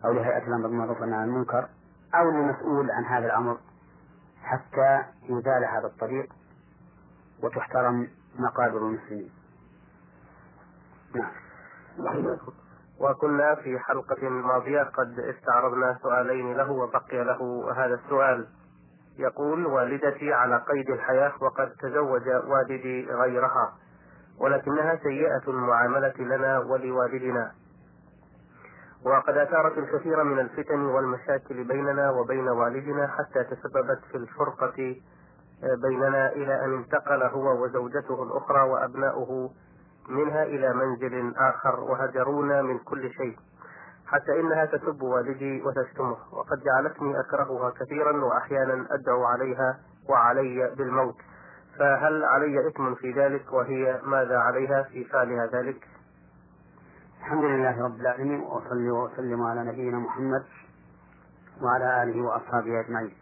أو 0.05 0.13
لهيئة 0.13 0.47
الأمر 0.47 0.67
بالمعروف 0.69 1.03
عن 1.03 1.25
المنكر 1.25 1.69
أو 2.15 2.31
للمسؤول 2.31 2.91
عن 2.91 3.05
هذا 3.05 3.27
الأمر 3.27 3.59
حتى 4.43 5.03
يزال 5.23 5.65
هذا 5.65 5.87
الطريق 5.87 6.33
وتحترم 7.43 8.09
مقابر 8.39 8.79
المسلمين. 8.79 9.31
نعم. 11.15 12.37
وكنا 13.01 13.55
في 13.55 13.79
حلقة 13.79 14.29
ماضية 14.29 14.83
قد 14.83 15.19
استعرضنا 15.19 15.99
سؤالين 16.03 16.57
له 16.57 16.71
وبقي 16.71 17.25
له 17.25 17.73
هذا 17.77 17.95
السؤال. 17.95 18.47
يقول 19.19 19.67
والدتي 19.67 20.33
على 20.33 20.57
قيد 20.57 20.91
الحياة 20.91 21.33
وقد 21.41 21.71
تزوج 21.81 22.29
والدي 22.29 23.07
غيرها 23.11 23.73
ولكنها 24.41 24.97
سيئة 24.97 25.43
المعاملة 25.49 26.15
لنا 26.19 26.59
ولوالدنا. 26.59 27.53
وقد 29.05 29.37
أثارت 29.37 29.79
الكثير 29.79 30.25
من 30.25 30.39
الفتن 30.39 30.81
والمشاكل 30.81 31.65
بيننا 31.65 32.11
وبين 32.11 32.49
والدنا 32.49 33.07
حتى 33.07 33.45
تسببت 33.45 34.01
في 34.11 34.17
الفرقة 34.17 34.97
بيننا 35.83 36.33
إلى 36.33 36.65
أن 36.65 36.75
انتقل 36.75 37.23
هو 37.23 37.65
وزوجته 37.65 38.23
الأخرى 38.23 38.63
وأبناؤه 38.63 39.51
منها 40.09 40.43
إلى 40.43 40.75
منزل 40.75 41.35
آخر 41.37 41.81
وهجرونا 41.81 42.63
من 42.63 42.79
كل 42.79 43.11
شيء 43.13 43.37
حتى 44.07 44.41
إنها 44.41 44.65
تسب 44.65 45.03
والدي 45.03 45.63
وتشتمه 45.63 46.17
وقد 46.33 46.63
جعلتني 46.65 47.21
أكرهها 47.21 47.71
كثيرا 47.71 48.25
وأحيانا 48.25 48.87
أدعو 48.91 49.25
عليها 49.25 49.81
وعلي 50.09 50.75
بالموت. 50.77 51.17
فهل 51.79 52.25
علي 52.25 52.69
إثم 52.69 52.95
في 52.95 53.13
ذلك؟ 53.13 53.53
وهي 53.53 54.01
ماذا 54.05 54.39
عليها 54.39 54.83
في 54.83 55.05
فعلها 55.05 55.47
ذلك؟ 55.47 55.89
الحمد 57.21 57.45
لله 57.45 57.85
رب 57.85 58.01
العالمين 58.01 58.41
وأصلي 58.41 58.91
وأسلم 58.91 59.43
على 59.43 59.65
نبينا 59.65 59.99
محمد 59.99 60.45
وعلى 61.63 62.03
آله 62.03 62.23
وأصحابه 62.23 62.81
أجمعين. 62.81 63.15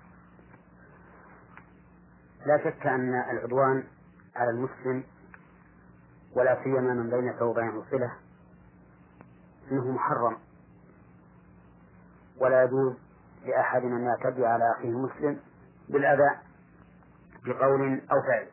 لا 2.46 2.58
شك 2.58 2.86
أن 2.86 3.14
العدوان 3.30 3.84
على 4.36 4.50
المسلم 4.50 5.04
ولا 6.36 6.62
سيما 6.64 6.94
من 6.94 7.10
بينك 7.10 7.42
وبينه 7.42 7.84
صلة 7.90 8.12
إنه 9.72 9.90
محرم. 9.90 10.36
ولا 12.40 12.64
يجوز 12.64 12.94
لأحد 13.46 13.82
أن 13.82 14.04
يعتدي 14.04 14.46
على 14.46 14.72
أخيه 14.72 14.88
المسلم 14.88 15.40
بالأذى 15.88 16.30
بقول 17.46 18.00
أو 18.12 18.22
فعل. 18.22 18.46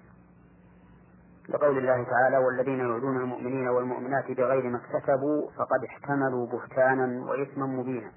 لقول 1.50 1.78
الله 1.78 2.04
تعالى 2.04 2.38
والذين 2.38 2.80
يؤذون 2.80 3.18
المؤمنين 3.18 3.68
والمؤمنات 3.68 4.32
بغير 4.32 4.70
ما 4.70 4.78
اكتسبوا 4.78 5.52
فقد 5.52 5.84
احتملوا 5.84 6.48
بهتانا 6.48 7.26
وإثما 7.26 7.66
مبينا. 7.66 8.12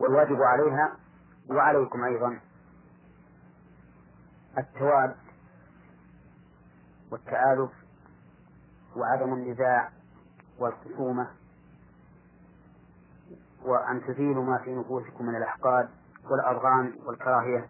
والواجب 0.00 0.42
عليها 0.42 0.96
وعليكم 1.50 2.04
أيضا 2.04 2.40
التواد 4.58 5.16
والتآلف 7.10 7.70
وعدم 8.96 9.32
النزاع 9.34 9.90
والخصومة 10.58 11.30
وأن 13.62 14.02
تزيلوا 14.06 14.44
ما 14.44 14.58
في 14.58 14.74
نفوسكم 14.74 15.26
من 15.26 15.36
الأحقاد 15.36 15.88
والأضغان 16.30 16.94
والكراهية. 17.06 17.68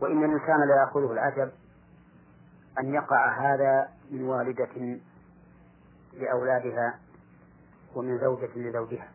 وإن 0.00 0.24
الإنسان 0.24 0.68
لا 0.68 0.76
يأخذه 0.76 1.12
العجب 1.12 1.52
أن 2.78 2.94
يقع 2.94 3.40
هذا 3.40 3.88
من 4.10 4.22
والدة 4.22 4.98
لأولادها 6.12 6.98
ومن 7.94 8.18
زوجة 8.18 8.50
لزوجها. 8.56 9.08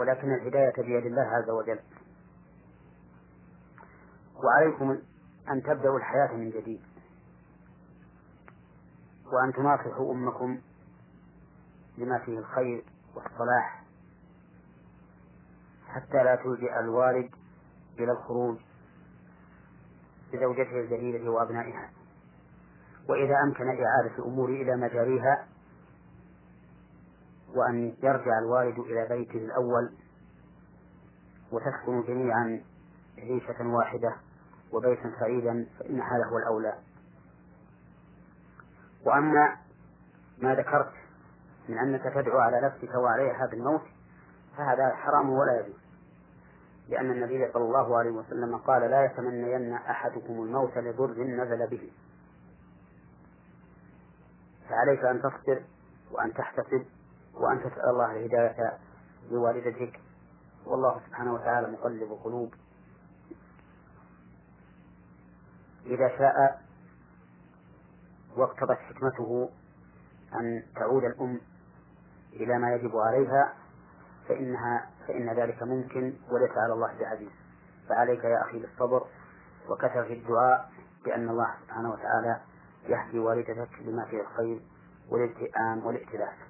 ولكن 0.00 0.34
الهداية 0.34 0.72
بيد 0.82 1.06
الله 1.06 1.22
عز 1.22 1.50
وجل. 1.50 1.78
وعليكم 4.44 4.90
أن 5.50 5.62
تبدأوا 5.62 5.98
الحياة 5.98 6.36
من 6.36 6.50
جديد. 6.50 6.82
وأن 9.32 9.52
تناصحوا 9.52 10.12
أمكم 10.14 10.58
بما 11.98 12.18
فيه 12.18 12.38
الخير 12.38 12.84
والصلاح 13.14 13.84
حتى 15.86 16.24
لا 16.24 16.36
تلجئ 16.36 16.80
الوالد 16.80 17.30
إلى 17.98 18.12
الخروج 18.12 18.58
بزوجته 20.32 20.80
الجديدة 20.80 21.30
وأبنائها. 21.30 21.90
وإذا 23.08 23.34
أمكن 23.46 23.64
إعادة 23.68 24.18
الأمور 24.18 24.48
إلى 24.48 24.76
مجاريها 24.76 25.46
وأن 27.54 27.94
يرجع 28.02 28.38
الوالد 28.38 28.78
إلى 28.78 29.06
بيته 29.08 29.38
الأول 29.38 29.92
وتسكنوا 31.52 32.02
جميعا 32.02 32.60
عيشة 33.18 33.66
واحدة 33.66 34.16
وبيتا 34.72 35.12
سعيدا 35.20 35.66
فإن 35.78 36.00
هذا 36.00 36.24
هو 36.24 36.38
الأولى. 36.38 36.74
وأما 39.06 39.56
ما 40.38 40.54
ذكرت 40.54 40.92
من 41.68 41.78
أنك 41.78 42.02
تدعو 42.02 42.38
على 42.38 42.60
نفسك 42.60 42.94
وعليها 42.94 43.46
بالموت 43.46 43.82
فهذا 44.56 44.94
حرام 44.94 45.30
ولا 45.30 45.60
يجوز. 45.60 45.80
لأن 46.88 47.10
النبي 47.10 47.52
صلى 47.52 47.64
الله 47.64 47.98
عليه 47.98 48.10
وسلم 48.10 48.56
قال 48.56 48.90
لا 48.90 49.04
يتمنين 49.04 49.72
أحدكم 49.72 50.32
الموت 50.32 50.78
لضر 50.78 51.22
نزل 51.24 51.66
به. 51.66 51.90
فعليك 54.68 55.04
أن 55.04 55.22
تصبر 55.22 55.62
وأن 56.10 56.34
تحتسب 56.34 56.84
وأن 57.34 57.60
تسأل 57.60 57.90
الله 57.90 58.12
الهداية 58.12 58.78
لوالدتك. 59.30 60.00
والله 60.66 61.00
سبحانه 61.06 61.34
وتعالى 61.34 61.70
مقلب 61.70 62.12
القلوب. 62.12 62.54
إذا 65.86 66.08
شاء 66.18 66.62
واقتضت 68.36 68.78
حكمته 68.78 69.50
أن 70.34 70.62
تعود 70.74 71.04
الأم 71.04 71.40
إلى 72.32 72.58
ما 72.58 72.74
يجب 72.74 72.96
عليها 72.96 73.54
فإنها 74.28 74.90
فإن 75.08 75.30
ذلك 75.30 75.62
ممكن 75.62 76.12
وليس 76.30 76.50
على 76.56 76.72
الله 76.72 76.98
بعزيز. 77.00 77.30
فعليك 77.88 78.24
يا 78.24 78.42
أخي 78.42 78.58
بالصبر 78.58 79.06
وكثر 79.68 80.04
في 80.04 80.12
الدعاء 80.12 80.70
بأن 81.04 81.28
الله 81.28 81.54
سبحانه 81.64 81.90
وتعالى 81.90 82.40
يهدي 82.88 83.18
والدتك 83.18 83.68
بما 83.80 84.04
فيه 84.04 84.20
الخير 84.20 84.60
والالتئام 85.10 85.86
والائتلاف. 85.86 86.49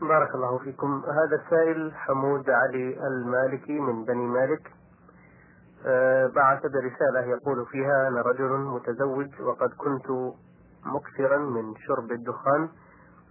بارك 0.00 0.34
الله 0.34 0.58
فيكم. 0.58 1.02
هذا 1.04 1.36
السائل 1.44 1.94
حمود 1.94 2.50
علي 2.50 3.06
المالكي 3.06 3.80
من 3.80 4.04
بني 4.04 4.26
مالك. 4.26 4.72
أه 5.86 6.26
بعث 6.26 6.62
برسالة 6.62 7.20
يقول 7.20 7.66
فيها 7.66 8.08
أنا 8.08 8.22
رجل 8.22 8.50
متزوج 8.58 9.40
وقد 9.40 9.70
كنت 9.70 10.06
مكثرا 10.84 11.38
من 11.38 11.76
شرب 11.76 12.12
الدخان 12.12 12.68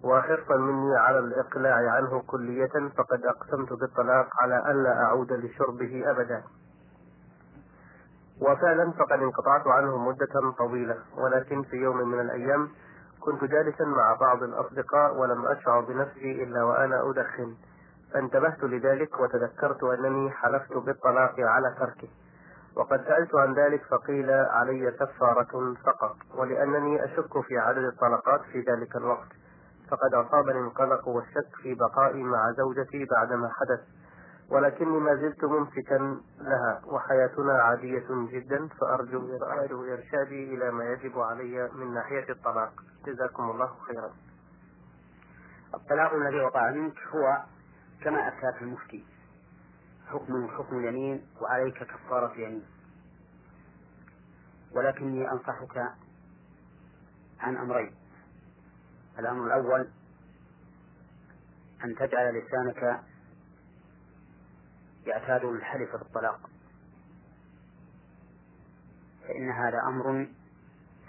وحرصا 0.03 0.55
مني 0.57 0.95
على 0.97 1.19
الإقلاع 1.19 1.91
عنه 1.91 2.21
كلية 2.27 2.89
فقد 2.97 3.25
أقسمت 3.25 3.73
بالطلاق 3.73 4.27
على 4.41 4.71
ألا 4.71 5.03
أعود 5.03 5.31
لشربه 5.33 6.11
أبدا. 6.11 6.43
وفعلا 8.41 8.91
فقد 8.91 9.19
انقطعت 9.21 9.67
عنه 9.67 9.97
مدة 9.97 10.53
طويلة 10.57 10.97
ولكن 11.17 11.63
في 11.63 11.75
يوم 11.75 11.97
من 11.97 12.19
الأيام 12.19 12.69
كنت 13.19 13.43
جالسا 13.43 13.85
مع 13.85 14.17
بعض 14.21 14.43
الأصدقاء 14.43 15.15
ولم 15.15 15.45
أشعر 15.45 15.81
بنفسي 15.81 16.43
إلا 16.43 16.63
وأنا 16.63 17.09
أدخن. 17.09 17.55
فانتبهت 18.13 18.63
لذلك 18.63 19.19
وتذكرت 19.19 19.83
أنني 19.83 20.31
حلفت 20.31 20.77
بالطلاق 20.77 21.35
على 21.39 21.75
تركه. 21.79 22.07
وقد 22.75 23.03
سألت 23.07 23.35
عن 23.35 23.53
ذلك 23.53 23.81
فقيل 23.83 24.31
علي 24.31 24.91
كفارة 24.91 25.73
فقط 25.85 26.15
ولأنني 26.35 27.05
أشك 27.05 27.41
في 27.41 27.57
عدد 27.57 27.83
الطلقات 27.83 28.41
في 28.41 28.59
ذلك 28.59 28.95
الوقت. 28.95 29.31
فقد 29.91 30.13
أصابني 30.13 30.59
القلق 30.59 31.07
والشك 31.07 31.55
في 31.61 31.73
بقائي 31.73 32.23
مع 32.23 32.51
زوجتي 32.57 33.05
بعدما 33.05 33.49
حدث. 33.49 33.79
ولكني 34.51 34.99
ما 34.99 35.15
زلت 35.15 35.43
ممسكا 35.43 36.21
لها 36.39 36.81
وحياتنا 36.85 37.53
عادية 37.53 38.07
جدا 38.09 38.67
فأرجو 38.67 39.37
أرجو 39.43 39.83
إرشادي 39.83 40.55
إلى 40.55 40.71
ما 40.71 40.85
يجب 40.85 41.19
علي 41.19 41.69
من 41.73 41.93
ناحية 41.93 42.29
الطلاق. 42.29 42.73
جزاكم 43.05 43.43
الله 43.49 43.75
خيرا. 43.87 44.13
الطلاق 45.75 46.13
الذي 46.13 46.39
وقع 46.39 46.71
منك 46.71 46.97
هو 47.07 47.43
كما 48.03 48.27
أفتاك 48.27 48.61
المفتي. 48.61 49.05
حكم 50.07 50.47
حكم 50.47 50.77
اليمين 50.79 51.27
وعليك 51.41 51.83
كفارة 51.83 52.33
يمين 52.33 52.65
ولكني 54.75 55.31
أنصحك 55.31 55.77
عن 57.39 57.57
أمرين. 57.57 57.95
الأمر 59.19 59.45
الأول 59.45 59.87
أن 61.83 61.95
تجعل 61.95 62.33
لسانك 62.33 63.03
يعتاد 65.07 65.45
الحلف 65.45 65.95
بالطلاق. 65.95 66.49
فإن 69.27 69.51
هذا 69.51 69.81
أمر 69.87 70.27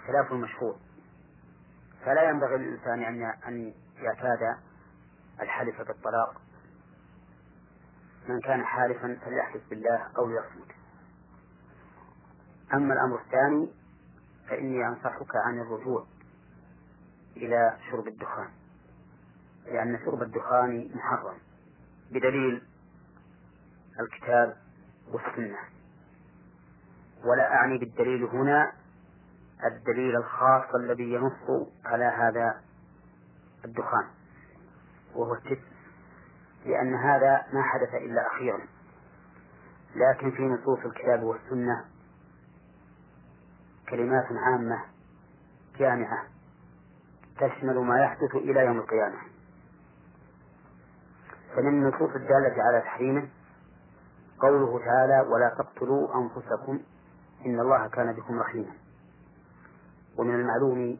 خلاف 0.07 0.31
المشهور 0.31 0.77
فلا 2.05 2.29
ينبغي 2.29 2.57
للإنسان 2.57 3.23
أن 3.47 3.73
يعتاد 3.95 4.57
الحلف 5.41 5.81
بالطلاق. 5.81 6.41
من 8.27 8.39
كان 8.39 8.65
حالفا 8.65 9.19
فليحلف 9.25 9.69
بالله 9.69 10.07
أو 10.17 10.27
ليصمت. 10.27 10.71
أما 12.73 12.93
الأمر 12.93 13.21
الثاني 13.21 13.73
فإني 14.49 14.87
أنصحك 14.87 15.35
عن 15.35 15.59
الرجوع 15.59 16.05
إلى 17.37 17.77
شرب 17.91 18.07
الدخان. 18.07 18.49
لأن 19.65 19.99
شرب 20.05 20.21
الدخان 20.21 20.91
محرم. 20.95 21.37
بدليل 22.11 22.68
الكتاب 23.99 24.57
والسنة. 25.11 25.57
ولا 27.25 27.53
أعني 27.53 27.77
بالدليل 27.77 28.23
هنا 28.23 28.71
الدليل 29.65 30.15
الخاص 30.15 30.75
الذي 30.75 31.13
ينص 31.13 31.67
على 31.85 32.05
هذا 32.05 32.61
الدخان 33.65 34.07
وهو 35.15 35.33
التب 35.33 35.59
لأن 36.65 36.95
هذا 36.95 37.45
ما 37.53 37.63
حدث 37.63 37.93
إلا 37.93 38.27
أخيرا. 38.27 38.59
لكن 39.95 40.31
في 40.31 40.43
نصوص 40.43 40.79
الكتاب 40.85 41.23
والسنة 41.23 41.85
كلمات 43.89 44.25
عامة 44.31 44.83
جامعة 45.77 46.23
تشمل 47.37 47.75
ما 47.75 48.03
يحدث 48.03 48.35
إلى 48.35 48.65
يوم 48.65 48.77
القيامة. 48.77 49.17
فمن 51.55 51.67
النصوص 51.67 52.15
الدالة 52.15 52.63
على 52.63 52.81
تحريمه 52.81 53.29
قوله 54.41 54.79
تعالى 54.85 55.27
ولا 55.29 55.49
تقتلوا 55.49 56.15
أنفسكم 56.15 56.79
إن 57.45 57.59
الله 57.59 57.87
كان 57.87 58.13
بكم 58.13 58.39
رحيما. 58.39 58.73
ومن 60.17 60.35
المعلوم 60.35 60.97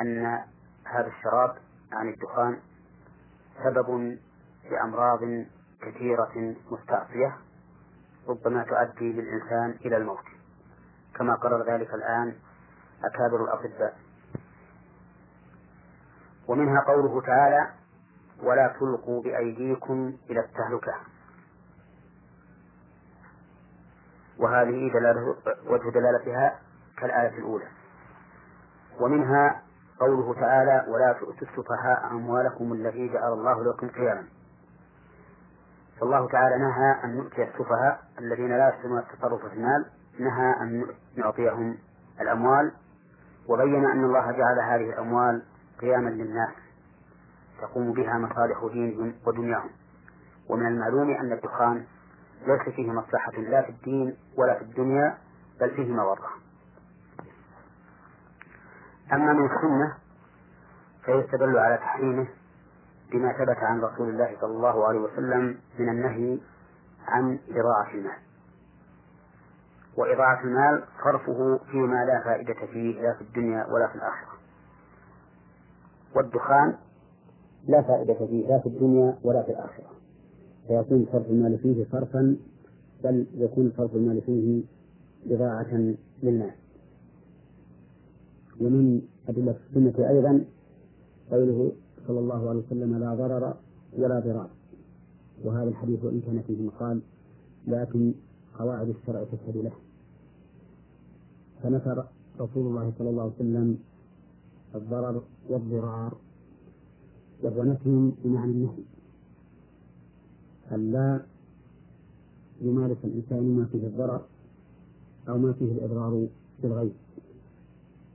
أن 0.00 0.26
هذا 0.84 1.06
الشراب 1.06 1.56
عن 1.92 2.08
الدخان 2.08 2.58
سبب 3.64 4.18
لأمراض 4.70 5.20
كثيرة 5.82 6.54
مستعصية 6.70 7.36
ربما 8.28 8.62
تؤدي 8.64 9.12
بالإنسان 9.12 9.70
إلى 9.70 9.96
الموت. 9.96 10.24
كما 11.14 11.34
قرر 11.34 11.70
ذلك 11.70 11.94
الآن 11.94 12.34
أكابر 13.04 13.44
الأطباء. 13.44 13.96
ومنها 16.48 16.80
قوله 16.80 17.20
تعالى 17.20 17.70
ولا 18.42 18.76
تلقوا 18.80 19.22
بأيديكم 19.22 20.16
إلى 20.30 20.40
التهلكة. 20.40 21.13
وهذه 24.44 24.92
دلالة 24.92 25.34
وجه 25.66 25.90
دلالتها 25.90 26.58
كالآية 26.98 27.38
الأولى. 27.38 27.66
ومنها 29.00 29.62
قوله 30.00 30.34
تعالى 30.34 30.84
ولا 30.88 31.12
تؤتوا 31.12 31.48
السفهاء 31.48 32.06
أموالكم 32.10 32.72
التي 32.72 33.08
جعل 33.08 33.32
الله 33.32 33.64
لكم 33.64 33.88
قياما 33.88 34.24
فالله 36.00 36.28
تعالى 36.28 36.58
نهى 36.58 37.04
أن 37.04 37.16
نؤتي 37.16 37.42
السفهاء 37.42 38.00
الذين 38.18 38.48
لا 38.48 38.68
يحسنون 38.68 38.98
التصرف 38.98 39.46
في 39.46 39.54
المال 39.54 39.86
نهى 40.18 40.52
أن 40.62 40.86
نعطيهم 41.16 41.78
الأموال 42.20 42.72
وبين 43.48 43.84
أن 43.84 44.04
الله 44.04 44.32
جعل 44.32 44.58
هذه 44.58 44.90
الأموال 44.90 45.42
قياما 45.80 46.10
للناس 46.10 46.54
تقوم 47.60 47.92
بها 47.92 48.18
مصالح 48.18 48.68
دينهم 48.72 49.14
ودنياهم. 49.26 49.70
ومن 50.48 50.66
المعلوم 50.66 51.10
أن 51.10 51.32
الدخان 51.32 51.84
ليس 52.46 52.74
فيه 52.74 52.92
مصلحة 52.92 53.32
لا 53.32 53.62
في 53.62 53.68
الدين 53.68 54.16
ولا 54.36 54.54
في 54.58 54.62
الدنيا 54.64 55.18
بل 55.60 55.70
فيه 55.70 55.92
مضرة. 55.92 56.30
أما 59.12 59.32
من 59.32 59.44
السنة 59.46 59.94
فيستدل 61.04 61.58
على 61.58 61.76
تحريمه 61.76 62.28
بما 63.12 63.32
ثبت 63.32 63.56
عن 63.56 63.80
رسول 63.80 64.08
الله 64.08 64.36
صلى 64.40 64.50
الله 64.50 64.86
عليه 64.88 64.98
وسلم 64.98 65.58
من 65.78 65.88
النهي 65.88 66.40
عن 67.08 67.38
إضاعة 67.48 67.94
المال. 67.94 68.18
وإضاعة 69.96 70.40
المال 70.44 70.84
صرفه 71.04 71.60
فيما 71.70 72.04
لا 72.04 72.22
فائدة 72.24 72.66
فيه 72.66 73.02
لا 73.02 73.14
في 73.14 73.20
الدنيا 73.20 73.66
ولا 73.66 73.88
في 73.88 73.94
الآخرة. 73.94 74.34
والدخان 76.16 76.78
لا 77.68 77.82
فائدة 77.82 78.14
فيه 78.14 78.48
لا 78.48 78.60
في 78.60 78.66
الدنيا 78.66 79.18
ولا 79.24 79.42
في 79.42 79.48
الآخرة. 79.48 80.03
فيكون 80.68 81.06
صرف 81.12 81.30
المال 81.30 81.58
فيه 81.58 81.86
صرفا 81.92 82.36
بل 83.04 83.26
يكون 83.34 83.72
صرف 83.76 83.96
المال 83.96 84.20
فيه 84.20 84.62
إضاعة 85.30 85.94
للناس 86.22 86.54
ومن 88.60 89.02
أدلة 89.28 89.56
السنة 89.68 90.08
أيضا 90.08 90.44
قوله 91.30 91.72
صلى 92.06 92.18
الله 92.18 92.48
عليه 92.48 92.60
وسلم 92.60 92.96
لا 92.96 93.14
ضرر 93.14 93.56
ولا 93.98 94.20
ضرار. 94.20 94.50
وهذا 95.44 95.68
الحديث 95.68 96.04
وإن 96.04 96.20
كان 96.20 96.42
فيه 96.46 96.62
مقال 96.62 97.00
لكن 97.66 98.14
قواعد 98.58 98.88
الشرع 98.88 99.24
تشهد 99.24 99.56
له. 99.56 99.72
فنفر 101.62 102.04
رسول 102.40 102.66
الله 102.66 102.92
صلى 102.98 103.10
الله 103.10 103.22
عليه 103.22 103.32
وسلم 103.32 103.78
الضرر 104.74 105.22
والضرار 105.48 106.16
وهو 107.42 107.76
بمعنى 108.24 108.52
النهي. 108.52 108.84
ألا 110.72 111.20
يمارس 112.60 112.96
الإنسان 113.04 113.56
ما 113.56 113.64
فيه 113.72 113.86
الضرر 113.86 114.22
أو 115.28 115.38
ما 115.38 115.52
فيه 115.52 115.72
الإضرار 115.72 116.26
بالغير 116.62 116.92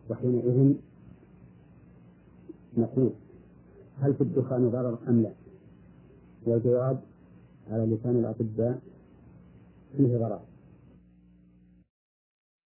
وحينئذ 0.09 0.73
نقول 2.77 3.09
هل 3.99 4.13
في 4.13 4.21
الدخان 4.21 4.69
ضرر 4.69 4.97
أم 5.07 5.21
لا؟ 5.21 5.31
والجواب 6.45 6.99
على 7.71 7.85
لسان 7.95 8.15
الأطباء 8.19 8.79
فيه 9.97 10.17
ضرر 10.17 10.39